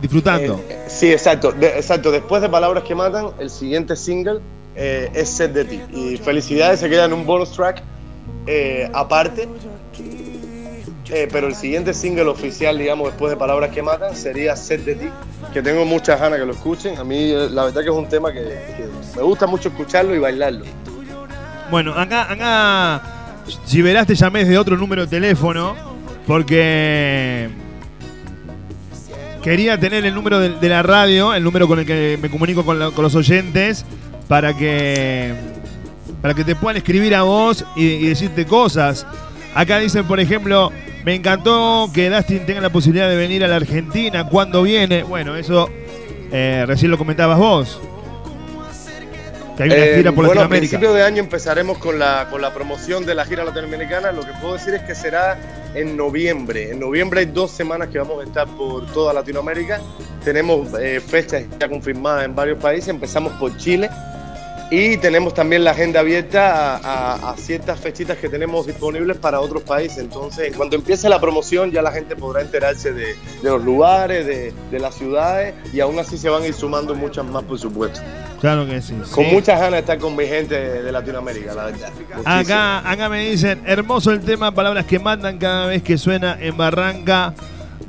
disfrutando. 0.00 0.60
Eh, 0.68 0.84
sí, 0.88 1.10
exacto, 1.12 1.52
de- 1.52 1.68
exacto. 1.78 2.10
Después 2.10 2.42
de 2.42 2.48
Palabras 2.48 2.84
que 2.84 2.94
Matan, 2.94 3.26
el 3.40 3.50
siguiente 3.50 3.96
single 3.96 4.40
eh, 4.76 5.10
es 5.14 5.28
Set 5.30 5.52
de 5.52 5.64
ti. 5.64 5.80
Y 5.92 6.16
felicidades, 6.18 6.80
se 6.80 6.88
queda 6.88 7.06
en 7.06 7.12
un 7.12 7.26
bonus 7.26 7.50
track 7.52 7.82
eh, 8.46 8.88
aparte. 8.92 9.48
Eh, 11.12 11.28
pero 11.30 11.48
el 11.48 11.56
siguiente 11.56 11.92
single 11.92 12.26
oficial, 12.26 12.78
digamos, 12.78 13.08
después 13.08 13.30
de 13.30 13.36
Palabras 13.36 13.70
que 13.70 13.82
Matan, 13.82 14.14
sería 14.14 14.54
Set 14.54 14.84
de 14.84 14.94
ti, 14.94 15.06
que 15.52 15.60
tengo 15.60 15.84
muchas 15.84 16.20
ganas 16.20 16.38
que 16.38 16.46
lo 16.46 16.52
escuchen. 16.52 16.96
A 16.98 17.04
mí, 17.04 17.32
eh, 17.32 17.48
la 17.50 17.64
verdad 17.64 17.82
que 17.82 17.88
es 17.88 17.94
un 17.94 18.08
tema 18.08 18.32
que, 18.32 18.40
me 19.16 19.22
gusta 19.22 19.48
mucho 19.48 19.70
escucharlo 19.70 20.14
y 20.14 20.20
bailarlo. 20.20 20.64
Bueno, 21.68 21.94
acá, 21.94 22.30
acá, 22.30 23.02
si 23.64 23.82
verás, 23.82 24.06
te 24.06 24.14
llamé 24.14 24.40
desde 24.40 24.56
otro 24.56 24.76
número 24.76 25.02
de 25.02 25.08
teléfono 25.08 25.74
porque 26.28 27.48
quería 29.42 29.78
tener 29.78 30.04
el 30.04 30.14
número 30.14 30.38
de, 30.38 30.68
la 30.68 30.82
radio, 30.84 31.34
el 31.34 31.42
número 31.42 31.66
con 31.66 31.80
el 31.80 31.86
que 31.86 32.18
me 32.22 32.30
comunico 32.30 32.64
con, 32.64 32.78
los 32.78 33.14
oyentes, 33.16 33.84
para 34.28 34.56
que, 34.56 35.34
para 36.22 36.34
que 36.34 36.44
te 36.44 36.54
puedan 36.54 36.76
escribir 36.76 37.16
a 37.16 37.22
vos 37.22 37.64
y 37.74 38.06
decirte 38.06 38.46
cosas. 38.46 39.04
Acá 39.56 39.78
dicen, 39.78 40.06
por 40.06 40.20
ejemplo, 40.20 40.70
me 41.04 41.14
encantó 41.14 41.90
que 41.94 42.10
Dustin 42.10 42.44
tenga 42.46 42.60
la 42.60 42.70
posibilidad 42.70 43.08
de 43.08 43.16
venir 43.16 43.44
a 43.44 43.48
la 43.48 43.56
Argentina. 43.56 44.28
¿Cuándo 44.28 44.62
viene? 44.62 45.02
Bueno, 45.02 45.36
eso 45.36 45.68
eh, 46.32 46.64
recién 46.66 46.90
lo 46.90 46.98
comentabas 46.98 47.38
vos. 47.38 47.80
Que 49.56 49.64
hay 49.64 49.70
una 49.70 49.78
Eh, 49.78 49.96
gira 49.96 50.12
por 50.12 50.26
bueno, 50.26 50.40
a 50.40 50.44
Latinoamérica. 50.44 50.70
principio 50.78 50.92
de 50.94 51.02
año 51.02 51.18
empezaremos 51.22 51.78
con 51.78 51.98
la, 51.98 52.28
con 52.30 52.40
la 52.40 52.52
promoción 52.54 53.04
de 53.04 53.14
la 53.14 53.24
gira 53.24 53.44
latinoamericana. 53.44 54.12
Lo 54.12 54.22
que 54.22 54.32
puedo 54.40 54.54
decir 54.54 54.74
es 54.74 54.82
que 54.82 54.94
será 54.94 55.38
en 55.74 55.96
noviembre. 55.96 56.70
En 56.70 56.80
noviembre 56.80 57.20
hay 57.20 57.26
dos 57.26 57.50
semanas 57.50 57.88
que 57.88 57.98
vamos 57.98 58.20
a 58.22 58.26
estar 58.26 58.46
por 58.48 58.86
toda 58.92 59.12
Latinoamérica. 59.12 59.80
Tenemos 60.24 60.68
eh, 60.80 61.00
fechas 61.00 61.44
ya 61.58 61.68
confirmadas 61.68 62.24
en 62.24 62.34
varios 62.34 62.58
países. 62.58 62.88
Empezamos 62.88 63.32
por 63.34 63.56
Chile. 63.56 63.88
Y 64.72 64.98
tenemos 64.98 65.34
también 65.34 65.64
la 65.64 65.72
agenda 65.72 65.98
abierta 65.98 66.76
a, 66.76 67.14
a- 67.16 67.30
a 67.32 67.36
ciertas 67.36 67.80
fechitas 67.80 68.18
que 68.18 68.28
tenemos 68.28 68.68
disponibles 68.68 69.16
para 69.16 69.40
otros 69.40 69.64
países. 69.64 69.98
Entonces, 69.98 70.46
en 70.46 70.54
cuanto 70.54 70.76
empiece 70.76 71.08
la 71.08 71.20
promoción, 71.20 71.72
ya 71.72 71.82
la 71.82 71.90
gente 71.90 72.14
podrá 72.14 72.40
enterarse 72.40 72.92
de, 72.92 73.06
de 73.42 73.50
los 73.50 73.64
lugares, 73.64 74.24
de, 74.26 74.52
de 74.70 74.78
las 74.78 74.94
ciudades, 74.94 75.54
y 75.72 75.80
aún 75.80 75.98
así 75.98 76.16
se 76.16 76.28
van 76.28 76.44
a 76.44 76.46
ir 76.46 76.54
sumando 76.54 76.94
muchas 76.94 77.24
más, 77.24 77.42
por 77.42 77.58
supuesto. 77.58 78.00
Claro 78.40 78.64
que 78.64 78.80
sí. 78.80 78.94
Con 79.12 79.24
sí. 79.24 79.30
muchas 79.32 79.56
ganas 79.58 79.72
de 79.72 79.78
estar 79.80 79.98
con 79.98 80.14
mi 80.14 80.26
gente 80.26 80.54
de, 80.54 80.92
Latinoamérica, 80.92 81.52
la 81.52 81.64
verdad. 81.64 81.90
Muchísimo. 81.98 82.22
Acá, 82.24 82.88
acá 82.88 83.08
me 83.08 83.28
dicen, 83.28 83.62
hermoso 83.66 84.12
el 84.12 84.20
tema, 84.20 84.52
palabras 84.54 84.86
que 84.86 85.00
mandan 85.00 85.38
cada 85.38 85.66
vez 85.66 85.82
que 85.82 85.98
suena 85.98 86.38
en 86.40 86.56
Barranca. 86.56 87.34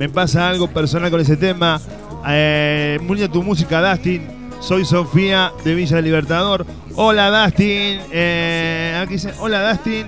Me 0.00 0.08
pasa 0.08 0.48
algo 0.48 0.66
personal 0.66 1.12
con 1.12 1.20
ese 1.20 1.36
tema. 1.36 1.80
Eh, 2.28 2.98
tu 3.32 3.40
música, 3.42 3.80
Dustin. 3.88 4.41
Soy 4.62 4.84
Sofía 4.84 5.52
de 5.64 5.74
Villa 5.74 5.96
del 5.96 6.04
Libertador. 6.06 6.64
Hola, 6.94 7.44
Dustin. 7.44 8.00
Eh, 8.12 8.98
aquí 9.02 9.14
dice, 9.14 9.32
hola, 9.40 9.68
Dustin. 9.70 10.06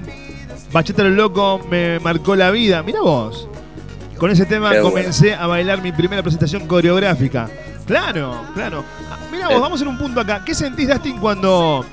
Bachata 0.73 1.03
lo 1.05 1.11
loco 1.11 1.61
me 1.69 1.99
marcó 2.01 2.37
la 2.37 2.51
vida. 2.51 2.83
Mira 2.83 3.01
vos. 3.01 3.49
Con 4.19 4.31
ese 4.31 4.47
tema 4.47 4.71
Qué 4.71 4.81
comencé 4.81 5.35
a 5.35 5.47
bailar 5.49 5.83
mi 5.83 5.91
primera 5.93 6.23
presentación 6.23 6.67
coreográfica. 6.69 7.49
Claro, 7.87 8.43
claro. 8.55 8.85
Ah, 9.11 9.19
Mira 9.31 9.49
vos, 9.49 9.57
Eh. 9.57 9.61
vamos 9.61 9.83
en 9.83 9.89
un 9.89 9.99
punto 9.99 10.21
acá. 10.21 10.43
¿Qué 10.45 10.55
sentís, 10.55 10.89
Dustin, 10.89 11.19
cuando, 11.19 11.85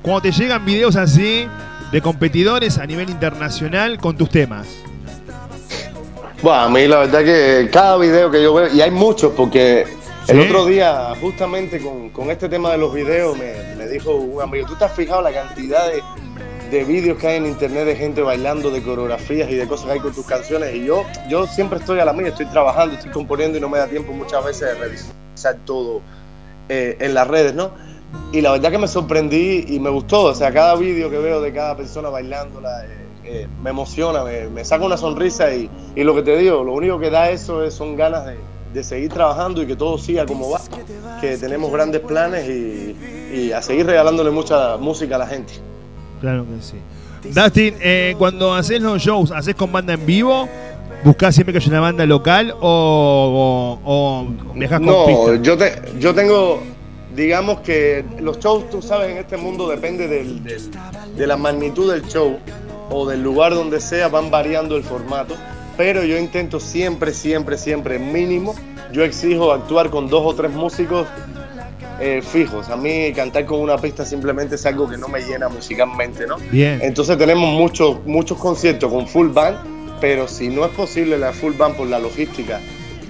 cuando 0.00 0.22
te 0.22 0.30
llegan 0.32 0.64
videos 0.64 0.94
así 0.96 1.46
de 1.90 2.00
competidores 2.00 2.78
a 2.78 2.86
nivel 2.86 3.10
internacional 3.10 3.98
con 3.98 4.16
tus 4.16 4.30
temas? 4.30 4.66
Bueno, 6.42 6.60
a 6.60 6.68
mí 6.68 6.86
la 6.86 6.98
verdad 7.00 7.24
que 7.24 7.68
cada 7.72 7.96
video 7.98 8.30
que 8.30 8.42
yo 8.42 8.54
veo, 8.54 8.72
y 8.72 8.80
hay 8.80 8.90
muchos, 8.90 9.32
porque 9.36 9.84
el 10.28 10.40
otro 10.40 10.66
día, 10.66 11.14
justamente 11.20 11.80
con, 11.80 12.10
con 12.10 12.30
este 12.30 12.48
tema 12.48 12.72
de 12.72 12.78
los 12.78 12.92
videos, 12.94 13.36
me, 13.36 13.74
me 13.76 13.86
dijo 13.88 14.14
un 14.14 14.40
amigo, 14.40 14.66
¿tú 14.66 14.74
te 14.76 14.84
has 14.84 14.92
fijado 14.92 15.20
la 15.22 15.32
cantidad 15.32 15.86
de, 15.90 16.02
de 16.70 16.84
vídeos 16.84 17.18
que 17.18 17.26
hay 17.26 17.36
en 17.36 17.46
internet 17.46 17.84
de 17.84 17.96
gente 17.96 18.22
bailando, 18.22 18.70
de 18.70 18.82
coreografías 18.82 19.50
y 19.50 19.54
de 19.54 19.66
cosas 19.66 19.86
que 19.86 19.92
hay 19.92 20.00
con 20.00 20.14
tus 20.14 20.24
canciones? 20.24 20.74
Y 20.74 20.84
yo, 20.84 21.04
yo 21.28 21.46
siempre 21.46 21.78
estoy 21.78 22.00
a 22.00 22.04
la 22.04 22.12
mía, 22.12 22.28
estoy 22.28 22.46
trabajando, 22.46 22.94
estoy 22.94 23.10
componiendo 23.10 23.58
y 23.58 23.60
no 23.60 23.68
me 23.68 23.78
da 23.78 23.86
tiempo 23.86 24.12
muchas 24.12 24.44
veces 24.44 24.68
de 24.68 24.74
revisar 24.74 25.56
todo 25.64 26.00
eh, 26.68 26.96
en 27.00 27.12
las 27.14 27.28
redes, 27.28 27.54
¿no? 27.54 27.72
Y 28.32 28.40
la 28.40 28.52
verdad 28.52 28.70
que 28.70 28.78
me 28.78 28.88
sorprendí 28.88 29.64
y 29.68 29.78
me 29.80 29.90
gustó, 29.90 30.24
o 30.24 30.34
sea, 30.34 30.52
cada 30.52 30.76
vídeo 30.76 31.10
que 31.10 31.18
veo 31.18 31.40
de 31.40 31.52
cada 31.52 31.76
persona 31.76 32.08
bailándola 32.08 32.86
eh, 32.86 32.88
eh, 33.24 33.48
me 33.62 33.70
emociona, 33.70 34.24
me, 34.24 34.48
me 34.48 34.64
saca 34.64 34.84
una 34.84 34.96
sonrisa 34.96 35.52
y, 35.54 35.68
y 35.94 36.04
lo 36.04 36.14
que 36.14 36.22
te 36.22 36.36
digo, 36.36 36.62
lo 36.62 36.72
único 36.72 36.98
que 36.98 37.10
da 37.10 37.30
eso 37.30 37.64
es, 37.64 37.74
son 37.74 37.96
ganas 37.96 38.24
de, 38.26 38.36
de 38.74 38.82
seguir 38.84 39.10
trabajando 39.10 39.62
y 39.62 39.66
que 39.66 39.76
todo 39.76 39.96
siga 39.96 40.26
como 40.26 40.50
va, 40.50 40.60
que 41.20 41.36
tenemos 41.38 41.72
grandes 41.72 42.00
planes 42.02 42.46
y, 42.48 42.96
y 43.34 43.52
a 43.52 43.62
seguir 43.62 43.86
regalándole 43.86 44.30
mucha 44.30 44.76
música 44.76 45.14
a 45.14 45.18
la 45.18 45.26
gente. 45.26 45.54
Claro 46.20 46.44
que 46.44 46.62
sí. 46.62 46.76
Dustin, 47.32 47.74
eh, 47.80 48.14
cuando 48.18 48.52
haces 48.52 48.82
los 48.82 49.00
shows, 49.00 49.30
¿haces 49.30 49.54
con 49.54 49.72
banda 49.72 49.94
en 49.94 50.04
vivo? 50.04 50.48
¿Buscás 51.04 51.34
siempre 51.34 51.52
que 51.52 51.58
haya 51.58 51.68
una 51.68 51.80
banda 51.80 52.04
local 52.06 52.54
o, 52.60 53.78
o, 53.84 53.90
o 53.92 54.54
viajás 54.54 54.78
con 54.80 54.86
No, 54.86 55.06
pista? 55.06 55.36
yo, 55.42 55.56
te, 55.56 55.74
yo 56.00 56.14
tengo, 56.14 56.62
digamos 57.14 57.60
que 57.60 58.04
los 58.20 58.38
shows, 58.40 58.68
tú 58.70 58.82
sabes, 58.82 59.10
en 59.10 59.18
este 59.18 59.36
mundo 59.36 59.68
depende 59.68 60.08
del- 60.08 60.42
del- 60.42 60.70
de 61.16 61.26
la 61.26 61.36
magnitud 61.36 61.92
del 61.92 62.06
show 62.08 62.38
o 62.90 63.06
del 63.06 63.22
lugar 63.22 63.54
donde 63.54 63.80
sea, 63.80 64.08
van 64.08 64.30
variando 64.30 64.76
el 64.76 64.82
formato, 64.82 65.34
pero 65.76 66.04
yo 66.04 66.16
intento 66.18 66.60
siempre, 66.60 67.12
siempre, 67.12 67.58
siempre, 67.58 67.98
mínimo, 67.98 68.54
yo 68.92 69.04
exijo 69.04 69.52
actuar 69.52 69.90
con 69.90 70.08
dos 70.08 70.22
o 70.24 70.34
tres 70.34 70.52
músicos 70.52 71.06
eh, 72.00 72.22
fijos. 72.22 72.68
A 72.70 72.76
mí 72.76 73.12
cantar 73.12 73.46
con 73.46 73.60
una 73.60 73.78
pista 73.78 74.04
simplemente 74.04 74.56
es 74.56 74.66
algo 74.66 74.88
que 74.88 74.96
no 74.96 75.08
me 75.08 75.20
llena 75.20 75.48
musicalmente, 75.48 76.26
¿no? 76.26 76.36
Bien. 76.50 76.80
Entonces 76.82 77.16
tenemos 77.18 77.50
muchos 77.52 78.04
muchos 78.04 78.38
conciertos 78.38 78.90
con 78.92 79.06
full 79.06 79.28
band, 79.28 79.56
pero 80.00 80.28
si 80.28 80.48
no 80.48 80.64
es 80.64 80.72
posible 80.72 81.18
la 81.18 81.32
full 81.32 81.54
band 81.54 81.76
por 81.76 81.86
la 81.88 81.98
logística 81.98 82.60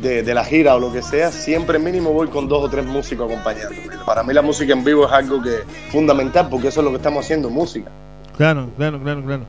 de, 0.00 0.22
de 0.22 0.34
la 0.34 0.44
gira 0.44 0.74
o 0.74 0.78
lo 0.78 0.92
que 0.92 1.02
sea, 1.02 1.32
siempre 1.32 1.78
mínimo 1.78 2.12
voy 2.12 2.28
con 2.28 2.46
dos 2.46 2.64
o 2.64 2.68
tres 2.68 2.84
músicos 2.84 3.30
acompañándome. 3.30 3.96
Para 4.04 4.22
mí 4.22 4.34
la 4.34 4.42
música 4.42 4.72
en 4.72 4.84
vivo 4.84 5.06
es 5.06 5.12
algo 5.12 5.40
que 5.42 5.60
fundamental 5.90 6.48
porque 6.50 6.68
eso 6.68 6.80
es 6.80 6.84
lo 6.84 6.90
que 6.90 6.98
estamos 6.98 7.24
haciendo, 7.24 7.48
música. 7.48 7.90
Claro, 8.36 8.68
claro, 8.76 9.00
claro, 9.00 9.24
claro. 9.24 9.44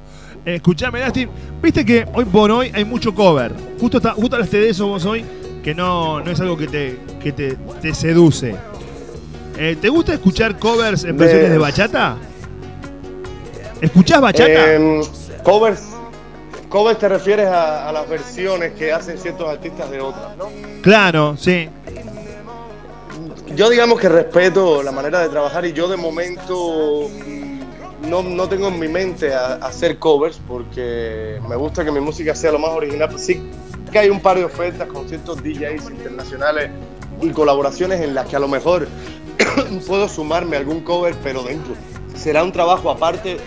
Escuchame, 0.46 1.02
Dustin, 1.04 1.30
viste 1.62 1.84
que 1.84 2.06
hoy 2.14 2.26
por 2.26 2.52
hoy 2.52 2.72
hay 2.74 2.86
mucho 2.86 3.16
cover. 3.16 3.52
Justo, 3.80 3.98
está, 3.98 4.12
justo 4.12 4.36
hablaste 4.36 4.60
de 4.60 4.70
eso 4.70 4.88
vos 4.88 5.04
hoy, 5.06 5.26
que 5.64 5.74
no, 5.74 6.22
no 6.22 6.30
es 6.30 6.40
algo 6.40 6.56
que 6.56 6.68
te, 6.68 7.00
que 7.20 7.32
te, 7.32 7.58
te 7.82 7.96
seduce. 7.96 8.56
Eh, 9.58 9.76
¿Te 9.82 9.90
gusta 9.90 10.14
escuchar 10.14 10.60
covers 10.60 11.04
en 11.04 11.18
versiones 11.18 11.50
de 11.50 11.58
bachata? 11.58 12.18
¿Escuchás 13.82 14.22
bachata? 14.22 14.76
Eh, 14.76 15.02
covers, 15.44 15.82
covers 16.70 17.00
te 17.00 17.10
refieres 17.10 17.48
a, 17.48 17.90
a 17.90 17.92
las 17.92 18.08
versiones 18.08 18.74
que 18.74 18.92
hacen 18.92 19.18
ciertos 19.18 19.50
artistas 19.50 19.90
de 19.90 20.00
otras, 20.00 20.38
¿no? 20.38 20.50
claro, 20.82 21.36
sí. 21.38 21.70
Yo 23.56 23.70
digamos 23.70 24.00
que 24.00 24.10
respeto 24.10 24.84
la 24.84 24.92
manera 24.92 25.22
de 25.22 25.30
trabajar 25.30 25.66
y 25.66 25.74
yo 25.74 25.88
de 25.88 25.96
momento 25.98 27.10
no, 28.08 28.24
no 28.24 28.48
tengo 28.48 28.68
en 28.68 28.80
mi 28.80 28.88
mente 28.88 29.34
hacer 29.34 30.00
covers 30.00 30.40
porque 30.48 31.40
me 31.48 31.56
gusta 31.56 31.84
que 31.84 31.92
mi 31.92 32.00
música 32.00 32.36
sea 32.36 32.52
lo 32.52 32.60
más 32.60 32.72
original. 32.72 33.18
Sí 33.20 33.42
que 33.92 34.00
hay 34.00 34.10
un 34.10 34.20
par 34.20 34.38
de 34.38 34.44
ofertas 34.44 34.88
con 34.90 35.08
ciertos 35.08 35.42
DJs 35.42 35.90
internacionales 35.90 36.70
y 37.22 37.30
colaboraciones 37.30 38.02
en 38.02 38.14
las 38.14 38.28
que 38.28 38.36
a 38.36 38.40
lo 38.40 38.48
mejor 38.50 38.88
puedo 39.88 40.10
sumarme 40.10 40.58
algún 40.58 40.82
cover, 40.82 41.16
pero 41.24 41.44
dentro. 41.44 41.76
Será 42.14 42.44
un 42.44 42.52
trabajo 42.52 42.90
aparte 42.90 43.38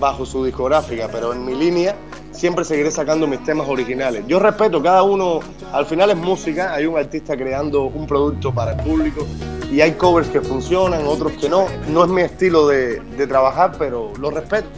bajo 0.00 0.26
su 0.26 0.44
discográfica, 0.44 1.08
pero 1.12 1.32
en 1.32 1.44
mi 1.44 1.54
línea 1.54 1.94
siempre 2.32 2.64
seguiré 2.64 2.90
sacando 2.90 3.26
mis 3.26 3.42
temas 3.44 3.68
originales. 3.68 4.24
Yo 4.26 4.38
respeto, 4.38 4.82
cada 4.82 5.02
uno, 5.02 5.40
al 5.72 5.86
final 5.86 6.10
es 6.10 6.16
música, 6.16 6.74
hay 6.74 6.86
un 6.86 6.98
artista 6.98 7.36
creando 7.36 7.84
un 7.84 8.06
producto 8.06 8.52
para 8.52 8.72
el 8.72 8.78
público 8.82 9.26
y 9.70 9.80
hay 9.80 9.92
covers 9.92 10.28
que 10.28 10.40
funcionan, 10.40 11.06
otros 11.06 11.32
que 11.32 11.48
no. 11.48 11.66
No 11.88 12.04
es 12.04 12.10
mi 12.10 12.22
estilo 12.22 12.66
de, 12.68 13.00
trabajar, 13.28 13.72
pero 13.78 14.12
lo 14.20 14.30
respeto. 14.30 14.68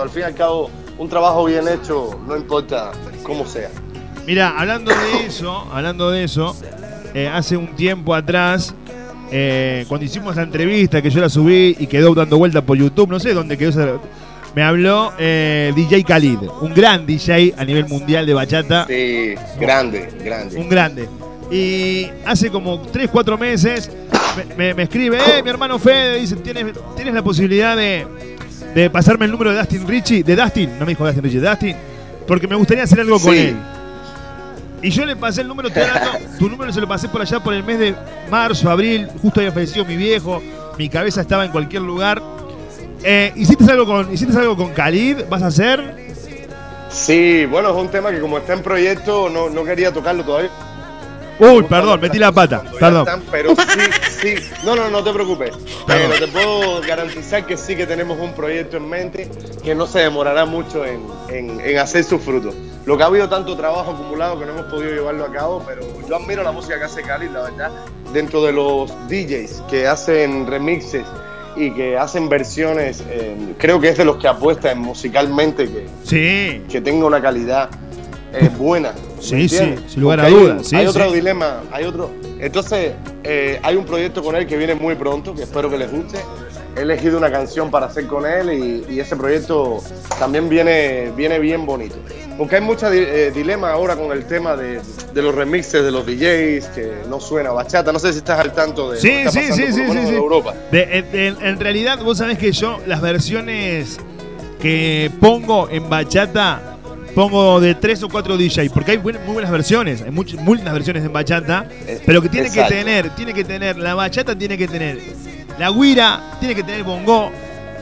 Al 0.00 0.08
fin 0.08 0.22
y 0.22 0.24
al 0.26 0.34
cabo, 0.34 0.70
un 0.98 1.08
trabajo 1.08 1.44
bien 1.44 1.66
hecho, 1.66 2.10
no 2.26 2.36
importa 2.36 2.92
cómo 3.24 3.44
sea. 3.44 3.70
Mira, 4.26 4.54
hablando 4.56 4.92
de 4.92 5.26
eso, 5.26 5.66
hablando 5.72 6.10
de 6.10 6.24
eso, 6.24 6.54
eh, 7.14 7.26
hace 7.26 7.56
un 7.56 7.74
tiempo 7.74 8.14
atrás, 8.14 8.74
eh, 9.32 9.84
cuando 9.88 10.04
hicimos 10.04 10.36
la 10.36 10.42
entrevista 10.42 11.02
que 11.02 11.10
yo 11.10 11.20
la 11.20 11.28
subí 11.28 11.76
y 11.78 11.86
quedó 11.88 12.14
dando 12.14 12.38
vuelta 12.38 12.62
por 12.62 12.76
YouTube, 12.76 13.10
no 13.10 13.18
sé 13.18 13.34
dónde 13.34 13.58
quedó 13.58 13.70
esa- 13.70 13.98
Me 14.54 14.62
habló 14.64 15.12
eh, 15.18 15.72
DJ 15.76 16.02
Khalid, 16.04 16.38
un 16.60 16.74
gran 16.74 17.06
DJ 17.06 17.54
a 17.56 17.64
nivel 17.64 17.86
mundial 17.86 18.26
de 18.26 18.34
bachata. 18.34 18.84
Sí, 18.88 19.34
grande, 19.60 20.08
grande. 20.24 20.56
Un 20.56 20.68
grande. 20.68 21.08
Y 21.52 22.06
hace 22.26 22.50
como 22.50 22.80
3, 22.80 23.08
4 23.10 23.38
meses 23.38 23.90
me, 24.36 24.54
me- 24.56 24.74
me 24.74 24.82
escribe, 24.84 25.18
eh, 25.18 25.42
mi 25.42 25.50
hermano 25.50 25.78
Fede, 25.78 26.18
dice, 26.20 26.36
¿tienes, 26.36 26.66
tienes 26.96 27.14
la 27.14 27.22
posibilidad 27.22 27.76
de, 27.76 28.06
de 28.74 28.90
pasarme 28.90 29.24
el 29.26 29.30
número 29.32 29.52
de 29.52 29.58
Dustin 29.58 29.86
Richie? 29.86 30.22
De 30.24 30.34
Dustin, 30.36 30.70
no 30.78 30.84
me 30.84 30.92
dijo 30.92 31.04
Dustin 31.04 31.22
Richie, 31.22 31.40
de 31.40 31.48
Dustin, 31.48 31.76
porque 32.26 32.46
me 32.48 32.56
gustaría 32.56 32.84
hacer 32.84 33.00
algo 33.00 33.20
con 33.20 33.32
Sí. 33.34 33.38
él. 33.38 33.56
Y 34.82 34.90
yo 34.90 35.04
le 35.04 35.14
pasé 35.14 35.42
el 35.42 35.48
número, 35.48 35.68
hablando, 35.68 36.10
tu 36.38 36.48
número 36.48 36.72
se 36.72 36.80
lo 36.80 36.88
pasé 36.88 37.08
por 37.08 37.20
allá 37.20 37.38
por 37.40 37.52
el 37.54 37.62
mes 37.62 37.78
de 37.78 37.94
marzo, 38.30 38.70
abril, 38.70 39.08
justo 39.20 39.40
había 39.40 39.52
fallecido 39.52 39.84
mi 39.84 39.96
viejo, 39.96 40.42
mi 40.78 40.88
cabeza 40.88 41.20
estaba 41.20 41.44
en 41.44 41.52
cualquier 41.52 41.82
lugar. 41.82 42.20
Eh, 43.02 43.32
¿hiciste, 43.36 43.64
algo 43.70 43.86
con, 43.86 44.12
¿Hiciste 44.12 44.36
algo 44.38 44.56
con 44.56 44.70
Khalid? 44.72 45.24
¿Vas 45.28 45.42
a 45.42 45.46
hacer? 45.46 45.94
Sí, 46.90 47.46
bueno, 47.46 47.70
es 47.70 47.76
un 47.76 47.88
tema 47.88 48.10
que 48.10 48.20
como 48.20 48.38
está 48.38 48.52
en 48.52 48.62
proyecto 48.62 49.28
no, 49.28 49.48
no 49.48 49.64
quería 49.64 49.92
tocarlo 49.92 50.24
todavía. 50.24 50.50
Uy, 51.38 51.62
perdón, 51.62 52.00
metí 52.02 52.18
la 52.18 52.32
pata, 52.32 52.62
perdón. 52.78 52.98
están, 53.08 53.22
pero 53.30 53.54
sí, 53.56 53.80
sí. 54.20 54.34
No, 54.62 54.76
no, 54.76 54.90
no 54.90 55.02
te 55.02 55.10
preocupes. 55.10 55.52
Pero 55.86 56.10
te 56.18 56.28
puedo 56.28 56.82
garantizar 56.82 57.46
que 57.46 57.56
sí 57.56 57.74
que 57.76 57.86
tenemos 57.86 58.18
un 58.18 58.32
proyecto 58.34 58.76
en 58.76 58.86
mente 58.86 59.30
que 59.64 59.74
no 59.74 59.86
se 59.86 60.00
demorará 60.00 60.44
mucho 60.44 60.84
en, 60.84 61.00
en- 61.30 61.60
en 61.60 61.78
hacer 61.78 62.04
sus 62.04 62.20
frutos. 62.20 62.54
Lo 62.84 62.98
que 62.98 63.04
ha 63.04 63.06
habido 63.06 63.26
tanto 63.30 63.56
trabajo 63.56 63.92
acumulado 63.92 64.38
que 64.38 64.44
no 64.44 64.52
hemos 64.52 64.66
podido 64.66 64.90
llevarlo 64.92 65.24
a 65.24 65.32
cabo, 65.32 65.62
pero 65.66 65.80
yo 66.06 66.16
admiro 66.16 66.42
la 66.42 66.52
música 66.52 66.76
que 66.78 66.84
hace 66.84 67.00
Cali, 67.02 67.30
la 67.30 67.42
verdad. 67.42 67.70
Dentro 68.12 68.42
de 68.42 68.52
los 68.52 68.90
DJs 69.08 69.62
que 69.70 69.86
hacen 69.86 70.46
remixes 70.46 71.06
y 71.60 71.70
que 71.72 71.98
hacen 71.98 72.28
versiones, 72.28 73.04
eh, 73.10 73.36
creo 73.58 73.80
que 73.80 73.90
es 73.90 73.98
de 73.98 74.04
los 74.04 74.16
que 74.16 74.28
apuestan 74.28 74.78
musicalmente 74.80 75.68
que, 75.68 75.86
Sí. 76.04 76.62
que 76.70 76.80
tenga 76.80 77.06
una 77.06 77.20
calidad 77.20 77.68
eh, 78.32 78.48
buena. 78.56 78.92
¿me 78.92 79.22
Sí, 79.22 79.48
sí, 79.48 79.74
sin 79.88 80.00
lugar 80.00 80.20
a 80.20 80.24
hay 80.24 80.32
dudas, 80.32 80.66
sí, 80.66 80.76
hay 80.76 80.86
otro 80.86 81.12
dilema, 81.12 81.62
hay 81.72 81.84
otro. 81.84 82.10
Entonces, 82.38 82.92
eh, 83.24 83.58
hay 83.62 83.76
un 83.76 83.84
proyecto 83.84 84.22
con 84.22 84.34
él 84.36 84.46
que 84.46 84.56
viene 84.56 84.74
muy 84.74 84.94
pronto, 84.94 85.34
que 85.34 85.42
espero 85.42 85.68
que 85.68 85.76
les 85.76 85.90
guste. 85.90 86.18
He 86.76 86.82
elegido 86.82 87.18
una 87.18 87.30
canción 87.30 87.70
para 87.70 87.86
hacer 87.86 88.06
con 88.06 88.24
él 88.26 88.84
y, 88.88 88.94
y 88.94 89.00
ese 89.00 89.16
proyecto 89.16 89.82
también 90.18 90.48
viene, 90.48 91.10
viene 91.16 91.38
bien 91.38 91.66
bonito. 91.66 91.96
Porque 92.38 92.56
hay 92.56 92.62
mucha 92.62 92.88
di- 92.88 93.00
eh, 93.04 93.32
dilema 93.34 93.70
ahora 93.72 93.96
con 93.96 94.12
el 94.12 94.24
tema 94.24 94.56
de, 94.56 94.80
de 95.12 95.22
los 95.22 95.34
remixes 95.34 95.82
de 95.84 95.90
los 95.90 96.06
DJs, 96.06 96.66
que 96.74 96.92
no 97.08 97.20
suena 97.20 97.50
bachata. 97.50 97.92
No 97.92 97.98
sé 97.98 98.12
si 98.12 98.18
estás 98.18 98.38
al 98.40 98.52
tanto 98.52 98.90
de 98.90 98.96
lo 98.96 99.02
que 99.02 99.08
Sí, 99.08 99.14
está 99.14 99.30
sí, 99.32 99.38
pasando, 99.48 99.66
sí, 99.66 99.72
sí, 99.72 99.92
sí, 100.00 100.06
sí. 100.06 100.14
Europa. 100.14 100.54
De- 100.70 101.36
en, 101.42 101.60
realidad, 101.60 101.98
vos 102.02 102.18
sabés 102.18 102.38
que 102.38 102.52
yo 102.52 102.78
las 102.86 103.00
versiones 103.02 103.98
que 104.60 105.10
pongo 105.20 105.68
en 105.70 105.88
bachata 105.88 106.62
pongo 107.14 107.58
de 107.60 107.74
tres 107.74 108.02
o 108.04 108.08
cuatro 108.08 108.36
DJ, 108.36 108.70
porque 108.70 108.92
hay 108.92 108.98
muy 108.98 109.12
buenas 109.32 109.50
versiones, 109.50 110.00
hay 110.02 110.12
muchas 110.12 110.42
buenas 110.44 110.72
versiones 110.72 111.04
en 111.04 111.12
bachata, 111.12 111.66
pero 112.06 112.22
que 112.22 112.28
tiene 112.28 112.46
exacto. 112.46 112.70
que 112.70 112.76
tener, 112.78 113.10
tiene 113.16 113.34
que 113.34 113.42
tener, 113.42 113.76
la 113.78 113.94
bachata 113.96 114.36
tiene 114.38 114.56
que 114.56 114.68
tener, 114.68 115.00
la 115.60 115.70
guira 115.70 116.22
tiene 116.40 116.54
que 116.54 116.62
tener 116.62 116.82
bongo, 116.84 117.30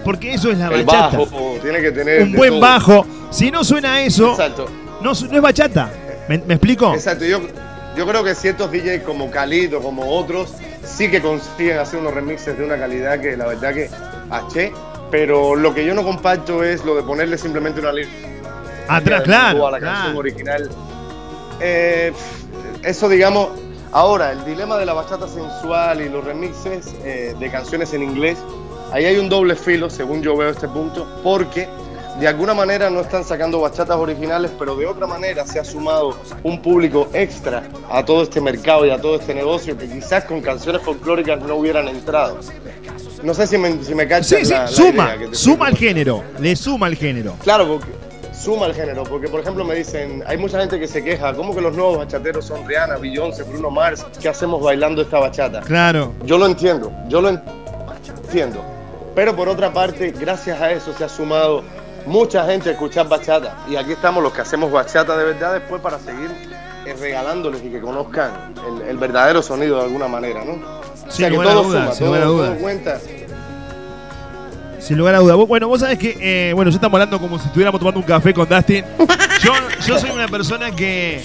porque 0.05 0.35
eso 0.35 0.51
es 0.51 0.59
la 0.59 0.67
El 0.67 0.85
bachata. 0.85 1.17
bajo 1.17 1.57
tiene 1.63 1.81
que 1.81 1.93
tener. 1.93 2.23
Un 2.25 2.33
buen 2.33 2.51
todo. 2.51 2.61
bajo. 2.61 3.07
Si 3.31 3.51
no 3.53 3.63
suena 3.63 4.03
eso, 4.03 4.33
Exacto. 4.33 4.67
no, 5.01 5.13
no 5.13 5.37
es 5.37 5.41
bachata. 5.41 5.89
¿Me, 6.29 6.39
me 6.39 6.55
explico? 6.55 6.93
Exacto, 6.93 7.25
yo, 7.25 7.41
yo 7.97 8.05
creo 8.07 8.25
que 8.25 8.35
ciertos 8.35 8.73
DJs 8.73 9.03
como 9.05 9.31
Khalid 9.31 9.77
o 9.77 9.81
como 9.81 10.11
otros 10.11 10.53
sí 10.85 11.09
que 11.09 11.23
consiguen 11.23 11.79
hacer 11.79 12.01
unos 12.01 12.13
remixes 12.15 12.59
de 12.59 12.65
una 12.65 12.77
calidad 12.77 13.21
que 13.21 13.37
la 13.37 13.47
verdad 13.47 13.73
que 13.73 13.89
haché, 14.31 14.73
pero 15.13 15.55
lo 15.55 15.73
que 15.73 15.87
yo 15.87 15.95
no 15.95 16.03
comparto 16.03 16.65
es 16.65 16.85
lo 16.85 16.97
de 16.97 17.03
ponerle 17.05 17.39
simplemente 17.39 17.81
una 17.81 17.93
línea 17.93 18.13
Atrás, 18.89 19.23
claro. 19.23 19.69
a 19.69 19.71
la 19.71 19.79
claro. 19.79 19.95
canción 19.95 20.17
original. 20.17 20.71
Eh, 21.61 22.13
eso 22.83 23.09
digamos, 23.09 23.51
ahora 23.93 24.33
el 24.33 24.45
dilema 24.45 24.77
de 24.79 24.87
la 24.87 24.93
bachata 24.95 25.27
sensual 25.29 26.01
y 26.01 26.09
los 26.09 26.25
remixes 26.25 26.95
eh, 27.05 27.35
de 27.39 27.51
canciones 27.51 27.93
en 27.95 28.03
inglés, 28.03 28.39
ahí 28.93 29.05
hay 29.05 29.19
un 29.19 29.29
doble 29.29 29.55
filo 29.57 29.91
según 29.91 30.23
yo 30.23 30.37
veo 30.37 30.51
este 30.51 30.69
punto, 30.69 31.07
porque 31.23 31.69
de 32.21 32.27
alguna 32.27 32.53
manera 32.53 32.91
no 32.91 33.01
están 33.01 33.23
sacando 33.23 33.61
bachatas 33.61 33.97
originales, 33.97 34.51
pero 34.59 34.75
de 34.75 34.87
otra 34.87 35.07
manera 35.07 35.47
se 35.47 35.61
ha 35.61 35.65
sumado 35.65 36.17
un 36.43 36.61
público 36.61 37.09
extra 37.13 37.63
a 37.89 38.05
todo 38.05 38.25
este 38.25 38.41
mercado 38.41 38.85
y 38.87 38.91
a 38.91 39.01
todo 39.01 39.17
este 39.17 39.35
negocio 39.35 39.79
que 39.79 39.89
quizás 39.89 40.25
con 40.25 40.41
canciones 40.41 40.83
folclóricas 40.83 41.41
no 41.41 41.55
hubieran 41.55 41.87
entrado. 41.87 42.39
No 43.23 43.35
sé 43.35 43.47
si 43.47 43.57
me, 43.59 43.83
si 43.85 43.95
me 43.95 44.07
cachas 44.09 44.27
Sí, 44.29 44.45
sí, 44.45 44.53
la- 44.53 44.61
la 44.63 44.67
suma, 44.69 45.05
idea 45.07 45.19
que 45.19 45.27
te 45.29 45.35
suma 45.37 45.67
al 45.69 45.77
género, 45.77 46.25
le 46.41 46.57
suma 46.57 46.87
al 46.87 46.97
género. 46.97 47.35
Claro, 47.43 47.69
porque 47.69 47.87
suma 48.39 48.67
el 48.67 48.75
género, 48.75 49.03
porque 49.05 49.29
por 49.29 49.41
ejemplo 49.41 49.65
me 49.65 49.75
dicen, 49.75 50.23
hay 50.27 50.37
mucha 50.39 50.61
gente 50.61 50.79
que 50.79 50.87
se 50.87 51.03
queja, 51.03 51.35
¿cómo 51.35 51.55
que 51.55 51.61
los 51.61 51.75
nuevos 51.75 51.99
bachateros 51.99 52.45
son 52.45 52.67
Rihanna, 52.67 52.97
Beyoncé, 52.97 53.43
Bruno 53.43 53.71
Mars? 53.71 54.07
¿Qué 54.21 54.29
hacemos 54.29 54.63
bailando 54.63 55.03
esta 55.03 55.19
bachata? 55.19 55.61
Claro. 55.63 56.13
Yo 56.25 56.39
lo 56.39 56.47
entiendo, 56.47 56.93
yo 57.09 57.21
lo 57.21 57.31
en- 57.31 57.43
entiendo. 58.25 58.63
Pero 59.15 59.35
por 59.35 59.49
otra 59.49 59.73
parte, 59.73 60.13
gracias 60.13 60.61
a 60.61 60.71
eso 60.71 60.93
se 60.97 61.05
ha 61.05 61.09
sumado 61.09 61.65
mucha 62.07 62.45
gente 62.47 62.69
a 62.69 62.73
escuchar 62.73 63.09
bachata. 63.09 63.57
Y 63.69 63.77
aquí 63.77 63.93
estamos 63.93 64.23
los 64.23 64.33
que 64.33 64.43
hacemos 64.43 64.71
bachata 64.71 65.17
de 65.17 65.25
verdad 65.25 65.55
después 65.55 65.83
para 65.83 65.99
seguir 65.99 66.31
eh, 66.87 66.95
regalándoles 66.99 67.63
y 67.65 67.71
que 67.71 67.81
conozcan 67.81 68.55
el, 68.81 68.89
el 68.89 68.97
verdadero 68.97 69.43
sonido 69.43 69.79
de 69.79 69.85
alguna 69.85 70.07
manera, 70.07 70.45
¿no? 70.45 70.53
O 70.53 71.11
Sin 71.11 71.11
sea 71.11 71.31
que 71.31 71.37
todo 71.37 71.63
dudas, 71.65 71.97
suma, 71.99 72.21
todo, 72.21 72.55
cuenta. 72.57 73.01
Sin 74.81 74.97
lugar 74.99 75.15
a 75.15 75.19
duda. 75.19 75.35
Bueno, 75.35 75.69
vos 75.69 75.81
sabés 75.81 75.99
que, 75.99 76.17
eh, 76.21 76.53
bueno, 76.55 76.71
ya 76.71 76.77
estamos 76.77 76.95
hablando 76.95 77.19
como 77.21 77.39
si 77.39 77.47
estuviéramos 77.47 77.79
tomando 77.81 78.01
un 78.01 78.07
café 78.07 78.33
con 78.33 78.49
Dustin. 78.49 78.85
Yo, 79.43 79.53
yo 79.87 79.99
soy 79.99 80.11
una 80.11 80.29
persona 80.29 80.71
que, 80.71 81.23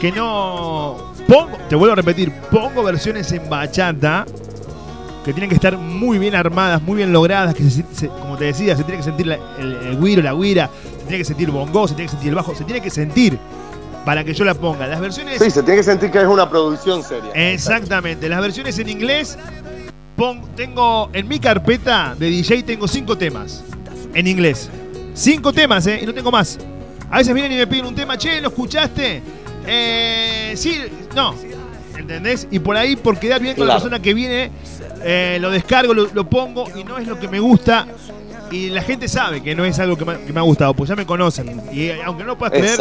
que 0.00 0.10
no 0.12 1.12
pongo, 1.28 1.56
te 1.68 1.76
vuelvo 1.76 1.92
a 1.92 1.96
repetir, 1.96 2.32
pongo 2.50 2.82
versiones 2.82 3.30
en 3.32 3.48
bachata 3.48 4.24
que 5.24 5.32
tienen 5.32 5.48
que 5.48 5.54
estar 5.54 5.76
muy 5.76 6.18
bien 6.18 6.34
armadas, 6.34 6.82
muy 6.82 6.96
bien 6.96 7.12
logradas, 7.12 7.54
que 7.54 7.62
se- 7.70 7.84
se- 7.92 8.08
como 8.08 8.36
te 8.36 8.46
decía, 8.46 8.76
se 8.76 8.82
tiene 8.82 8.98
que 8.98 9.04
sentir 9.04 9.26
la- 9.28 9.38
el, 9.58 9.72
el 9.74 9.96
güiro, 9.96 10.20
la 10.22 10.32
guira, 10.34 10.68
se 10.98 11.02
tiene 11.04 11.18
que 11.18 11.24
sentir 11.24 11.50
bongo, 11.50 11.86
se 11.86 11.94
tiene 11.94 12.06
que 12.06 12.12
sentir 12.12 12.28
el 12.30 12.34
bajo, 12.34 12.54
se 12.56 12.64
tiene 12.64 12.80
que 12.80 12.90
sentir 12.90 13.38
para 14.04 14.24
que 14.24 14.34
yo 14.34 14.44
la 14.44 14.54
ponga. 14.54 14.88
Las 14.88 15.00
versiones 15.00 15.38
Sí, 15.40 15.48
se 15.48 15.62
tiene 15.62 15.76
que 15.78 15.84
sentir 15.84 16.10
que 16.10 16.18
es 16.20 16.26
una 16.26 16.50
producción 16.50 17.04
seria. 17.04 17.30
Exactamente. 17.34 18.28
Las 18.28 18.40
versiones 18.40 18.76
en 18.80 18.88
inglés, 18.88 19.38
pon- 20.16 20.42
tengo 20.56 21.10
en 21.12 21.26
mi 21.28 21.38
carpeta 21.38 22.14
de 22.18 22.26
DJ 22.30 22.62
tengo 22.62 22.86
cinco 22.88 23.16
temas 23.16 23.62
en 24.14 24.26
inglés. 24.26 24.68
Cinco 25.14 25.52
temas, 25.52 25.86
¿eh? 25.86 26.00
Y 26.02 26.06
no 26.06 26.14
tengo 26.14 26.30
más. 26.30 26.58
A 27.10 27.18
veces 27.18 27.34
vienen 27.34 27.52
y 27.52 27.56
me 27.56 27.66
piden 27.66 27.86
un 27.86 27.94
tema, 27.94 28.16
che, 28.16 28.40
¿lo 28.40 28.48
escuchaste? 28.48 29.22
Eh, 29.66 30.52
sí, 30.56 30.78
no. 31.14 31.34
¿Entendés? 31.96 32.48
Y 32.50 32.58
por 32.58 32.76
ahí, 32.76 32.96
por 32.96 33.18
quedar 33.18 33.40
bien 33.40 33.54
con 33.54 33.66
la 33.66 33.74
persona 33.74 34.00
que 34.00 34.14
viene, 34.14 34.50
eh, 35.04 35.38
lo 35.40 35.50
descargo, 35.50 35.92
lo, 35.94 36.06
lo 36.12 36.28
pongo 36.28 36.66
y 36.74 36.84
no 36.84 36.98
es 36.98 37.06
lo 37.06 37.18
que 37.18 37.28
me 37.28 37.38
gusta. 37.40 37.86
Y 38.50 38.68
la 38.70 38.82
gente 38.82 39.08
sabe 39.08 39.42
que 39.42 39.54
no 39.54 39.64
es 39.64 39.78
algo 39.78 39.96
que 39.96 40.04
me, 40.04 40.18
que 40.24 40.32
me 40.32 40.40
ha 40.40 40.42
gustado, 40.42 40.74
pues 40.74 40.88
ya 40.88 40.96
me 40.96 41.06
conocen. 41.06 41.60
Y 41.72 41.84
eh, 41.84 42.00
aunque 42.04 42.22
no 42.24 42.30
lo 42.30 42.38
puedas 42.38 42.52
creer, 42.58 42.76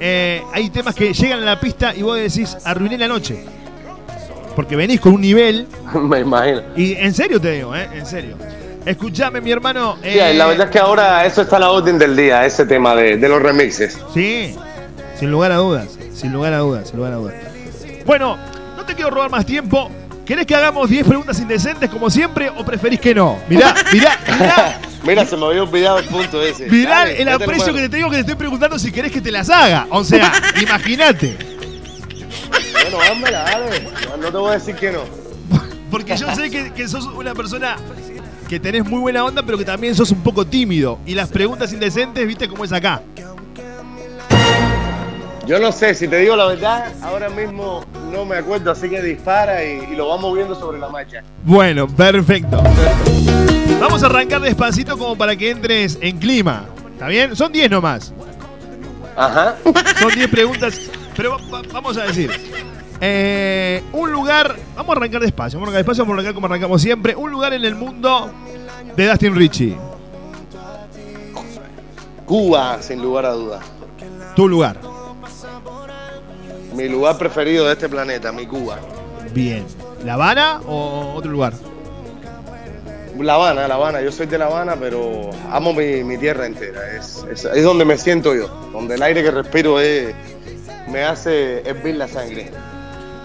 eh, 0.00 0.42
hay 0.52 0.70
temas 0.70 0.94
que 0.94 1.12
llegan 1.12 1.40
a 1.42 1.44
la 1.44 1.60
pista 1.60 1.94
y 1.94 2.02
vos 2.02 2.16
decís, 2.16 2.56
arruiné 2.64 2.96
la 2.98 3.08
noche. 3.08 3.44
Porque 4.56 4.74
venís 4.74 5.00
con 5.00 5.12
un 5.12 5.20
nivel. 5.20 5.68
Me 5.94 6.20
imagino. 6.20 6.62
Y 6.76 6.94
en 6.94 7.14
serio 7.14 7.40
te 7.40 7.52
digo, 7.52 7.76
¿eh? 7.76 7.88
En 7.94 8.06
serio. 8.06 8.36
Escuchame, 8.84 9.40
mi 9.40 9.50
hermano. 9.50 9.96
Eh, 10.02 10.32
la 10.34 10.46
verdad 10.46 10.66
es 10.66 10.72
que 10.72 10.78
ahora 10.78 11.24
eso 11.26 11.42
está 11.42 11.56
a 11.56 11.60
la 11.60 11.70
orden 11.70 11.98
del 11.98 12.16
día, 12.16 12.46
ese 12.46 12.64
tema 12.64 12.94
de, 12.94 13.16
de 13.16 13.28
los 13.28 13.42
remixes. 13.42 13.98
Sí, 14.14 14.56
sin 15.18 15.30
lugar 15.30 15.52
a 15.52 15.56
dudas. 15.56 15.98
Sin 16.14 16.32
lugar 16.32 16.54
a 16.54 16.58
dudas, 16.58 16.88
sin 16.88 16.96
lugar 16.96 17.12
a 17.12 17.16
dudas. 17.16 17.34
Bueno, 18.06 18.38
no 18.76 18.84
te 18.84 18.94
quiero 18.94 19.10
robar 19.10 19.30
más 19.30 19.44
tiempo. 19.44 19.90
¿Querés 20.24 20.46
que 20.46 20.54
hagamos 20.56 20.88
10 20.88 21.06
preguntas 21.06 21.38
indecentes 21.38 21.90
como 21.90 22.10
siempre 22.10 22.48
o 22.48 22.64
preferís 22.64 22.98
que 22.98 23.14
no? 23.14 23.38
Mirá, 23.48 23.74
mirá, 23.92 24.18
mirá. 24.40 24.80
Mira, 25.04 25.24
se 25.24 25.36
me 25.36 25.46
había 25.46 25.62
olvidado 25.62 25.98
el 25.98 26.06
punto 26.06 26.42
ese. 26.42 26.66
Mirá 26.68 26.90
Dale, 26.90 27.22
el 27.22 27.28
aprecio 27.28 27.72
que 27.72 27.82
te 27.82 27.88
tengo 27.88 28.08
que 28.10 28.16
te 28.16 28.20
estoy 28.22 28.34
preguntando 28.34 28.78
si 28.78 28.90
querés 28.90 29.12
que 29.12 29.20
te 29.20 29.30
las 29.30 29.50
haga. 29.50 29.86
O 29.90 30.02
sea, 30.02 30.32
imagínate. 30.60 31.36
Bueno, 32.90 33.00
házmela, 33.12 33.42
dale. 33.42 33.88
No 34.20 34.30
te 34.30 34.36
voy 34.36 34.50
a 34.50 34.54
decir 34.54 34.74
que 34.76 34.92
no. 34.92 35.00
Porque 35.90 36.16
yo 36.16 36.34
sé 36.34 36.50
que, 36.50 36.72
que 36.72 36.88
sos 36.88 37.06
una 37.06 37.34
persona 37.34 37.76
que 38.48 38.60
tenés 38.60 38.84
muy 38.84 39.00
buena 39.00 39.24
onda, 39.24 39.42
pero 39.42 39.58
que 39.58 39.64
también 39.64 39.94
sos 39.94 40.10
un 40.10 40.20
poco 40.22 40.46
tímido. 40.46 40.98
Y 41.06 41.14
las 41.14 41.28
preguntas 41.28 41.72
indecentes, 41.72 42.26
viste 42.26 42.48
cómo 42.48 42.64
es 42.64 42.72
acá. 42.72 43.02
Yo 45.46 45.60
no 45.60 45.70
sé, 45.70 45.94
si 45.94 46.08
te 46.08 46.16
digo 46.18 46.34
la 46.34 46.46
verdad, 46.46 46.92
ahora 47.02 47.28
mismo 47.28 47.84
no 48.12 48.24
me 48.24 48.36
acuerdo, 48.36 48.72
así 48.72 48.88
que 48.88 49.00
dispara 49.00 49.64
y, 49.64 49.92
y 49.92 49.96
lo 49.96 50.08
vamos 50.08 50.34
viendo 50.34 50.54
sobre 50.58 50.78
la 50.80 50.88
marcha. 50.88 51.22
Bueno, 51.44 51.86
perfecto. 51.86 52.60
Vamos 53.80 54.02
a 54.02 54.06
arrancar 54.06 54.40
despacito 54.40 54.98
como 54.98 55.16
para 55.16 55.36
que 55.36 55.50
entres 55.50 55.98
en 56.00 56.18
clima. 56.18 56.64
¿Está 56.94 57.06
bien? 57.08 57.36
Son 57.36 57.52
10 57.52 57.70
nomás. 57.70 58.12
Ajá. 59.16 59.54
Son 60.00 60.12
10 60.14 60.28
preguntas. 60.28 60.80
Pero 61.16 61.30
va- 61.32 61.58
va- 61.58 61.62
vamos 61.72 61.96
a 61.96 62.04
decir. 62.04 62.30
Eh, 63.00 63.82
un 63.92 64.12
lugar. 64.12 64.56
Vamos 64.74 64.94
a 64.94 64.98
arrancar 64.98 65.20
despacio. 65.20 65.58
Vamos 65.58 65.68
a 65.68 65.76
arrancar 65.76 65.84
despacio. 65.84 66.04
Vamos 66.04 66.12
a 66.12 66.16
arrancar 66.16 66.34
como 66.34 66.46
arrancamos 66.46 66.82
siempre. 66.82 67.14
Un 67.14 67.30
lugar 67.30 67.52
en 67.52 67.64
el 67.64 67.74
mundo 67.74 68.30
de 68.96 69.08
Dustin 69.08 69.34
Richie. 69.34 69.76
Cuba, 72.24 72.78
sin 72.80 73.00
lugar 73.00 73.26
a 73.26 73.30
dudas. 73.32 73.64
Tu 74.34 74.48
lugar. 74.48 74.78
Mi 76.74 76.88
lugar 76.88 77.16
preferido 77.16 77.66
de 77.66 77.72
este 77.72 77.88
planeta, 77.88 78.32
mi 78.32 78.46
Cuba. 78.46 78.78
Bien. 79.32 79.64
¿La 80.04 80.14
Habana 80.14 80.60
o 80.66 81.14
otro 81.14 81.30
lugar? 81.30 81.52
La 83.18 83.34
Habana, 83.34 83.66
La 83.66 83.76
Habana. 83.76 84.02
Yo 84.02 84.12
soy 84.12 84.26
de 84.26 84.36
La 84.36 84.46
Habana, 84.46 84.76
pero 84.76 85.30
amo 85.50 85.72
mi, 85.72 86.04
mi 86.04 86.18
tierra 86.18 86.46
entera. 86.46 86.96
Es, 86.96 87.24
es, 87.30 87.44
es 87.44 87.64
donde 87.64 87.84
me 87.84 87.96
siento 87.96 88.34
yo. 88.34 88.48
Donde 88.72 88.96
el 88.96 89.02
aire 89.02 89.22
que 89.22 89.30
respiro 89.30 89.80
es, 89.80 90.14
me 90.90 91.02
hace 91.04 91.60
hervir 91.60 91.96
la 91.96 92.08
sangre. 92.08 92.50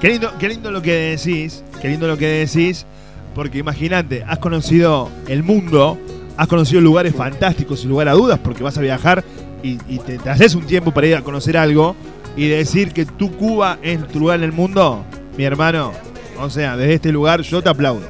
Qué 0.01 0.09
lindo, 0.09 0.31
qué 0.39 0.49
lindo 0.49 0.71
lo 0.71 0.81
que 0.81 1.15
decís, 1.15 1.63
qué 1.79 1.89
lindo 1.89 2.07
lo 2.07 2.17
que 2.17 2.25
decís, 2.25 2.87
porque 3.35 3.59
imagínate, 3.59 4.23
has 4.27 4.39
conocido 4.39 5.11
el 5.27 5.43
mundo, 5.43 5.95
has 6.37 6.47
conocido 6.47 6.81
lugares 6.81 7.15
fantásticos 7.15 7.81
sin 7.81 7.89
lugar 7.89 8.07
a 8.07 8.13
dudas, 8.13 8.39
porque 8.43 8.63
vas 8.63 8.75
a 8.79 8.81
viajar 8.81 9.23
y, 9.61 9.77
y 9.87 9.99
te, 9.99 10.17
te 10.17 10.29
haces 10.31 10.55
un 10.55 10.65
tiempo 10.65 10.91
para 10.91 11.05
ir 11.05 11.15
a 11.15 11.21
conocer 11.21 11.55
algo 11.55 11.95
y 12.35 12.47
decir 12.47 12.93
que 12.93 13.05
tu 13.05 13.31
Cuba 13.37 13.77
es 13.83 14.07
tu 14.07 14.19
lugar 14.19 14.39
en 14.39 14.45
el 14.45 14.51
mundo, 14.53 15.05
mi 15.37 15.43
hermano, 15.43 15.91
o 16.39 16.49
sea, 16.49 16.75
desde 16.75 16.95
este 16.95 17.11
lugar 17.11 17.41
yo 17.41 17.61
te 17.61 17.69
aplaudo. 17.69 18.01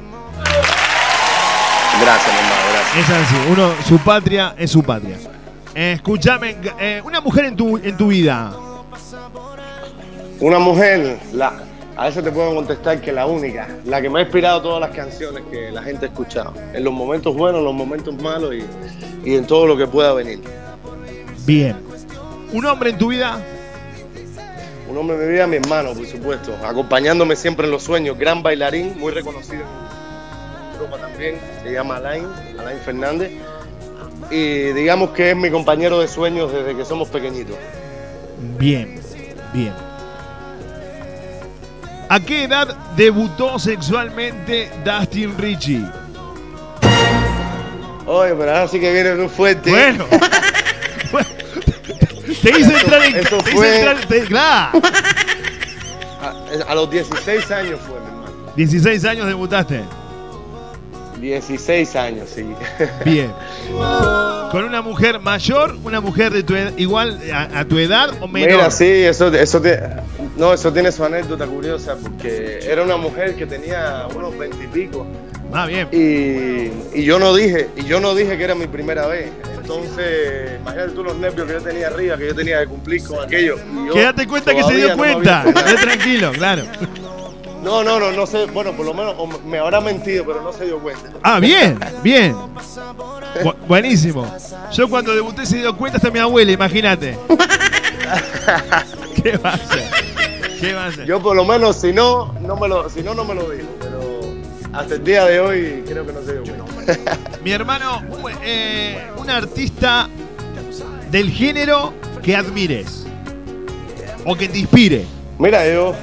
Gracias, 2.00 2.32
mi 2.32 2.38
hermano, 2.38 2.62
gracias. 2.72 3.10
Es 3.10 3.10
así, 3.10 3.36
uno, 3.52 3.70
su 3.86 3.98
patria 3.98 4.54
es 4.56 4.70
su 4.70 4.82
patria. 4.82 5.18
Eh, 5.74 5.92
escúchame, 5.96 6.56
eh, 6.80 7.02
una 7.04 7.20
mujer 7.20 7.44
en 7.44 7.56
tu, 7.56 7.76
en 7.76 7.96
tu 7.98 8.06
vida, 8.06 8.50
Una 10.40 10.58
mujer, 10.58 11.18
la, 11.34 11.52
a 11.96 12.08
eso 12.08 12.22
te 12.22 12.30
puedo 12.32 12.54
contestar 12.54 13.00
que 13.00 13.12
la 13.12 13.26
única, 13.26 13.68
la 13.84 14.00
que 14.00 14.08
me 14.08 14.20
ha 14.20 14.22
inspirado 14.22 14.62
todas 14.62 14.80
las 14.80 14.90
canciones 14.90 15.42
que 15.50 15.70
la 15.70 15.82
gente 15.82 16.06
ha 16.06 16.08
escuchado. 16.08 16.54
En 16.72 16.84
los 16.84 16.92
momentos 16.92 17.36
buenos, 17.36 17.58
en 17.58 17.64
los 17.64 17.74
momentos 17.74 18.14
malos 18.22 18.54
y, 18.54 19.30
y 19.30 19.36
en 19.36 19.46
todo 19.46 19.66
lo 19.66 19.76
que 19.76 19.86
pueda 19.86 20.12
venir. 20.14 20.40
bien. 21.46 21.76
Un 22.52 22.66
hombre 22.66 22.90
en 22.90 22.98
tu 22.98 23.08
vida, 23.08 23.40
Un 24.90 24.98
hombre 24.98 25.16
de 25.16 25.26
mi 25.26 25.32
vida, 25.32 25.46
mi 25.46 25.56
hermano, 25.56 25.94
por 25.94 26.06
supuesto, 26.06 26.54
acompañándome 26.62 27.34
siempre 27.34 27.64
en 27.64 27.72
los 27.72 27.82
sueños, 27.82 28.18
gran 28.18 28.42
bailarín, 28.42 28.98
muy 28.98 29.10
reconocido 29.10 29.62
en 29.62 30.74
Europa 30.74 30.98
también, 30.98 31.36
se 31.62 31.72
llama 31.72 31.96
Alain, 31.96 32.26
Alain 32.58 32.78
Fernández, 32.78 33.30
y 34.30 34.72
digamos 34.72 35.10
que 35.10 35.30
es 35.30 35.36
mi 35.36 35.50
compañero 35.50 35.98
de 36.00 36.08
sueños 36.08 36.52
desde 36.52 36.76
que 36.76 36.84
somos 36.84 37.08
pequeñitos. 37.08 37.56
Bien, 38.58 39.00
bien. 39.54 39.72
¿A 42.12 42.20
qué 42.20 42.44
edad 42.44 42.68
debutó 42.94 43.58
sexualmente 43.58 44.70
Dustin 44.84 45.34
Richie? 45.38 45.82
Oye, 48.04 48.34
pero 48.34 48.50
ahora 48.50 48.68
sí 48.68 48.78
que 48.78 48.92
viene 48.92 49.14
muy 49.14 49.28
fuerte. 49.28 49.70
Bueno. 49.70 50.04
te 52.42 52.50
hice 52.50 52.76
entrar 52.80 53.02
en... 53.04 53.16
eso 53.16 53.38
te 53.38 53.48
hice 53.48 53.56
fue- 53.56 53.78
entrar- 53.80 54.06
te- 54.06 54.24
claro. 54.24 54.82
A, 56.20 56.70
a 56.70 56.74
los 56.74 56.90
16 56.90 57.50
años 57.50 57.80
fue, 57.86 57.98
mi 57.98 58.06
hermano. 58.08 58.52
16 58.56 59.04
años 59.06 59.26
debutaste. 59.26 59.82
16 61.22 61.96
años, 61.96 62.28
sí. 62.34 62.44
Bien. 63.04 63.32
¿Con 64.50 64.64
una 64.64 64.82
mujer 64.82 65.20
mayor, 65.20 65.76
una 65.84 66.00
mujer 66.00 66.32
de 66.32 66.42
tu 66.42 66.54
ed- 66.54 66.74
igual 66.76 67.18
a, 67.32 67.60
a 67.60 67.64
tu 67.64 67.78
edad 67.78 68.10
o 68.20 68.28
menor? 68.28 68.50
Mira, 68.50 68.70
sí, 68.70 68.84
eso, 68.86 69.28
eso, 69.28 69.60
te- 69.62 69.80
no, 70.36 70.52
eso 70.52 70.72
tiene 70.72 70.90
su 70.92 71.04
anécdota 71.04 71.46
curiosa 71.46 71.96
porque 72.02 72.58
era 72.68 72.82
una 72.82 72.96
mujer 72.96 73.34
que 73.36 73.46
tenía 73.46 74.06
unos 74.14 74.36
20 74.36 74.64
y 74.64 74.66
pico 74.66 75.06
Ah, 75.54 75.66
bien. 75.66 75.86
y, 75.92 76.98
y 76.98 77.04
yo 77.04 77.18
no 77.18 77.34
dije, 77.34 77.68
y 77.76 77.84
yo 77.84 78.00
no 78.00 78.14
dije 78.14 78.36
que 78.38 78.44
era 78.44 78.54
mi 78.54 78.66
primera 78.66 79.06
vez. 79.06 79.30
Entonces, 79.60 80.52
imagínate 80.60 80.90
tú 80.92 81.04
los 81.04 81.16
nervios 81.16 81.46
que 81.46 81.52
yo 81.52 81.60
tenía 81.60 81.86
arriba, 81.88 82.16
que 82.16 82.26
yo 82.26 82.34
tenía 82.34 82.60
que 82.60 82.66
cumplir 82.66 83.04
con 83.04 83.22
aquello. 83.24 83.56
Quédate 83.92 84.26
cuenta 84.26 84.54
que 84.54 84.62
se 84.64 84.74
dio 84.74 84.88
no 84.88 84.96
cuenta. 84.96 85.44
Quédate 85.44 85.74
tranquilo, 85.82 86.32
claro. 86.32 86.62
No, 87.62 87.84
no, 87.84 88.00
no, 88.00 88.10
no 88.12 88.26
sé. 88.26 88.46
Bueno, 88.46 88.72
por 88.72 88.84
lo 88.86 88.92
menos 88.94 89.14
o 89.18 89.26
me 89.26 89.58
habrá 89.58 89.80
mentido, 89.80 90.24
pero 90.26 90.42
no 90.42 90.52
se 90.52 90.64
dio 90.64 90.78
cuenta. 90.80 91.10
Ah, 91.22 91.38
bien, 91.38 91.78
bien. 92.02 92.34
Bu- 93.42 93.54
buenísimo. 93.68 94.26
Yo 94.72 94.88
cuando 94.88 95.14
debuté 95.14 95.46
se 95.46 95.58
dio 95.58 95.76
cuenta 95.76 95.98
hasta 95.98 96.10
mi 96.10 96.18
abuela, 96.18 96.50
imagínate. 96.52 97.16
¿Qué 99.22 99.36
va 99.36 99.50
a 99.50 99.54
hacer? 99.54 99.90
¿Qué 100.60 100.74
va 100.74 100.84
a 100.84 100.86
hacer? 100.88 101.06
Yo 101.06 101.20
por 101.22 101.36
lo 101.36 101.44
menos, 101.44 101.76
si 101.76 101.92
no, 101.92 102.34
no 102.40 102.56
me 102.56 102.68
lo, 102.68 102.88
si 102.90 103.02
no, 103.02 103.14
no 103.14 103.24
me 103.24 103.34
lo 103.34 103.48
dijo. 103.50 103.68
Pero 103.80 104.00
hasta 104.72 104.94
el 104.94 105.04
día 105.04 105.24
de 105.26 105.40
hoy 105.40 105.84
creo 105.86 106.04
que 106.06 106.12
no 106.12 106.22
se 106.22 106.40
dio 106.40 106.54
cuenta. 106.74 107.16
Mi 107.44 107.52
hermano, 107.52 108.02
un, 108.22 108.32
eh, 108.42 109.06
un 109.16 109.30
artista 109.30 110.08
del 111.10 111.30
género 111.30 111.92
que 112.22 112.34
admires 112.36 113.06
o 114.24 114.34
que 114.34 114.48
te 114.48 114.58
inspire. 114.58 115.04
Mira, 115.38 115.66
yo, 115.68 115.94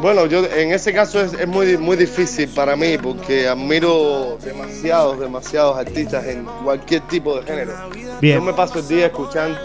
bueno, 0.00 0.26
yo 0.26 0.44
en 0.44 0.72
ese 0.72 0.92
caso 0.92 1.20
es, 1.20 1.32
es 1.32 1.46
muy, 1.46 1.76
muy 1.76 1.96
difícil 1.96 2.48
para 2.50 2.76
mí 2.76 2.98
porque 2.98 3.48
admiro 3.48 4.38
demasiados, 4.44 5.18
demasiados 5.18 5.76
artistas 5.76 6.26
en 6.26 6.44
cualquier 6.64 7.02
tipo 7.02 7.36
de 7.36 7.42
género. 7.42 7.72
Bien. 8.20 8.38
Yo 8.38 8.42
me 8.42 8.52
paso 8.52 8.78
el 8.78 8.88
día 8.88 9.06
escuchando 9.06 9.58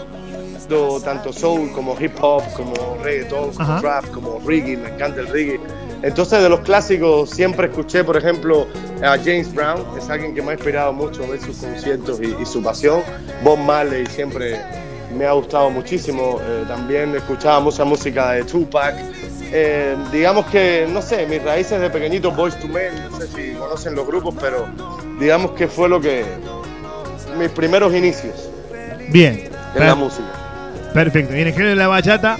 tanto 1.04 1.32
soul 1.32 1.70
como 1.72 1.96
hip 2.00 2.12
hop, 2.20 2.42
como 2.56 2.74
reggaeton, 3.02 3.52
como 3.52 3.62
Ajá. 3.62 3.80
trap, 3.80 4.10
como 4.10 4.40
reggae, 4.46 4.76
me 4.76 4.88
encanta 4.88 5.20
el 5.20 5.28
reggae. 5.28 5.60
Entonces 6.02 6.42
de 6.42 6.48
los 6.48 6.60
clásicos 6.60 7.30
siempre 7.30 7.66
escuché, 7.66 8.04
por 8.04 8.16
ejemplo, 8.16 8.66
a 9.02 9.16
James 9.18 9.52
Brown, 9.54 9.84
es 9.98 10.08
alguien 10.10 10.34
que 10.34 10.42
me 10.42 10.50
ha 10.50 10.54
inspirado 10.54 10.92
mucho 10.92 11.26
ver 11.28 11.40
sus 11.40 11.56
conciertos 11.58 12.20
y, 12.20 12.34
y 12.40 12.46
su 12.46 12.62
pasión. 12.62 13.02
Bob 13.42 13.58
Marley 13.58 14.06
siempre 14.06 14.60
me 15.16 15.26
ha 15.26 15.32
gustado 15.32 15.70
muchísimo. 15.70 16.40
Eh, 16.42 16.64
también 16.66 17.14
escuchaba 17.14 17.60
mucha 17.60 17.84
música 17.84 18.32
de 18.32 18.44
Tupac. 18.44 18.94
Eh, 19.56 19.96
digamos 20.10 20.46
que, 20.46 20.84
no 20.90 21.00
sé, 21.00 21.26
mis 21.26 21.40
raíces 21.40 21.80
de 21.80 21.88
pequeñito, 21.88 22.32
Boys 22.32 22.58
to 22.58 22.66
Men, 22.66 22.92
no 23.08 23.16
sé 23.16 23.28
si 23.28 23.52
conocen 23.52 23.94
los 23.94 24.04
grupos, 24.04 24.34
pero 24.40 24.66
digamos 25.20 25.52
que 25.52 25.68
fue 25.68 25.88
lo 25.88 26.00
que. 26.00 26.24
mis 27.38 27.50
primeros 27.50 27.94
inicios 27.94 28.48
Bien. 29.10 29.48
en 29.76 29.86
la 29.86 29.94
música. 29.94 30.26
Perfecto. 30.92 31.36
Y 31.36 31.42
en 31.42 31.46
el 31.46 31.52
género 31.52 31.70
de 31.70 31.76
la 31.76 31.86
bachata, 31.86 32.36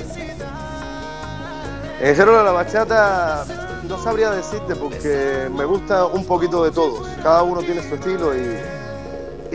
En 2.00 2.08
el 2.08 2.16
género 2.16 2.38
de 2.38 2.44
la 2.44 2.50
bachata 2.50 3.44
no 3.88 3.96
sabría 4.02 4.32
decirte 4.32 4.74
porque 4.74 5.48
me 5.56 5.64
gusta 5.64 6.06
un 6.06 6.24
poquito 6.24 6.64
de 6.64 6.72
todos. 6.72 7.06
Cada 7.22 7.44
uno 7.44 7.60
tiene 7.62 7.80
su 7.88 7.94
estilo 7.94 8.34
y, 8.34 8.58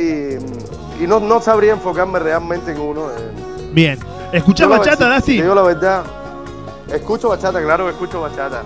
y, 0.02 0.38
y 1.03 1.07
no, 1.07 1.19
no 1.19 1.41
sabría 1.41 1.73
enfocarme 1.73 2.19
realmente 2.19 2.72
en 2.72 2.80
uno. 2.80 3.10
Eh, 3.10 3.69
bien. 3.73 3.99
¿Escuchás 4.31 4.69
yo 4.69 4.77
bachata? 4.77 5.19
Te 5.19 5.34
digo 5.34 5.53
la 5.53 5.64
verdad. 5.64 6.03
Escucho 6.94 7.30
bachata, 7.30 7.61
claro 7.61 7.86
que 7.86 7.91
escucho 7.91 8.22
bachata. 8.22 8.64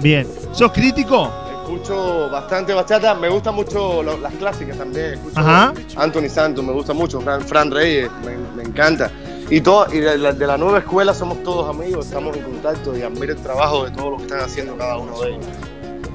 Bien. 0.00 0.26
¿Sos 0.52 0.72
crítico? 0.72 1.30
Escucho 1.62 2.28
bastante 2.30 2.74
bachata. 2.74 3.14
Me 3.14 3.28
gustan 3.28 3.54
mucho 3.54 4.02
lo- 4.02 4.18
las 4.18 4.32
clásicas 4.34 4.76
también. 4.76 5.14
Escucho 5.14 5.40
Ajá. 5.40 5.72
Anthony 5.96 6.28
Santos, 6.28 6.64
me 6.64 6.72
gusta 6.72 6.92
mucho. 6.92 7.20
Fran, 7.20 7.40
Fran 7.42 7.70
Reyes, 7.70 8.10
me, 8.24 8.36
me 8.56 8.62
encanta. 8.68 9.10
Y, 9.50 9.60
todo, 9.60 9.86
y 9.92 9.98
de, 10.00 10.16
la, 10.18 10.32
de 10.32 10.46
la 10.46 10.56
nueva 10.56 10.78
escuela 10.78 11.12
somos 11.12 11.42
todos 11.42 11.68
amigos, 11.68 12.06
estamos 12.06 12.34
en 12.36 12.42
contacto 12.44 12.96
y 12.96 13.02
admiro 13.02 13.34
el 13.34 13.38
trabajo 13.42 13.84
de 13.84 13.90
todo 13.90 14.10
lo 14.12 14.16
que 14.16 14.22
están 14.24 14.40
haciendo 14.40 14.76
cada 14.76 14.96
uno 14.96 15.20
de 15.20 15.28
ellos. 15.30 15.44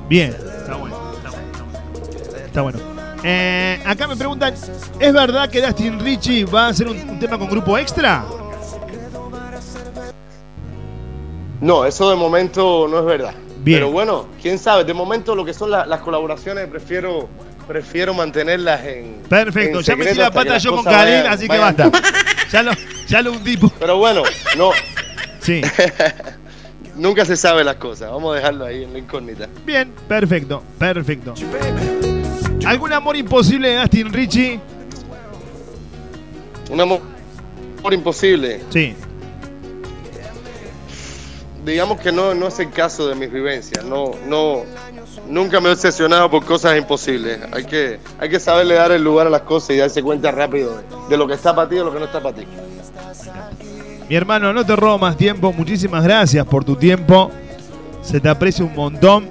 Bien. 0.10 0.30
Está 0.32 0.76
bueno. 0.76 0.98
Está 1.16 1.30
bueno. 1.30 1.48
Está 1.54 1.62
bueno. 2.22 2.46
Está 2.46 2.62
bueno. 2.62 2.80
Eh, 3.24 3.80
acá 3.86 4.08
me 4.08 4.16
preguntan, 4.16 4.54
¿es 5.00 5.14
verdad 5.14 5.50
que 5.50 5.62
Dustin 5.62 6.00
Richie 6.00 6.46
va 6.46 6.68
a 6.68 6.70
hacer 6.70 6.88
un, 6.88 6.98
un 7.10 7.20
tema 7.20 7.38
con 7.38 7.50
grupo 7.50 7.78
extra? 7.78 8.24
No, 11.62 11.86
eso 11.86 12.10
de 12.10 12.16
momento 12.16 12.88
no 12.90 13.00
es 13.00 13.06
verdad. 13.06 13.34
Bien. 13.62 13.80
Pero 13.80 13.92
bueno, 13.92 14.28
quién 14.42 14.58
sabe, 14.58 14.84
de 14.86 14.94
momento 14.94 15.36
lo 15.36 15.44
que 15.44 15.54
son 15.54 15.72
la- 15.72 15.86
las 15.86 16.00
colaboraciones 16.02 16.68
prefiero 16.68 17.28
prefiero 17.68 18.16
mantenerlas 18.16 18.84
en 18.86 19.22
Perfecto, 19.30 19.78
en 19.80 19.84
ya 19.86 19.96
metí 19.96 20.18
la 20.18 20.32
pata 20.32 20.58
yo 20.58 20.74
con 20.76 20.84
Khalil, 20.84 21.16
vayan- 21.24 21.28
así 21.34 21.48
que 21.48 21.58
basta. 21.58 21.92
Ya 22.52 22.64
lo, 22.64 22.72
ya 23.08 23.22
lo 23.22 23.32
hundí. 23.34 23.60
Pero 23.80 23.98
bueno, 23.98 24.24
no, 24.58 24.72
Sí. 25.40 25.62
nunca 26.96 27.26
se 27.26 27.38
sabe 27.38 27.64
las 27.64 27.76
cosas. 27.76 28.10
Vamos 28.10 28.34
a 28.34 28.38
dejarlo 28.38 28.66
ahí 28.66 28.84
en 28.86 28.94
la 28.94 28.98
incógnita. 29.00 29.48
Bien, 29.66 29.92
perfecto, 30.08 30.64
perfecto. 30.80 31.36
¿Algún 32.66 32.92
amor 32.92 33.16
imposible 33.16 33.70
de 33.70 33.78
Dustin 33.82 34.12
Richie? 34.12 34.60
Un 36.72 36.82
amor 36.82 37.02
amor 37.80 37.94
imposible. 37.94 38.62
Sí. 38.72 38.96
Digamos 41.66 42.00
que 42.00 42.12
no, 42.12 42.34
no 42.34 42.48
es 42.48 42.60
el 42.60 42.72
caso 42.72 43.08
de 43.08 43.16
mis 43.16 43.32
vivencias. 43.32 43.84
No, 43.86 44.12
no, 44.28 44.64
nunca 45.28 45.60
me 45.60 45.70
he 45.70 45.72
obsesionado 45.74 46.30
por 46.30 46.46
cosas 46.46 46.78
imposibles. 46.78 47.40
Hay 47.52 47.66
que, 47.66 48.00
hay 48.20 48.30
que 48.30 48.40
saberle 48.40 48.76
dar 48.76 48.92
el 48.92 49.04
lugar 49.04 49.28
a 49.28 49.30
las 49.30 49.42
cosas 49.42 49.72
y 49.72 49.78
darse 49.78 50.02
cuenta 50.02 50.32
rápido 50.32 50.78
de, 50.78 50.84
de 51.10 51.18
lo 51.18 51.28
que 51.28 51.34
está 51.34 51.56
para 51.56 51.70
ti 51.70 51.76
y 51.76 51.80
de 51.80 51.86
lo 51.86 51.94
que 51.94 52.00
no 52.00 52.06
está 52.06 52.22
para 52.22 52.36
ti. 52.36 52.46
Mi 54.10 54.16
hermano, 54.16 54.52
no 54.54 54.66
te 54.66 54.76
robo 54.76 54.98
más 54.98 55.18
tiempo. 55.18 55.54
Muchísimas 55.54 56.04
gracias 56.04 56.46
por 56.46 56.64
tu 56.64 56.76
tiempo. 56.76 57.30
Se 58.02 58.20
te 58.20 58.30
aprecia 58.30 58.66
un 58.66 58.74
montón. 58.74 59.30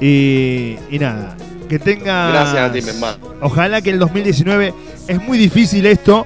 Y, 0.00 0.76
y 0.90 0.98
nada, 0.98 1.36
que 1.68 1.78
tengas... 1.78 2.32
Gracias 2.32 2.70
a 2.70 2.72
ti, 2.72 2.80
mi 2.80 2.88
hermano. 2.88 3.18
Ojalá 3.42 3.82
que 3.82 3.90
el 3.90 3.98
2019 3.98 4.72
es 5.08 5.22
muy 5.22 5.38
difícil 5.38 5.84
esto, 5.86 6.24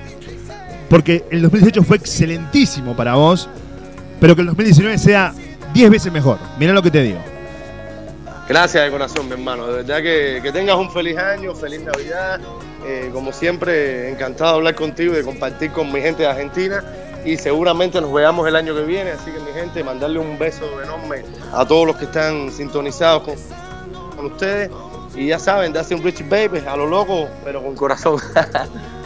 porque 0.89 1.25
el 1.31 1.43
2018 1.43 1.83
fue 1.83 1.97
excelentísimo 1.97 2.95
para 2.95 3.15
vos, 3.15 3.49
pero 4.23 4.37
que 4.37 4.43
el 4.43 4.47
2019 4.47 4.99
sea 4.99 5.35
10 5.75 5.91
veces 5.91 6.13
mejor. 6.13 6.39
Mirá 6.57 6.73
lo 6.73 6.81
que 6.81 6.93
te 6.93 7.03
digo. 7.03 7.19
Gracias 8.49 8.85
de 8.85 8.89
corazón, 8.93 9.27
mi 9.27 9.33
hermano. 9.33 9.67
De 9.67 9.83
verdad 9.83 10.01
que, 10.01 10.39
que 10.41 10.53
tengas 10.53 10.77
un 10.77 10.93
feliz 10.93 11.19
año, 11.19 11.57
feliz 11.57 11.81
Navidad. 11.81 12.41
Eh, 12.87 13.11
como 13.13 13.33
siempre, 13.33 14.13
encantado 14.13 14.53
de 14.53 14.57
hablar 14.59 14.75
contigo 14.77 15.13
y 15.13 15.17
de 15.17 15.25
compartir 15.25 15.73
con 15.73 15.91
mi 15.91 16.01
gente 16.01 16.23
de 16.23 16.29
Argentina. 16.29 16.85
Y 17.25 17.37
seguramente 17.37 18.01
nos 18.01 18.13
veamos 18.13 18.47
el 18.47 18.55
año 18.55 18.77
que 18.77 18.83
viene. 18.83 19.11
Así 19.11 19.29
que, 19.33 19.41
mi 19.41 19.51
gente, 19.53 19.83
mandarle 19.83 20.21
un 20.21 20.39
beso 20.39 20.81
enorme 20.81 21.25
a 21.53 21.67
todos 21.67 21.85
los 21.85 21.97
que 21.97 22.05
están 22.05 22.53
sintonizados 22.53 23.25
con, 23.25 23.35
con 24.15 24.27
ustedes. 24.27 24.71
Y 25.17 25.27
ya 25.27 25.41
saben, 25.41 25.73
darse 25.73 25.97
un 25.97 26.05
Richie 26.05 26.29
Baby 26.29 26.63
a 26.65 26.77
lo 26.77 26.87
loco, 26.87 27.29
pero 27.43 27.61
con 27.61 27.75
corazón. 27.75 28.21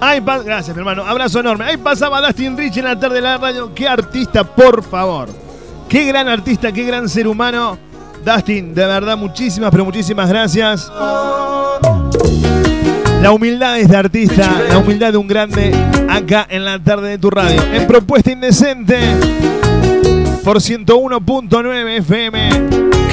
Pa- 0.00 0.38
gracias, 0.38 0.74
mi 0.76 0.80
hermano. 0.80 1.04
Abrazo 1.04 1.40
enorme. 1.40 1.64
Ahí 1.64 1.76
pasaba 1.76 2.20
Dustin 2.20 2.56
Rich 2.56 2.76
en 2.78 2.84
la 2.84 2.98
tarde 2.98 3.16
de 3.16 3.22
la 3.22 3.38
radio. 3.38 3.74
Qué 3.74 3.88
artista, 3.88 4.44
por 4.44 4.82
favor. 4.82 5.28
Qué 5.88 6.04
gran 6.04 6.28
artista, 6.28 6.70
qué 6.72 6.84
gran 6.84 7.08
ser 7.08 7.26
humano. 7.26 7.78
Dustin, 8.24 8.74
de 8.74 8.86
verdad, 8.86 9.16
muchísimas, 9.16 9.70
pero 9.70 9.84
muchísimas 9.84 10.28
gracias. 10.28 10.90
La 13.22 13.32
humildad 13.32 13.78
es 13.78 13.88
de 13.88 13.96
artista, 13.96 14.60
la 14.68 14.78
humildad 14.78 15.12
de 15.12 15.18
un 15.18 15.26
grande 15.26 15.74
acá 16.08 16.46
en 16.48 16.64
la 16.64 16.78
tarde 16.82 17.10
de 17.10 17.18
tu 17.18 17.30
radio. 17.30 17.60
En 17.72 17.86
Propuesta 17.86 18.30
Indecente, 18.30 18.98
por 20.44 20.58
101.9 20.58 21.98
FM, 21.98 22.50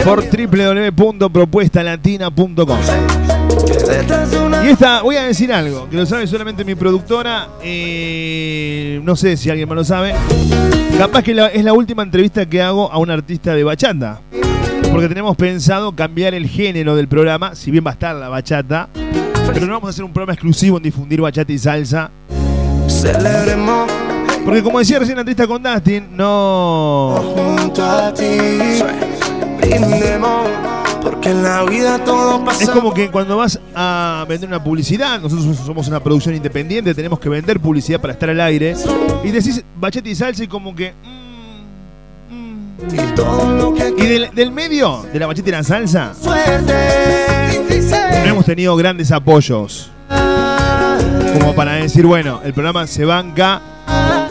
por 0.04 0.24
www.propuestalatina.com. 0.24 2.78
Y 4.64 4.68
esta, 4.70 5.02
voy 5.02 5.16
a 5.16 5.24
decir 5.24 5.52
algo, 5.54 5.88
que 5.90 5.96
lo 5.98 6.06
sabe 6.06 6.26
solamente 6.28 6.64
mi 6.66 6.76
productora, 6.76 7.50
eh, 7.64 9.00
no 9.04 9.16
sé 9.16 9.38
si 9.38 9.50
alguien 9.50 9.68
más 9.68 9.76
lo 9.76 9.84
sabe. 9.84 10.14
Capaz 10.98 11.24
que 11.24 11.34
la- 11.34 11.48
es 11.48 11.64
la 11.64 11.74
última 11.74 12.04
entrevista 12.04 12.46
que 12.46 12.62
hago 12.62 12.92
a 12.92 12.98
un 12.98 13.10
artista 13.12 13.54
de 13.54 13.64
bachata. 13.64 14.22
Porque 14.92 15.08
tenemos 15.10 15.36
pensado 15.36 15.94
cambiar 15.96 16.34
el 16.34 16.48
género 16.48 16.96
del 16.96 17.08
programa, 17.08 17.54
si 17.54 17.70
bien 17.70 17.86
va 17.86 17.90
a 17.92 17.94
estar 17.94 18.16
la 18.16 18.30
bachata. 18.30 18.88
Pero 19.54 19.66
no 19.68 19.74
vamos 19.74 19.88
a 19.88 19.90
hacer 19.92 20.04
un 20.06 20.12
programa 20.14 20.34
exclusivo 20.34 20.78
en 20.78 20.84
difundir 20.84 21.22
bachata 21.22 21.52
y 21.52 21.58
salsa. 21.60 22.10
Celebremos 22.88 23.90
Porque 24.46 24.62
como 24.64 24.80
decía 24.80 25.00
recién 25.00 25.16
la 25.18 25.22
entrevista 25.22 25.48
con 25.48 25.62
Dustin, 25.62 26.08
no... 26.16 27.34
junto 27.36 27.84
a 27.84 28.14
ti. 28.14 28.38
Brindemos, 29.60 30.48
porque 31.06 31.30
en 31.30 31.44
la 31.44 31.64
vida 31.66 32.04
todo 32.04 32.44
pasa. 32.44 32.64
Es 32.64 32.70
como 32.72 32.92
que 32.92 33.12
cuando 33.12 33.38
vas 33.38 33.60
a 33.76 34.26
vender 34.28 34.50
una 34.50 34.64
publicidad, 34.64 35.22
nosotros 35.22 35.56
somos 35.64 35.88
una 35.88 36.00
producción 36.00 36.34
independiente, 36.34 36.96
tenemos 36.96 37.20
que 37.20 37.30
vender 37.30 37.60
publicidad 37.60 38.02
para 38.02 38.14
estar 38.14 38.28
al 38.28 38.42
aire, 38.42 38.76
y 39.24 39.30
decís 39.30 39.64
bachata 39.78 40.10
y 40.10 40.16
salsa 40.16 40.44
y 40.44 40.48
como 40.48 40.76
que... 40.76 40.94
mm, 42.32 42.34
mm. 42.34 42.96
Y 42.96 43.16
todo 43.16 43.56
lo 43.56 43.74
que 43.76 43.94
Y 43.96 44.08
del, 44.08 44.32
del 44.34 44.52
medio 44.52 45.06
de 45.14 45.20
la 45.20 45.28
bachata 45.28 45.48
y 45.48 45.52
la 45.52 45.64
salsa, 45.64 46.14
suerte. 46.20 46.74
no 48.24 48.30
hemos 48.32 48.46
tenido 48.46 48.76
grandes 48.76 49.12
apoyos. 49.12 49.92
Como 51.40 51.54
para 51.54 51.74
decir, 51.74 52.08
bueno, 52.08 52.42
el 52.44 52.54
programa 52.54 52.88
se 52.88 53.06
banca 53.06 53.62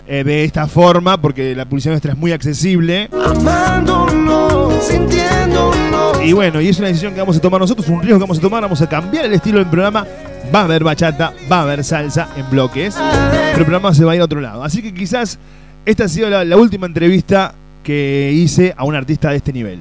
eh, 0.06 0.24
de 0.24 0.44
esta 0.44 0.66
forma 0.66 1.20
porque 1.20 1.54
la 1.54 1.64
publicidad 1.64 1.92
nuestra 1.92 2.12
es 2.12 2.18
muy 2.18 2.32
accesible. 2.32 3.08
Amándonos, 3.12 4.84
sintiéndonos. 4.84 6.22
Y 6.24 6.32
bueno, 6.32 6.60
y 6.60 6.68
es 6.68 6.78
una 6.78 6.88
decisión 6.88 7.12
que 7.14 7.20
vamos 7.20 7.36
a 7.36 7.40
tomar 7.40 7.60
nosotros, 7.60 7.88
un 7.88 8.00
riesgo 8.00 8.18
que 8.18 8.22
vamos 8.22 8.38
a 8.38 8.40
tomar, 8.40 8.62
vamos 8.62 8.80
a 8.82 8.88
cambiar 8.88 9.26
el 9.26 9.32
estilo 9.32 9.58
del 9.58 9.68
programa. 9.68 10.06
Va 10.54 10.60
a 10.60 10.64
haber 10.64 10.84
bachata, 10.84 11.32
va 11.50 11.58
a 11.58 11.62
haber 11.62 11.82
salsa 11.84 12.28
en 12.36 12.48
bloques, 12.50 12.94
pero 12.96 13.58
el 13.58 13.64
programa 13.64 13.94
se 13.94 14.04
va 14.04 14.12
a 14.12 14.14
ir 14.14 14.20
a 14.20 14.24
otro 14.24 14.40
lado. 14.40 14.62
Así 14.62 14.82
que 14.82 14.92
quizás 14.92 15.38
esta 15.86 16.04
ha 16.04 16.08
sido 16.08 16.28
la, 16.28 16.44
la 16.44 16.56
última 16.56 16.86
entrevista 16.86 17.54
que 17.82 18.30
hice 18.34 18.74
a 18.76 18.84
un 18.84 18.94
artista 18.94 19.30
de 19.30 19.36
este 19.36 19.52
nivel. 19.52 19.80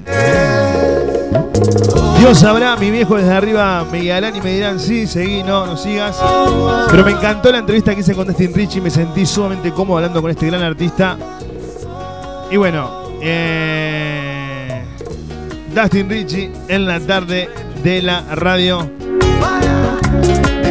Dios 2.18 2.38
sabrá, 2.38 2.76
mi 2.76 2.90
viejo 2.90 3.16
desde 3.16 3.32
arriba 3.32 3.86
me 3.90 4.00
guiarán 4.00 4.34
y 4.34 4.40
me 4.40 4.54
dirán, 4.54 4.80
sí, 4.80 5.06
seguí, 5.06 5.42
no, 5.42 5.66
no 5.66 5.76
sigas. 5.76 6.16
Pero 6.90 7.04
me 7.04 7.10
encantó 7.12 7.52
la 7.52 7.58
entrevista 7.58 7.94
que 7.94 8.00
hice 8.00 8.14
con 8.14 8.26
Dustin 8.26 8.54
Richie, 8.54 8.80
me 8.80 8.88
sentí 8.90 9.26
sumamente 9.26 9.70
cómodo 9.72 9.98
hablando 9.98 10.22
con 10.22 10.30
este 10.30 10.46
gran 10.46 10.62
artista. 10.62 11.18
Y 12.50 12.56
bueno, 12.56 13.10
eh, 13.20 14.82
Dustin 15.74 16.08
Richie 16.08 16.50
en 16.68 16.86
la 16.86 17.00
tarde 17.00 17.50
de 17.82 18.00
la 18.02 18.22
radio. 18.34 18.88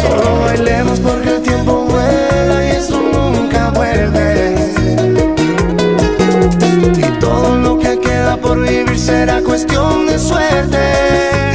Solo 0.00 0.40
bailemos 0.44 0.98
porque 1.00 1.36
el 1.36 1.42
tiempo 1.42 1.84
vuela 1.84 2.64
y 2.64 2.70
eso 2.70 3.00
nunca 3.00 3.70
vuelve. 3.70 4.54
Y 6.96 7.20
todo 7.20 7.56
lo 7.56 7.78
que 7.78 7.98
queda 7.98 8.36
por 8.36 8.60
vivir 8.60 8.98
será 8.98 9.40
cuestión 9.42 10.06
de 10.06 10.18
suerte. 10.18 11.49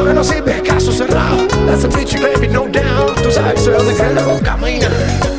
Lo 0.00 0.06
que 0.06 0.14
no 0.14 0.24
sirve 0.24 0.62
caso 0.62 0.92
cerrado. 0.92 1.46
That's 1.66 1.84
a 1.84 1.88
bitch, 1.88 2.20
baby, 2.20 2.48
no 2.48 2.66
doubt. 2.68 3.20
Tú 3.22 3.30
sabes 3.30 3.54
que 3.54 3.60
soy 3.60 3.74
donde 3.74 3.94
cree 3.94 4.14
la 4.14 4.24
boca 4.24 4.56
camina. 4.56 5.29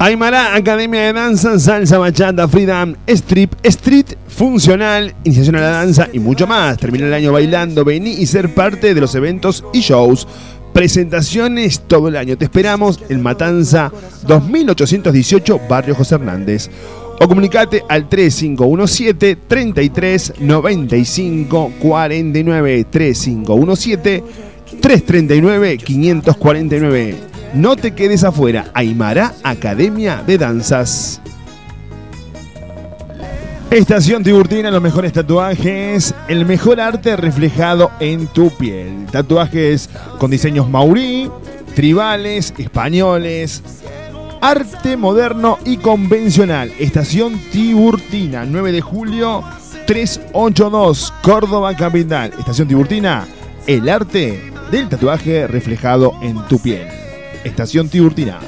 Aymara, 0.00 0.56
Academia 0.56 1.02
de 1.02 1.12
Danza, 1.12 1.56
Salsa, 1.60 1.98
Bachata, 1.98 2.48
Freedom, 2.48 2.96
Strip, 3.06 3.54
Street, 3.62 4.16
Funcional, 4.34 5.14
Iniciación 5.22 5.54
a 5.56 5.60
la 5.60 5.70
Danza 5.70 6.08
y 6.12 6.18
mucho 6.18 6.48
más. 6.48 6.76
Termina 6.78 7.06
el 7.06 7.14
año 7.14 7.32
bailando, 7.32 7.84
vení 7.84 8.10
y 8.10 8.26
ser 8.26 8.52
parte 8.52 8.92
de 8.92 9.00
los 9.00 9.14
eventos 9.14 9.64
y 9.72 9.78
shows. 9.80 10.26
Presentaciones 10.72 11.82
todo 11.86 12.08
el 12.08 12.16
año. 12.16 12.36
Te 12.36 12.46
esperamos 12.46 13.00
en 13.08 13.22
Matanza 13.22 13.92
2818, 14.26 15.60
Barrio 15.68 15.94
José 15.94 16.16
Hernández. 16.16 16.68
O 17.20 17.28
comunicate 17.28 17.84
al 17.88 18.08
3517 18.08 19.36
33 19.46 20.32
95 20.40 21.72
49 21.80 22.86
3517 22.90 24.24
339 24.80 25.78
549. 25.78 27.16
No 27.54 27.76
te 27.76 27.94
quedes 27.94 28.24
afuera. 28.24 28.72
Aymara 28.74 29.32
Academia 29.44 30.24
de 30.26 30.38
Danzas. 30.38 31.20
Estación 33.74 34.22
Tiburtina, 34.22 34.70
los 34.70 34.80
mejores 34.80 35.12
tatuajes, 35.12 36.14
el 36.28 36.46
mejor 36.46 36.80
arte 36.80 37.16
reflejado 37.16 37.90
en 37.98 38.28
tu 38.28 38.50
piel. 38.50 39.06
Tatuajes 39.10 39.90
con 40.20 40.30
diseños 40.30 40.70
maurí, 40.70 41.28
tribales, 41.74 42.54
españoles, 42.56 43.64
arte 44.40 44.96
moderno 44.96 45.58
y 45.64 45.78
convencional. 45.78 46.70
Estación 46.78 47.36
Tiburtina, 47.50 48.44
9 48.44 48.70
de 48.70 48.80
julio 48.80 49.42
382, 49.88 51.12
Córdoba 51.20 51.74
Capital. 51.74 52.30
Estación 52.38 52.68
Tiburtina, 52.68 53.26
el 53.66 53.88
arte 53.88 54.52
del 54.70 54.88
tatuaje 54.88 55.48
reflejado 55.48 56.14
en 56.22 56.36
tu 56.46 56.60
piel. 56.60 56.86
Estación 57.42 57.88
Tiburtina. 57.88 58.38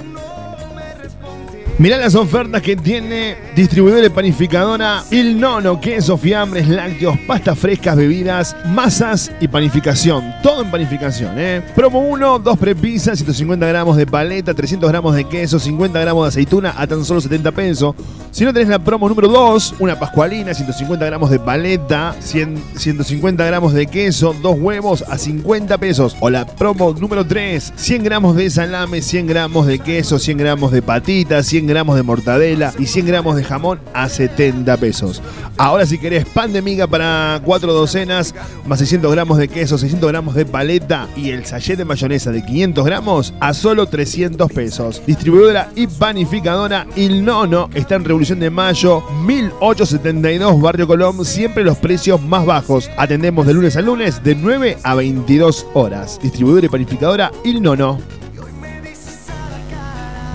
Mirá 1.78 1.98
las 1.98 2.14
ofertas 2.14 2.62
que 2.62 2.74
tiene 2.74 3.36
distribuidor 3.54 4.00
de 4.00 4.08
panificadora 4.08 5.04
Il 5.10 5.38
Nono, 5.38 5.78
queso, 5.78 6.16
fiambres, 6.16 6.66
lácteos, 6.68 7.18
pastas 7.26 7.58
frescas, 7.58 7.96
bebidas, 7.96 8.56
masas 8.64 9.30
y 9.40 9.48
panificación. 9.48 10.24
Todo 10.42 10.62
en 10.62 10.70
panificación, 10.70 11.38
¿eh? 11.38 11.62
Promo 11.74 12.00
1, 12.00 12.38
2 12.38 12.58
prepisas, 12.58 13.18
150 13.18 13.66
gramos 13.66 13.98
de 13.98 14.06
paleta, 14.06 14.54
300 14.54 14.90
gramos 14.90 15.14
de 15.14 15.24
queso, 15.24 15.58
50 15.58 16.00
gramos 16.00 16.24
de 16.24 16.28
aceituna 16.28 16.72
a 16.78 16.86
tan 16.86 17.04
solo 17.04 17.20
70 17.20 17.52
pesos. 17.52 17.94
Si 18.30 18.46
no 18.46 18.54
tenés 18.54 18.68
la 18.68 18.78
promo 18.78 19.06
número 19.06 19.28
2, 19.28 19.74
una 19.78 19.98
pascualina, 19.98 20.54
150 20.54 21.04
gramos 21.04 21.28
de 21.28 21.38
paleta, 21.40 22.16
100 22.20 22.56
150 22.78 23.44
gramos 23.44 23.74
de 23.74 23.86
queso, 23.86 24.34
dos 24.42 24.56
huevos 24.58 25.04
a 25.08 25.18
50 25.18 25.76
pesos. 25.76 26.16
O 26.20 26.30
la 26.30 26.46
promo 26.46 26.94
número 26.98 27.26
3, 27.26 27.74
100 27.76 28.02
gramos 28.02 28.34
de 28.34 28.48
salame, 28.48 29.02
100 29.02 29.26
gramos 29.26 29.66
de 29.66 29.78
queso, 29.78 30.18
100 30.18 30.38
gramos 30.38 30.72
de 30.72 30.80
patitas, 30.80 31.44
100 31.44 31.65
gramos 31.66 31.96
de 31.96 32.02
mortadela 32.02 32.72
y 32.78 32.86
100 32.86 33.06
gramos 33.06 33.36
de 33.36 33.44
jamón 33.44 33.80
a 33.94 34.08
70 34.08 34.76
pesos. 34.76 35.22
Ahora 35.56 35.86
si 35.86 35.98
querés 35.98 36.24
pan 36.26 36.52
de 36.52 36.62
miga 36.62 36.86
para 36.86 37.40
4 37.44 37.72
docenas, 37.72 38.34
más 38.66 38.78
600 38.78 39.10
gramos 39.12 39.38
de 39.38 39.48
queso, 39.48 39.78
600 39.78 40.10
gramos 40.10 40.34
de 40.34 40.46
paleta 40.46 41.08
y 41.16 41.30
el 41.30 41.46
sachet 41.46 41.78
de 41.78 41.84
mayonesa 41.84 42.30
de 42.30 42.44
500 42.44 42.84
gramos 42.84 43.34
a 43.40 43.54
solo 43.54 43.86
300 43.86 44.50
pesos. 44.52 45.02
Distribuidora 45.06 45.70
y 45.74 45.86
panificadora 45.86 46.86
Il 46.96 47.24
Nono 47.24 47.70
está 47.74 47.96
en 47.96 48.04
Revolución 48.04 48.40
de 48.40 48.50
Mayo 48.50 49.02
1872 49.24 50.60
Barrio 50.60 50.86
Colón, 50.86 51.24
siempre 51.24 51.64
los 51.64 51.78
precios 51.78 52.22
más 52.22 52.44
bajos. 52.44 52.90
Atendemos 52.96 53.46
de 53.46 53.54
lunes 53.54 53.76
a 53.76 53.82
lunes 53.82 54.22
de 54.22 54.34
9 54.34 54.78
a 54.82 54.94
22 54.94 55.66
horas. 55.74 56.18
Distribuidora 56.22 56.66
y 56.66 56.70
panificadora 56.70 57.32
Il 57.44 57.62
Nono. 57.62 57.98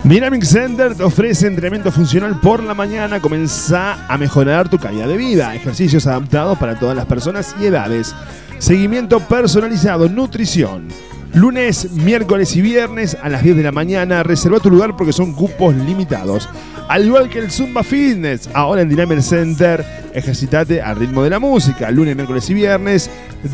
Dynamic 0.04 0.44
Center 0.44 0.96
te 0.96 1.04
ofrece 1.04 1.46
entrenamiento 1.46 1.92
funcional 1.92 2.40
por 2.40 2.64
la 2.64 2.74
mañana. 2.74 3.20
Comenzá 3.20 4.08
a 4.08 4.18
mejorar 4.18 4.68
tu 4.68 4.80
calidad 4.80 5.08
de 5.08 5.16
vida. 5.16 5.54
Ejercicios 5.54 6.08
adaptados 6.08 6.58
para 6.58 6.80
todas 6.80 6.96
las 6.96 7.06
personas 7.06 7.56
y 7.62 7.68
edades. 7.68 8.16
Seguimiento 8.58 9.20
personalizado, 9.20 10.10
nutrición. 10.10 10.88
Lunes, 11.34 11.92
miércoles 11.92 12.58
y 12.58 12.62
viernes 12.62 13.16
a 13.22 13.30
las 13.30 13.42
10 13.42 13.56
de 13.56 13.64
la 13.64 13.72
mañana. 13.72 14.22
Reserva 14.22 14.60
tu 14.60 14.70
lugar 14.70 14.98
porque 14.98 15.14
son 15.14 15.32
cupos 15.34 15.74
limitados. 15.74 16.50
Al 16.90 17.06
igual 17.06 17.30
que 17.30 17.40
el 17.40 17.50
Zumba 17.50 17.84
Fitness, 17.84 18.50
ahora 18.54 18.82
en 18.82 18.90
Dynamic 18.90 19.22
Center, 19.22 19.86
ejercitate 20.14 20.82
al 20.82 20.98
ritmo 20.98 21.24
de 21.24 21.30
la 21.30 21.40
música. 21.40 21.90
Lunes, 21.90 22.18
miércoles 22.18 22.50
y 22.50 22.54
viernes 22.54 23.10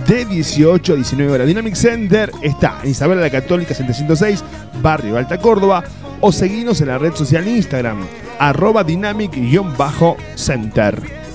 de 0.07 0.25
18 0.25 0.93
a 0.93 0.95
19 0.95 1.31
horas. 1.31 1.45
Dynamic 1.47 1.75
Center 1.75 2.31
está 2.41 2.79
en 2.83 2.89
Isabel 2.89 3.21
la 3.21 3.29
Católica 3.29 3.75
706, 3.75 4.43
Barrio 4.81 5.17
Alta 5.17 5.37
Córdoba. 5.37 5.83
O 6.19 6.31
seguinos 6.31 6.81
en 6.81 6.87
la 6.87 6.97
red 6.97 7.13
social 7.13 7.47
Instagram, 7.47 7.99
arroba 8.39 8.83
dynamic-center. 8.83 11.26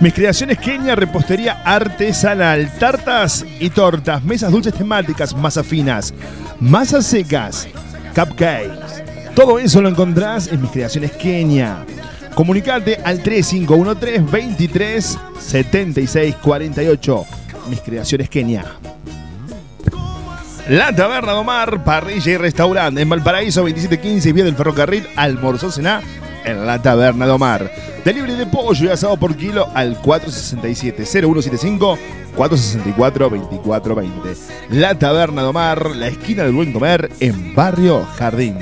Mis 0.00 0.12
creaciones 0.12 0.58
Kenia, 0.58 0.96
repostería 0.96 1.62
artesanal, 1.64 2.70
tartas 2.78 3.44
y 3.60 3.70
tortas, 3.70 4.22
mesas 4.24 4.50
dulces 4.50 4.74
temáticas, 4.74 5.34
masas 5.34 5.66
finas, 5.66 6.12
masas 6.58 7.06
secas, 7.06 7.68
cupcakes. 8.14 9.02
Todo 9.34 9.58
eso 9.58 9.80
lo 9.80 9.88
encontrás 9.88 10.48
en 10.48 10.62
mis 10.62 10.70
creaciones 10.70 11.12
Kenia. 11.12 11.84
Comunicate 12.34 12.96
al 13.04 13.22
3513 13.22 14.20
23 14.30 15.18
76 15.38 16.36
48. 16.42 17.26
Mis 17.70 17.80
creaciones 17.80 18.28
Kenia. 18.28 18.64
La 20.68 20.94
Taberna 20.94 21.32
de 21.32 21.38
Omar, 21.38 21.84
parrilla 21.84 22.32
y 22.32 22.36
restaurante 22.36 23.02
en 23.02 23.08
Valparaíso 23.08 23.60
2715 23.60 24.32
vía 24.32 24.44
del 24.44 24.56
ferrocarril, 24.56 25.06
almorzó 25.14 25.70
cená 25.70 26.00
en 26.44 26.66
la 26.66 26.80
Taberna 26.80 27.26
de 27.26 27.32
Omar. 27.32 27.70
Delivery 28.04 28.34
de 28.34 28.46
pollo 28.46 28.86
y 28.86 28.88
asado 28.88 29.16
por 29.16 29.36
kilo 29.36 29.68
al 29.74 30.00
467-0175 30.02 31.98
464-2420. 32.36 34.36
La 34.70 34.98
Taberna 34.98 35.42
de 35.42 35.48
Omar, 35.48 35.94
la 35.96 36.08
esquina 36.08 36.44
del 36.44 36.52
buen 36.52 36.72
comer 36.72 37.10
en 37.20 37.54
Barrio 37.54 38.04
Jardín. 38.16 38.56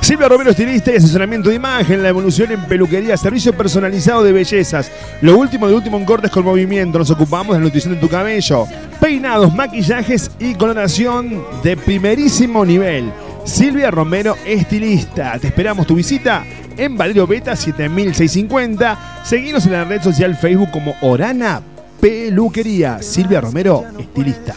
Silvia 0.00 0.28
Romero, 0.28 0.50
estilista 0.50 0.92
y 0.92 0.96
asesoramiento 0.96 1.48
de 1.48 1.56
imagen, 1.56 2.02
la 2.02 2.10
evolución 2.10 2.52
en 2.52 2.62
peluquería, 2.66 3.16
servicio 3.16 3.54
personalizado 3.54 4.22
de 4.22 4.32
bellezas. 4.32 4.92
Lo 5.22 5.38
último 5.38 5.66
de 5.66 5.74
último 5.74 5.96
en 5.96 6.04
cortes 6.04 6.30
con 6.30 6.44
movimiento. 6.44 6.98
Nos 6.98 7.10
ocupamos 7.10 7.54
de 7.54 7.60
la 7.60 7.64
nutrición 7.64 7.94
de 7.94 8.00
tu 8.00 8.10
cabello. 8.10 8.66
Peinados, 9.00 9.54
maquillajes 9.54 10.30
y 10.38 10.54
coloración 10.56 11.42
de 11.62 11.78
primerísimo 11.78 12.66
nivel. 12.66 13.10
Silvia 13.44 13.90
Romero, 13.90 14.36
estilista. 14.46 15.38
Te 15.38 15.48
esperamos 15.48 15.86
tu 15.86 15.94
visita 15.94 16.44
en 16.76 16.96
Valerio 16.96 17.26
Beta 17.26 17.54
7650. 17.54 19.22
Seguinos 19.22 19.66
en 19.66 19.72
la 19.72 19.84
red 19.84 20.02
social 20.02 20.34
Facebook 20.34 20.70
como 20.70 20.94
Orana 21.02 21.60
Peluquería. 22.00 23.02
Silvia 23.02 23.42
Romero, 23.42 23.84
estilista. 23.98 24.54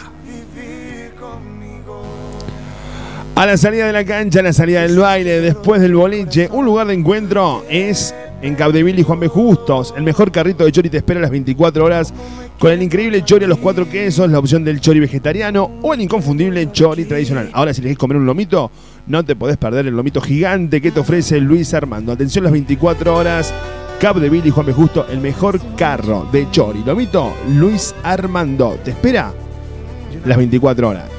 A 3.36 3.46
la 3.46 3.58
salida 3.58 3.86
de 3.86 3.94
la 3.94 4.06
cancha, 4.06 4.40
a 4.40 4.44
la 4.44 4.54
salida 4.54 4.82
del 4.82 4.98
baile, 4.98 5.42
después 5.42 5.80
del 5.82 5.94
boliche, 5.94 6.50
un 6.52 6.66
lugar 6.66 6.88
de 6.88 6.96
encuentro 6.96 7.66
es 7.70 8.16
en 8.42 8.56
Capdeville 8.56 9.00
y 9.00 9.04
Juan 9.04 9.20
B. 9.20 9.28
Justos. 9.28 9.94
El 9.96 10.04
mejor 10.04 10.32
carrito 10.32 10.66
de 10.66 10.72
chori 10.72 10.90
te 10.90 10.98
espera 10.98 11.20
a 11.20 11.22
las 11.22 11.32
24 11.32 11.84
horas 11.84 12.14
con 12.60 12.72
el 12.72 12.82
increíble 12.82 13.24
chori 13.24 13.46
a 13.46 13.48
los 13.48 13.60
cuatro 13.60 13.88
quesos, 13.90 14.30
la 14.30 14.40
opción 14.40 14.64
del 14.64 14.82
chori 14.82 15.00
vegetariano 15.00 15.72
o 15.82 15.94
el 15.94 16.02
inconfundible 16.02 16.72
chori 16.72 17.06
tradicional. 17.06 17.50
Ahora, 17.54 17.74
si 17.74 17.82
querés 17.82 17.98
comer 17.98 18.18
un 18.18 18.26
lomito, 18.26 18.72
no 19.06 19.24
te 19.24 19.36
podés 19.36 19.58
perder 19.58 19.88
el 19.88 19.96
lomito 19.96 20.22
gigante 20.22 20.82
que 20.82 20.92
te 20.92 21.00
ofrece 21.00 21.40
Luis 21.40 21.74
Armando. 21.74 22.12
Atención 22.12 22.44
las 22.44 22.54
24 22.54 23.16
horas. 23.16 23.54
Capdeville 24.00 24.48
y 24.48 24.52
Juan 24.52 24.66
B. 24.66 24.74
Justo, 24.74 25.08
el 25.10 25.20
mejor 25.20 25.60
carro 25.76 26.28
de 26.32 26.50
chori. 26.52 26.84
Lomito, 26.84 27.34
Luis 27.56 27.96
Armando. 28.04 28.78
Te 28.84 28.92
espera 28.92 29.34
las 30.26 30.38
24 30.38 30.90
horas. 30.90 31.10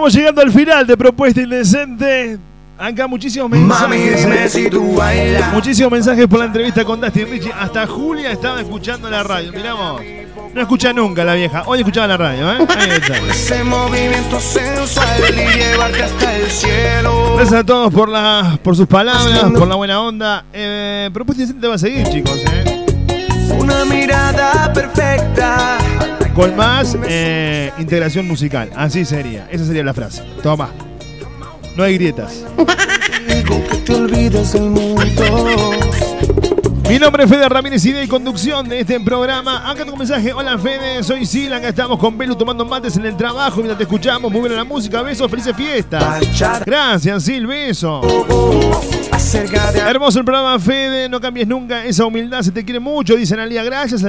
Estamos 0.00 0.14
llegando 0.14 0.40
al 0.40 0.50
final 0.50 0.86
de 0.86 0.96
Propuesta 0.96 1.42
Indecente. 1.42 2.38
Acá 2.78 3.06
muchísimos 3.06 3.50
mensajes. 3.50 4.22
dime 4.22 4.44
eh. 4.44 4.48
si 4.48 4.70
tú 4.70 4.94
bailas. 4.94 5.52
Muchísimos 5.52 5.92
mensajes 5.92 6.26
por 6.26 6.38
la 6.38 6.46
entrevista 6.46 6.86
con 6.86 6.98
Dustin 7.02 7.28
Richie. 7.28 7.52
Hasta 7.52 7.86
Julia 7.86 8.32
estaba 8.32 8.62
escuchando 8.62 9.10
la 9.10 9.22
radio. 9.22 9.52
Miramos. 9.52 10.00
No 10.54 10.60
escucha 10.62 10.94
nunca 10.94 11.22
la 11.22 11.34
vieja. 11.34 11.64
Hoy 11.66 11.80
escuchaba 11.80 12.06
la 12.06 12.16
radio, 12.16 12.50
¿eh? 12.50 12.66
Ahí 12.78 12.90
está. 12.92 13.18
Ese 13.28 13.62
movimiento 13.62 14.40
sensual 14.40 15.06
y 15.28 15.58
llevarte 15.58 16.02
hasta 16.02 16.36
el 16.36 16.50
cielo. 16.50 17.34
Gracias 17.36 17.60
a 17.60 17.64
todos 17.64 17.92
por, 17.92 18.08
la, 18.08 18.58
por 18.62 18.74
sus 18.74 18.86
palabras, 18.86 19.52
por 19.52 19.68
la 19.68 19.74
buena 19.74 20.00
onda. 20.00 20.46
Eh, 20.50 21.10
Propuesta 21.12 21.42
Indecente 21.42 21.68
va 21.68 21.74
a 21.74 21.78
seguir, 21.78 22.08
chicos, 22.08 22.42
¿eh? 22.54 22.86
Una 23.58 23.84
mirada 23.84 24.72
perfecta. 24.72 25.79
Con 26.34 26.56
más 26.56 26.96
eh, 27.06 27.72
integración 27.78 28.26
musical. 28.26 28.70
Así 28.74 29.04
sería. 29.04 29.48
Esa 29.50 29.64
sería 29.64 29.84
la 29.84 29.94
frase. 29.94 30.22
Toma. 30.42 30.70
No 31.76 31.84
hay 31.84 31.94
grietas. 31.94 32.44
Mi 36.88 36.98
nombre 36.98 37.22
es 37.22 37.30
Fede 37.30 37.48
Ramírez, 37.48 37.84
idea 37.84 38.02
y 38.02 38.08
conducción 38.08 38.68
de 38.68 38.80
este 38.80 38.98
programa. 39.00 39.70
Acá 39.70 39.84
tu 39.84 39.96
mensaje. 39.96 40.32
Hola 40.32 40.58
Fede, 40.58 41.02
soy 41.04 41.24
Sila. 41.24 41.58
Acá 41.58 41.68
estamos 41.68 41.98
con 41.98 42.18
Belu 42.18 42.34
tomando 42.34 42.64
mates 42.64 42.96
en 42.96 43.06
el 43.06 43.16
trabajo 43.16 43.56
mientras 43.56 43.78
te 43.78 43.84
escuchamos. 43.84 44.30
Muy 44.30 44.40
buena 44.40 44.56
la 44.56 44.64
música. 44.64 45.00
Besos, 45.02 45.30
felices 45.30 45.54
fiestas. 45.56 46.20
Gracias, 46.66 47.22
Sil. 47.22 47.46
Beso. 47.46 48.00
Hermoso 49.32 50.18
el 50.18 50.24
programa, 50.24 50.58
Fede. 50.58 51.08
No 51.08 51.20
cambies 51.20 51.46
nunca 51.46 51.84
esa 51.84 52.04
humildad. 52.04 52.42
Se 52.42 52.50
te 52.50 52.64
quiere 52.64 52.80
mucho, 52.80 53.14
dice 53.14 53.34
Analia. 53.34 53.62
Gracias, 53.62 54.00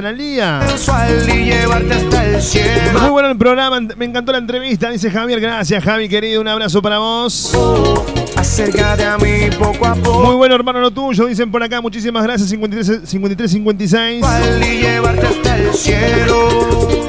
cielo. 2.42 3.00
Muy 3.00 3.10
bueno 3.10 3.30
el 3.30 3.38
programa. 3.38 3.80
Me 3.98 4.06
encantó 4.06 4.32
la 4.32 4.40
entrevista, 4.40 4.90
dice 4.90 5.12
Javier. 5.12 5.40
Gracias, 5.40 5.84
Javi, 5.84 6.10
querido. 6.10 6.42
Un 6.42 6.48
abrazo 6.48 6.82
para 6.82 6.98
vos. 6.98 7.52
Acércate 8.36 9.06
a 9.06 9.18
mí 9.18 9.50
poco 9.60 9.86
a 9.86 9.94
poco. 9.96 10.24
Muy 10.24 10.36
bueno, 10.36 10.56
hermano, 10.56 10.80
lo 10.80 10.90
tuyo. 10.90 11.28
Dicen 11.28 11.52
por 11.52 11.62
acá. 11.62 11.82
Muchísimas 11.82 12.24
gracias. 12.24 12.50
53, 12.50 13.02
53 13.08 13.52
56. 13.52 14.26
Y 14.60 14.82
llevarte 14.82 15.28
hasta 15.28 15.58
el 15.58 15.74
cielo. 15.74 17.02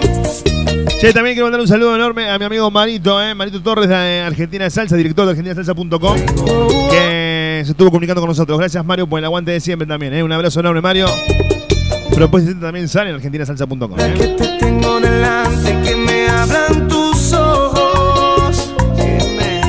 Che, 1.03 1.13
también 1.13 1.35
quiero 1.35 1.47
mandar 1.47 1.61
un 1.61 1.67
saludo 1.67 1.97
enorme 1.97 2.31
a 2.31 2.39
mi 2.39 2.45
amigo 2.45 2.71
Marito, 2.71 3.21
eh, 3.21 3.35
Marito 3.35 3.61
Torres 3.61 3.89
de 3.89 4.21
Argentina 4.21 4.63
de 4.63 4.71
Salsa, 4.71 4.95
director 4.95 5.25
de 5.25 5.33
argentinasalsa.com, 5.33 6.17
que 6.93 7.12
se 7.65 7.71
estuvo 7.73 7.91
comunicando 7.91 8.21
con 8.21 8.29
nosotros. 8.29 8.59
Gracias, 8.59 8.85
Mario, 8.85 9.07
por 9.07 9.19
el 9.19 9.25
aguante 9.25 9.51
de 9.53 9.61
siempre 9.61 9.87
también. 9.87 10.15
Eh. 10.15 10.23
Un 10.23 10.33
abrazo 10.33 10.61
enorme, 10.61 10.81
Mario. 10.81 11.07
Propuesta 12.15 12.53
también 12.61 12.89
sale 12.89 13.11
en 13.11 13.17
argentinasalsa.com. 13.17 13.95
Que 13.95 14.05
Eh. 14.05 14.37
te 14.39 14.49
tengo 14.59 15.01
delante, 15.01 15.81
que 15.83 15.97
me 15.97 16.29
hablan 16.29 16.89
tus 16.89 17.33
ojos. 17.33 18.75
Dime, 18.97 19.61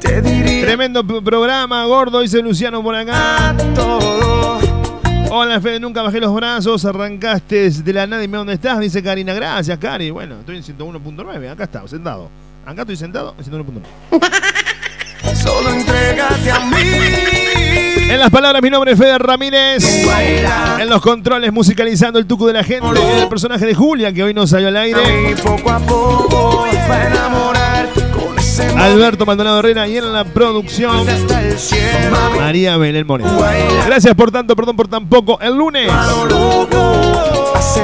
te 0.00 0.20
diría 0.22 0.64
Tremendo 0.66 1.06
programa, 1.06 1.84
gordo, 1.86 2.20
dice 2.20 2.40
Luciano 2.42 2.82
por 2.82 2.94
acá. 2.94 3.54
todo. 3.74 4.60
Hola, 5.34 5.60
Fede, 5.62 5.80
nunca 5.80 6.02
bajé 6.02 6.20
los 6.20 6.34
brazos, 6.34 6.84
arrancaste 6.84 7.70
de 7.70 7.92
la 7.94 8.06
nada 8.06 8.22
y 8.22 8.26
dime 8.26 8.36
dónde 8.36 8.52
estás, 8.52 8.78
dice 8.80 9.02
Karina. 9.02 9.32
Gracias, 9.32 9.78
Cari. 9.78 10.10
Bueno, 10.10 10.40
estoy 10.40 10.56
en 10.58 10.62
101.9, 10.62 11.48
acá 11.50 11.64
está, 11.64 11.88
sentado. 11.88 12.28
Acá 12.66 12.82
estoy 12.82 12.96
sentado 12.96 13.34
en 13.38 13.44
101.9. 13.44 13.82
Solo 15.42 15.70
entrégate 15.70 16.50
a 16.50 16.60
mí. 16.60 16.76
En 18.10 18.18
las 18.18 18.30
palabras, 18.30 18.62
mi 18.62 18.68
nombre 18.68 18.92
es 18.92 18.98
Fede 18.98 19.18
Ramírez. 19.18 19.82
En 20.78 20.88
los 20.88 21.00
controles, 21.00 21.52
musicalizando 21.52 22.18
el 22.18 22.26
tuco 22.26 22.46
de 22.46 22.52
la 22.52 22.64
gente. 22.64 22.86
El 23.20 23.28
personaje 23.28 23.64
de 23.64 23.74
Julia, 23.74 24.12
que 24.12 24.22
hoy 24.22 24.34
no 24.34 24.46
salió 24.46 24.68
al 24.68 24.76
aire. 24.76 25.30
Y 25.30 25.34
poco 25.34 25.70
a 25.70 25.78
poco 25.78 26.66
para 26.86 27.06
enamorar 27.06 27.61
Alberto 28.60 29.24
Maldonado 29.24 29.60
Herrera 29.60 29.88
y 29.88 29.96
en 29.96 30.12
la 30.12 30.24
producción. 30.24 31.06
María 32.38 32.76
Belén 32.76 33.06
Moreno. 33.06 33.38
Gracias 33.86 34.14
por 34.14 34.30
tanto, 34.30 34.54
perdón 34.54 34.76
por 34.76 34.88
tan 34.88 35.08
poco. 35.08 35.38
El 35.40 35.56
lunes, 35.56 35.90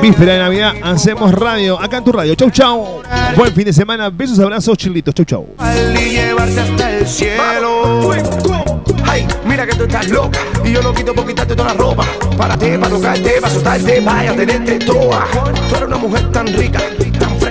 víspera 0.03 0.35
de 0.35 0.39
Navidad, 0.39 0.75
hacemos 0.83 1.33
radio. 1.33 1.81
Acá 1.81 1.99
en 1.99 2.05
tu 2.05 2.13
radio. 2.13 2.35
Chau, 2.35 2.51
chau. 2.51 3.03
Buen 3.37 3.53
fin 3.55 3.65
de 3.65 3.73
semana. 3.73 4.11
Besos, 4.11 4.39
abrazos, 4.39 4.77
chilitos. 4.77 5.15
Chau, 5.15 5.25
chau. 5.25 5.47
y 5.95 6.11
llevarte 6.11 6.61
hasta 6.61 6.99
el 6.99 7.07
cielo. 7.07 8.11
Ay, 9.05 9.27
mira 9.47 9.67
que 9.67 9.75
tú 9.75 9.85
estás 9.85 10.09
loca 10.09 10.39
y 10.65 10.73
yo 10.73 10.83
lo 10.83 10.93
quito 10.93 11.15
por 11.15 11.27
quitarte 11.27 11.57
toda 11.57 11.73
la 11.73 11.75
ropa. 11.81 12.05
Para 12.37 12.59
ti, 12.59 12.67
para 12.79 12.91
tocarte, 12.95 13.31
para 13.41 13.47
asustarte, 13.47 14.01
vaya 14.01 14.33
a 14.33 14.37
tenerte 14.37 14.79
toda. 14.81 15.27
Tú 15.69 15.77
eres 15.77 15.89
una 15.89 15.97
mujer 15.97 16.31
tan 16.31 16.47
rica, 16.49 16.79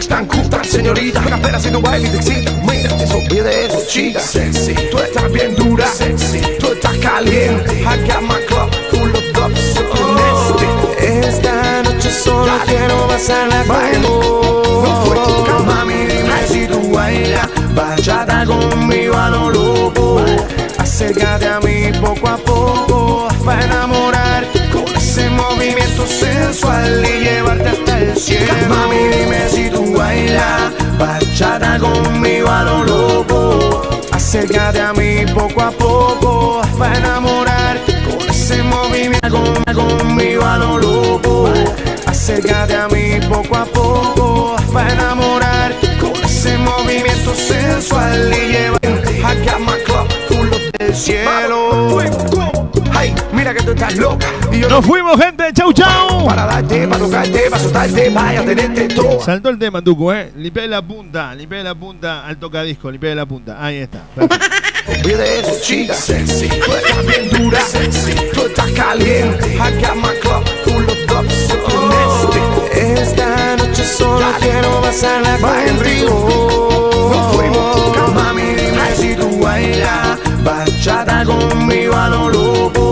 cool, 0.06 0.50
tan 0.50 0.64
señorita. 0.64 1.22
Una 1.26 1.38
pera 1.42 1.60
si 1.60 1.72
no 1.72 1.82
baila 1.82 2.08
y 2.08 2.12
te 2.12 2.18
excita. 2.18 2.52
Mira, 2.64 2.96
te 2.96 3.14
olvides 3.14 3.44
de 3.44 3.66
eso, 3.66 3.80
chica. 3.88 4.20
Sexy, 4.20 4.76
tú 4.92 5.00
estás 5.00 5.32
bien 5.32 5.56
dura. 5.56 5.88
Sexy, 5.88 6.42
tú 6.60 6.68
estás 6.68 6.98
caliente. 6.98 7.82
I 7.82 8.08
got 8.08 8.22
my 8.22 8.40
club 8.48 8.72
full 8.92 9.10
of 9.10 9.38
love, 9.38 9.58
so 9.58 9.84
nasty. 10.16 10.68
Esta 11.00 11.84
noche 11.84 12.12
solo 12.12 12.52
quiero 12.66 13.08
pasarla 13.08 13.64
contigo. 13.66 15.64
Mami, 15.66 16.06
dime 16.06 16.48
si 16.48 16.68
tú 16.68 16.92
bailas 16.92 17.50
bachata 17.74 18.46
conmigo 18.46 19.16
a 19.16 19.30
lo 19.30 19.50
loco. 19.50 20.22
Acércate 20.78 21.48
a 21.48 21.60
mí 21.60 21.92
poco 22.00 22.28
a 22.28 22.38
poco 22.38 23.28
para 23.44 23.64
enamorar 23.66 24.46
con 24.72 24.88
ese 24.96 25.30
movimiento 25.30 26.06
sensual 26.06 27.04
y 27.06 27.24
llevarte 27.24 27.70
hasta 27.70 27.97
cielo. 28.18 28.54
Mami, 28.70 28.98
dime 29.10 29.50
si 29.50 29.70
tú 29.70 29.94
bailas 29.96 30.72
bachata 30.98 31.78
conmigo 31.80 32.50
a 32.50 32.64
lo 32.64 32.84
loco. 32.84 33.82
Acércate 34.12 34.82
a 34.82 34.94
mí 34.94 35.26
poco 35.34 35.62
a 35.62 35.72
poco 35.72 36.62
para 36.78 36.98
enamorar 36.98 37.80
con 38.10 38.30
ese 38.30 38.62
movimiento 38.64 39.30
con- 39.30 39.64
conmigo 40.00 40.44
a 40.46 40.58
lo 40.58 40.78
loco. 40.78 41.50
Acércate 42.06 42.76
a 42.76 42.88
mí 42.88 43.20
poco 43.30 43.56
a 43.56 43.66
poco 43.66 44.56
para 44.74 44.92
enamorar 44.92 45.74
con 46.00 46.14
ese 46.24 46.58
movimiento 46.58 47.34
sensual 47.36 48.34
y 48.34 48.52
llevarte 48.52 49.22
got 49.46 49.60
my 49.60 49.78
club 49.86 50.08
full 50.30 50.48
of 50.48 50.62
del 50.80 50.96
cielo. 50.96 51.98
Ay, 52.98 53.14
mira 53.32 53.54
que 53.54 53.62
tú 53.62 53.74
estás 53.74 53.96
loca 53.96 54.26
y 54.52 54.60
yo 54.60 54.70
Nos 54.70 54.84
fuimos, 54.84 55.22
gente. 55.22 55.44
Chau, 55.54 55.72
chau. 55.72 56.26
para 56.26 56.48
darte, 56.48 56.88
para 56.88 57.04
tocarte, 57.04 57.42
para 57.42 57.56
asustarte, 57.58 58.10
vaya 58.10 58.44
tenerte 58.44 58.88
todo. 58.88 59.22
Saltó 59.22 59.50
el 59.50 59.60
tema, 59.60 59.84
Tuco, 59.84 60.12
¿eh? 60.12 60.32
Limpié 60.36 60.68
la 60.68 60.82
punta, 60.82 61.36
limpié 61.36 61.64
la 61.64 61.76
punta 61.76 62.26
al 62.26 62.38
tocadisco, 62.38 62.90
limpié 62.90 63.14
la 63.14 63.28
punta. 63.28 63.64
Ahí 63.64 63.78
está. 63.78 64.02
Olvide 64.18 65.16
de 65.16 65.40
eso, 65.42 65.62
chica. 65.62 65.94
Sexy, 65.94 66.50
tú 66.50 66.72
estás 66.74 67.06
bien 67.06 67.30
dura. 67.30 67.62
Sexy, 67.62 68.16
tú 68.34 68.42
estás 68.48 68.72
caliente. 68.72 69.46
I 69.46 69.80
got 69.80 69.96
my 69.96 70.16
club 70.20 70.44
full 70.66 70.84
of 70.84 71.32
so 71.32 71.56
nasty. 71.90 72.40
Esta 72.80 73.58
noche 73.58 73.86
solo 73.86 74.26
quiero 74.40 74.82
pasarla 74.82 75.38
contigo. 75.38 77.12
Nos 77.12 77.36
fuimos, 77.36 78.16
mami, 78.16 78.56
dime 78.56 78.96
si 78.96 79.16
tú 79.16 79.40
bailas 79.40 80.18
bachata 80.44 81.26
conmigo 81.26 81.96
a 81.96 82.10
lo 82.10 82.30
loco. 82.30 82.87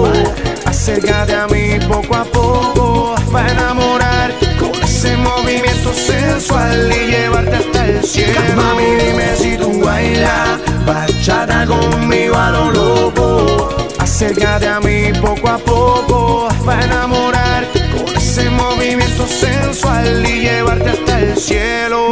Acércate 0.87 1.33
a 1.33 1.47
mí 1.47 1.79
poco 1.87 2.15
a 2.15 2.23
poco 2.25 3.15
para 3.31 3.51
enamorar 3.51 4.31
con 4.59 4.71
ese 4.83 5.17
movimiento 5.17 5.91
sensual 5.91 6.93
y 6.93 7.07
llevarte 7.07 7.55
hasta 7.55 7.85
el 7.87 8.03
cielo. 8.03 8.39
Mami, 8.55 8.83
dime 8.83 9.35
si 9.35 9.57
tú 9.57 9.83
bailas 9.83 10.59
bachata 10.85 11.65
conmigo 11.65 12.35
a 12.35 12.51
lo 12.51 12.71
loco. 12.71 13.87
Acércate 13.97 14.67
a 14.67 14.79
mí 14.79 15.11
poco 15.19 15.49
a 15.49 15.57
poco 15.57 16.49
para 16.63 16.85
enamorar 16.85 17.65
con 17.97 18.15
ese 18.15 18.47
movimiento 18.51 19.25
sensual 19.25 20.23
y 20.23 20.41
llevarte 20.41 20.89
hasta 20.91 21.19
el 21.19 21.35
cielo. 21.35 22.11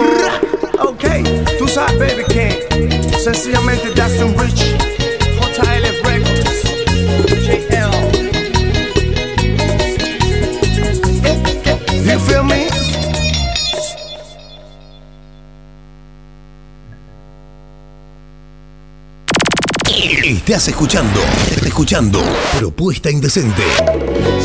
Ok, 0.79 1.03
tú 1.59 1.67
sabes, 1.67 1.99
baby, 1.99 2.23
que 2.27 3.19
sencillamente 3.23 3.89
Justin 3.89 4.35
Rich, 4.35 4.75
JLF 5.59 6.03
Records, 6.07 6.53
Estás 20.22 20.68
escuchando, 20.68 21.19
escuchando 21.65 22.22
Propuesta 22.60 23.10
Indecente. 23.10 23.64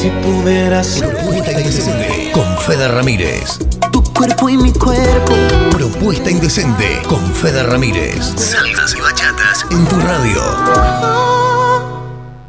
Si 0.00 0.08
pudieras 0.08 0.98
Propuesta 0.98 1.52
Indecente 1.52 2.30
con 2.32 2.56
Fede 2.58 2.88
Ramírez. 2.88 3.58
tu 3.92 4.02
cuerpo 4.02 4.48
y 4.48 4.56
mi 4.56 4.72
cuerpo. 4.72 5.34
Propuesta 5.70 6.30
Indecente 6.30 7.02
con 7.06 7.20
Fede 7.34 7.62
Ramírez. 7.64 8.32
Salsas 8.36 8.94
y 8.94 9.00
bachatas 9.00 9.66
en 9.70 9.84
tu 9.86 10.00
radio. 10.00 11.07